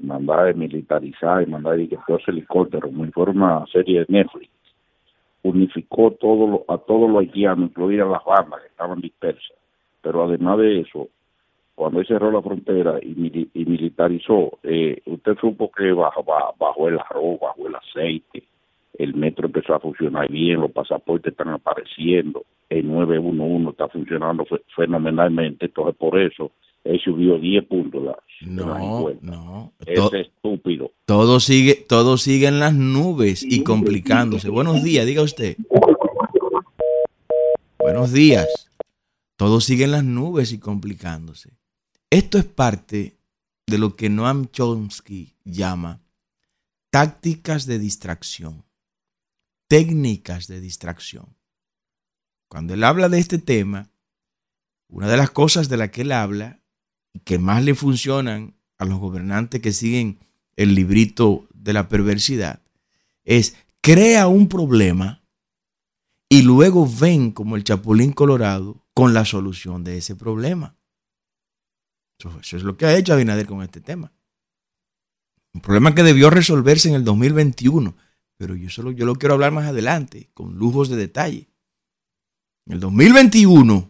mandar 0.01 0.45
de 0.45 0.53
militarizar 0.53 1.43
y 1.43 1.45
mandar 1.45 1.79
y 1.79 1.87
que 1.87 1.97
todos 2.07 2.27
helicópteros, 2.27 2.91
muy 2.91 3.11
forma 3.11 3.65
serie 3.71 3.99
de 3.99 4.05
Netflix, 4.09 4.49
unificó 5.43 6.11
todo 6.11 6.65
a 6.67 6.77
todos 6.77 7.09
los 7.09 7.19
haitianos, 7.19 7.69
incluidas 7.69 8.09
las 8.09 8.23
bandas 8.25 8.61
que 8.61 8.67
estaban 8.67 8.99
dispersas. 8.99 9.57
Pero 10.01 10.23
además 10.23 10.57
de 10.59 10.81
eso, 10.81 11.09
cuando 11.75 11.99
él 12.01 12.07
cerró 12.07 12.31
la 12.31 12.41
frontera 12.41 12.99
y, 13.01 13.15
militarizó, 13.65 14.59
eh, 14.63 15.01
usted 15.05 15.37
supo 15.39 15.71
que 15.71 15.91
bajo, 15.93 16.23
bajo 16.23 16.87
el 16.87 16.99
arroz, 16.99 17.39
bajo 17.39 17.67
el 17.67 17.75
aceite, 17.75 18.43
el 18.97 19.13
metro 19.15 19.45
empezó 19.45 19.75
a 19.75 19.79
funcionar 19.79 20.29
bien, 20.29 20.59
los 20.59 20.71
pasaportes 20.71 21.31
están 21.31 21.49
apareciendo, 21.49 22.43
el 22.69 22.85
911 22.85 23.69
está 23.69 23.87
funcionando 23.87 24.45
fenomenalmente, 24.75 25.67
entonces 25.67 25.95
por 25.95 26.19
eso 26.19 26.51
él 26.83 26.99
subió 27.03 27.37
10 27.37 27.65
puntos. 27.67 28.03
La, 28.03 28.17
no, 28.41 29.09
no. 29.21 29.73
Es 29.85 29.99
estúpido. 30.13 30.93
Todo 31.05 31.39
sigue, 31.39 31.75
todo 31.75 32.17
sigue 32.17 32.47
en 32.47 32.59
las 32.59 32.73
nubes 32.73 33.43
y 33.43 33.63
complicándose. 33.63 34.49
Buenos 34.49 34.83
días, 34.83 35.05
diga 35.05 35.21
usted. 35.21 35.57
Buenos 37.77 38.11
días. 38.11 38.47
Todo 39.35 39.61
sigue 39.61 39.85
en 39.85 39.91
las 39.91 40.03
nubes 40.03 40.51
y 40.51 40.59
complicándose. 40.59 41.51
Esto 42.09 42.37
es 42.37 42.45
parte 42.45 43.17
de 43.67 43.77
lo 43.77 43.95
que 43.95 44.09
Noam 44.09 44.47
Chomsky 44.47 45.35
llama 45.43 46.01
tácticas 46.89 47.65
de 47.65 47.77
distracción, 47.77 48.65
técnicas 49.67 50.47
de 50.47 50.59
distracción. 50.59 51.35
Cuando 52.47 52.73
él 52.73 52.83
habla 52.83 53.09
de 53.09 53.19
este 53.19 53.37
tema, 53.37 53.91
una 54.87 55.07
de 55.07 55.17
las 55.17 55.29
cosas 55.29 55.69
de 55.69 55.77
las 55.77 55.91
que 55.91 56.01
él 56.01 56.11
habla 56.11 56.58
que 57.23 57.39
más 57.39 57.63
le 57.63 57.75
funcionan 57.75 58.55
a 58.77 58.85
los 58.85 58.99
gobernantes 58.99 59.61
que 59.61 59.73
siguen 59.73 60.19
el 60.55 60.75
librito 60.75 61.47
de 61.53 61.73
la 61.73 61.89
perversidad 61.89 62.61
es 63.23 63.55
crea 63.81 64.27
un 64.27 64.47
problema 64.47 65.23
y 66.29 66.43
luego 66.43 66.87
ven 66.87 67.31
como 67.31 67.55
el 67.55 67.63
chapulín 67.63 68.13
colorado 68.13 68.85
con 68.93 69.13
la 69.13 69.25
solución 69.25 69.83
de 69.83 69.97
ese 69.97 70.15
problema. 70.15 70.75
Eso, 72.19 72.57
es 72.57 72.63
lo 72.63 72.77
que 72.77 72.85
ha 72.85 72.97
hecho 72.97 73.13
Abinader 73.13 73.47
con 73.47 73.63
este 73.63 73.81
tema. 73.81 74.11
Un 75.53 75.61
problema 75.61 75.95
que 75.95 76.03
debió 76.03 76.29
resolverse 76.29 76.89
en 76.89 76.95
el 76.95 77.03
2021, 77.03 77.95
pero 78.37 78.55
yo, 78.55 78.69
solo, 78.69 78.91
yo 78.91 79.05
lo 79.05 79.15
quiero 79.15 79.33
hablar 79.33 79.51
más 79.51 79.67
adelante, 79.67 80.29
con 80.33 80.55
lujos 80.55 80.89
de 80.89 80.97
detalle. 80.97 81.49
En 82.67 82.73
el 82.73 82.79
2021, 82.79 83.88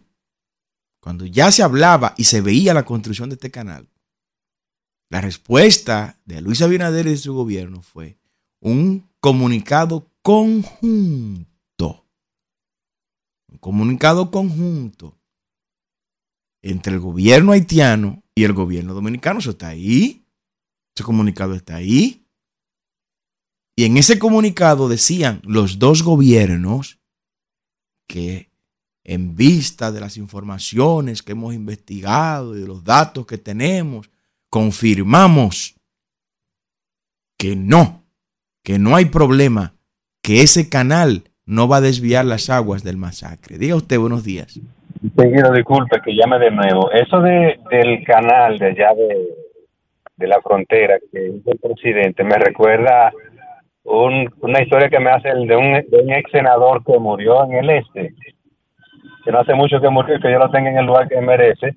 cuando 1.00 1.26
ya 1.26 1.50
se 1.50 1.62
hablaba 1.62 2.14
y 2.16 2.24
se 2.24 2.40
veía 2.40 2.74
la 2.74 2.84
construcción 2.84 3.30
de 3.30 3.34
este 3.34 3.50
canal, 3.50 3.88
la 5.10 5.20
respuesta 5.20 6.20
de 6.24 6.40
Luis 6.40 6.62
Abinader 6.62 7.06
y 7.06 7.10
de 7.10 7.16
su 7.16 7.34
gobierno 7.34 7.82
fue 7.82 8.18
un 8.60 9.10
comunicado 9.20 10.08
conjunto. 10.22 11.46
Un 13.48 13.58
comunicado 13.58 14.30
conjunto 14.30 15.18
entre 16.62 16.94
el 16.94 17.00
gobierno 17.00 17.52
haitiano 17.52 18.22
y 18.34 18.44
el 18.44 18.52
gobierno 18.52 18.94
dominicano. 18.94 19.40
Eso 19.40 19.50
está 19.50 19.68
ahí. 19.68 20.24
Ese 20.94 21.04
comunicado 21.04 21.54
está 21.54 21.76
ahí. 21.76 22.26
Y 23.76 23.84
en 23.84 23.96
ese 23.96 24.18
comunicado 24.18 24.88
decían 24.88 25.40
los 25.44 25.78
dos 25.78 26.02
gobiernos 26.02 27.00
que 28.06 28.49
en 29.04 29.34
vista 29.36 29.92
de 29.92 30.00
las 30.00 30.16
informaciones 30.16 31.22
que 31.22 31.32
hemos 31.32 31.54
investigado 31.54 32.56
y 32.56 32.60
de 32.60 32.66
los 32.66 32.84
datos 32.84 33.26
que 33.26 33.38
tenemos, 33.38 34.10
confirmamos 34.48 35.76
que 37.38 37.56
no, 37.56 38.02
que 38.62 38.78
no 38.78 38.96
hay 38.96 39.06
problema, 39.06 39.74
que 40.22 40.42
ese 40.42 40.68
canal 40.68 41.24
no 41.46 41.66
va 41.66 41.78
a 41.78 41.80
desviar 41.80 42.24
las 42.24 42.50
aguas 42.50 42.84
del 42.84 42.96
masacre. 42.96 43.58
Diga 43.58 43.76
usted 43.76 43.98
buenos 43.98 44.24
días. 44.24 44.60
Seguido, 45.16 45.52
disculpe 45.52 46.00
que 46.04 46.14
llame 46.14 46.38
de 46.38 46.50
nuevo. 46.50 46.90
Eso 46.92 47.20
de, 47.20 47.58
del 47.70 48.04
canal 48.04 48.58
de 48.58 48.66
allá 48.66 48.94
de, 48.94 49.28
de 50.16 50.26
la 50.26 50.40
frontera 50.42 50.98
que 51.10 51.28
hizo 51.28 51.50
el 51.50 51.58
presidente 51.58 52.22
me 52.22 52.36
recuerda 52.36 53.10
un, 53.84 54.30
una 54.40 54.62
historia 54.62 54.90
que 54.90 55.00
me 55.00 55.10
hace 55.10 55.30
el 55.30 55.46
de 55.46 55.56
un, 55.56 55.72
de 55.72 55.98
un 56.02 56.12
ex 56.12 56.30
senador 56.30 56.84
que 56.84 56.98
murió 56.98 57.44
en 57.44 57.54
el 57.54 57.70
este, 57.70 58.14
que 59.24 59.32
no 59.32 59.40
hace 59.40 59.54
mucho 59.54 59.80
que 59.80 59.88
murió, 59.88 60.18
que 60.20 60.28
lo 60.30 60.50
tenga 60.50 60.70
en 60.70 60.78
el 60.78 60.86
lugar 60.86 61.08
que 61.08 61.20
merece, 61.20 61.76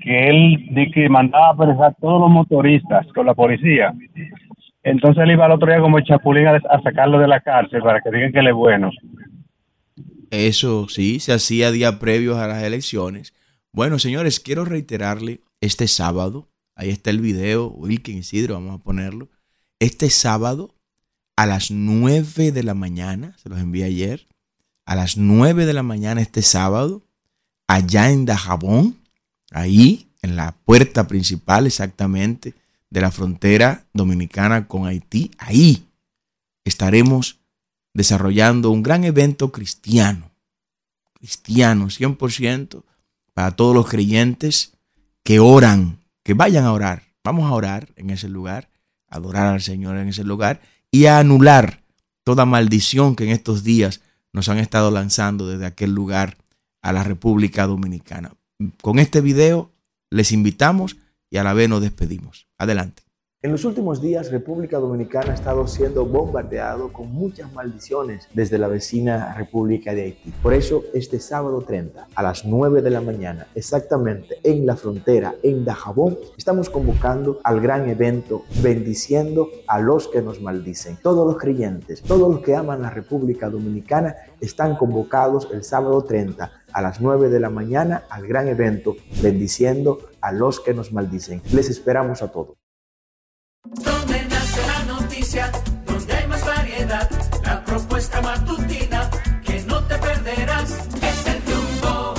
que 0.00 0.28
él 0.28 0.66
de 0.70 0.90
que 0.90 1.08
mandaba 1.08 1.48
a 1.48 1.52
apresar 1.52 1.84
a 1.84 1.92
todos 1.92 2.20
los 2.20 2.30
motoristas 2.30 3.06
con 3.14 3.26
la 3.26 3.34
policía. 3.34 3.92
Entonces 4.82 5.22
él 5.22 5.32
iba 5.32 5.46
al 5.46 5.52
otro 5.52 5.68
día 5.68 5.80
como 5.80 6.00
chapulín 6.00 6.46
a, 6.46 6.56
a 6.56 6.82
sacarlo 6.82 7.18
de 7.18 7.28
la 7.28 7.40
cárcel 7.40 7.82
para 7.82 8.00
que 8.00 8.10
digan 8.10 8.32
que 8.32 8.40
él 8.40 8.48
es 8.48 8.54
bueno. 8.54 8.90
Eso 10.30 10.88
sí, 10.88 11.20
se 11.20 11.32
hacía 11.32 11.70
día 11.70 11.98
previos 11.98 12.38
a 12.38 12.48
las 12.48 12.62
elecciones. 12.62 13.32
Bueno, 13.72 13.98
señores, 13.98 14.40
quiero 14.40 14.64
reiterarle 14.64 15.40
este 15.60 15.88
sábado, 15.88 16.48
ahí 16.76 16.90
está 16.90 17.10
el 17.10 17.20
video, 17.20 17.68
Wilkin 17.68 18.18
Isidro, 18.18 18.54
vamos 18.54 18.80
a 18.80 18.82
ponerlo. 18.82 19.28
Este 19.80 20.10
sábado 20.10 20.74
a 21.36 21.46
las 21.46 21.70
9 21.70 22.52
de 22.52 22.62
la 22.62 22.74
mañana, 22.74 23.36
se 23.38 23.48
los 23.48 23.58
envié 23.58 23.84
ayer, 23.84 24.26
a 24.84 24.94
las 24.94 25.16
9 25.16 25.66
de 25.66 25.72
la 25.72 25.82
mañana 25.82 26.20
este 26.20 26.42
sábado, 26.42 27.02
allá 27.66 28.10
en 28.10 28.24
Dajabón, 28.24 28.98
ahí 29.50 30.10
en 30.22 30.36
la 30.36 30.52
puerta 30.64 31.06
principal 31.06 31.66
exactamente 31.66 32.54
de 32.90 33.00
la 33.00 33.10
frontera 33.10 33.86
dominicana 33.92 34.68
con 34.68 34.86
Haití, 34.86 35.30
ahí 35.38 35.86
estaremos 36.64 37.40
desarrollando 37.92 38.70
un 38.70 38.82
gran 38.82 39.04
evento 39.04 39.52
cristiano, 39.52 40.30
cristiano 41.14 41.86
100% 41.86 42.82
para 43.32 43.50
todos 43.52 43.74
los 43.74 43.88
creyentes 43.88 44.74
que 45.22 45.40
oran, 45.40 45.98
que 46.22 46.34
vayan 46.34 46.64
a 46.64 46.72
orar. 46.72 47.02
Vamos 47.22 47.50
a 47.50 47.54
orar 47.54 47.88
en 47.96 48.10
ese 48.10 48.28
lugar, 48.28 48.68
adorar 49.08 49.46
al 49.46 49.62
Señor 49.62 49.96
en 49.96 50.08
ese 50.08 50.24
lugar 50.24 50.60
y 50.90 51.06
a 51.06 51.18
anular 51.18 51.82
toda 52.22 52.44
maldición 52.44 53.16
que 53.16 53.24
en 53.24 53.30
estos 53.30 53.64
días 53.64 54.00
nos 54.34 54.50
han 54.50 54.58
estado 54.58 54.90
lanzando 54.90 55.48
desde 55.48 55.64
aquel 55.64 55.94
lugar 55.94 56.36
a 56.82 56.92
la 56.92 57.02
República 57.02 57.66
Dominicana. 57.66 58.34
Con 58.82 58.98
este 58.98 59.22
video 59.22 59.72
les 60.10 60.32
invitamos 60.32 60.96
y 61.30 61.38
a 61.38 61.44
la 61.44 61.54
vez 61.54 61.70
nos 61.70 61.80
despedimos. 61.80 62.46
Adelante. 62.58 63.03
En 63.44 63.52
los 63.52 63.66
últimos 63.66 64.00
días, 64.00 64.30
República 64.30 64.78
Dominicana 64.78 65.32
ha 65.32 65.34
estado 65.34 65.66
siendo 65.66 66.06
bombardeado 66.06 66.90
con 66.90 67.12
muchas 67.12 67.52
maldiciones 67.52 68.26
desde 68.32 68.56
la 68.56 68.68
vecina 68.68 69.34
República 69.34 69.92
de 69.92 70.04
Haití. 70.04 70.32
Por 70.42 70.54
eso, 70.54 70.82
este 70.94 71.20
sábado 71.20 71.60
30, 71.60 72.08
a 72.14 72.22
las 72.22 72.46
9 72.46 72.80
de 72.80 72.88
la 72.88 73.02
mañana, 73.02 73.46
exactamente 73.54 74.38
en 74.44 74.64
la 74.64 74.76
frontera, 74.76 75.34
en 75.42 75.62
Dajabón, 75.66 76.16
estamos 76.38 76.70
convocando 76.70 77.38
al 77.44 77.60
gran 77.60 77.86
evento 77.86 78.44
Bendiciendo 78.62 79.50
a 79.66 79.78
los 79.78 80.08
que 80.08 80.22
nos 80.22 80.40
maldicen. 80.40 80.96
Todos 81.02 81.30
los 81.30 81.36
creyentes, 81.36 82.00
todos 82.00 82.32
los 82.36 82.42
que 82.42 82.56
aman 82.56 82.80
la 82.80 82.88
República 82.88 83.50
Dominicana, 83.50 84.16
están 84.40 84.74
convocados 84.76 85.50
el 85.52 85.64
sábado 85.64 86.02
30 86.02 86.50
a 86.72 86.80
las 86.80 87.02
9 87.02 87.28
de 87.28 87.40
la 87.40 87.50
mañana 87.50 88.04
al 88.08 88.26
gran 88.26 88.48
evento 88.48 88.96
Bendiciendo 89.22 89.98
a 90.22 90.32
los 90.32 90.60
que 90.60 90.72
nos 90.72 90.94
maldicen. 90.94 91.42
Les 91.52 91.68
esperamos 91.68 92.22
a 92.22 92.32
todos. 92.32 92.63
Donde 93.64 94.22
nace 94.26 94.60
la 94.66 94.84
noticia, 94.84 95.50
donde 95.86 96.12
hay 96.12 96.26
más 96.26 96.44
variedad, 96.44 97.08
la 97.44 97.64
propuesta 97.64 98.20
matutina 98.20 99.08
que 99.42 99.62
no 99.62 99.82
te 99.84 99.96
perderás. 99.96 100.70
Es 101.00 101.26
el 101.26 101.42
rumbo, 101.46 102.14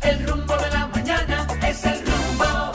el 0.00 0.26
rumbo 0.26 0.56
de 0.56 0.70
la 0.70 0.86
mañana, 0.86 1.46
es 1.68 1.84
el 1.84 1.98
rumbo, 2.06 2.72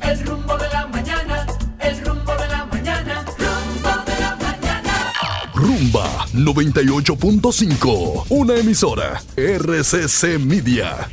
el 0.00 0.26
rumbo 0.26 0.56
de 0.56 0.68
la 0.70 0.86
mañana, 0.86 1.46
el 1.80 2.04
rumbo 2.06 2.34
de 2.36 2.48
la 2.48 2.64
mañana, 2.64 3.24
rumbo 3.36 3.90
de 4.06 4.20
la 4.20 4.36
mañana. 4.36 5.52
Rumba 5.52 6.26
98.5, 6.32 8.24
una 8.30 8.54
emisora 8.54 9.22
RCC 9.36 10.38
Media. 10.38 11.06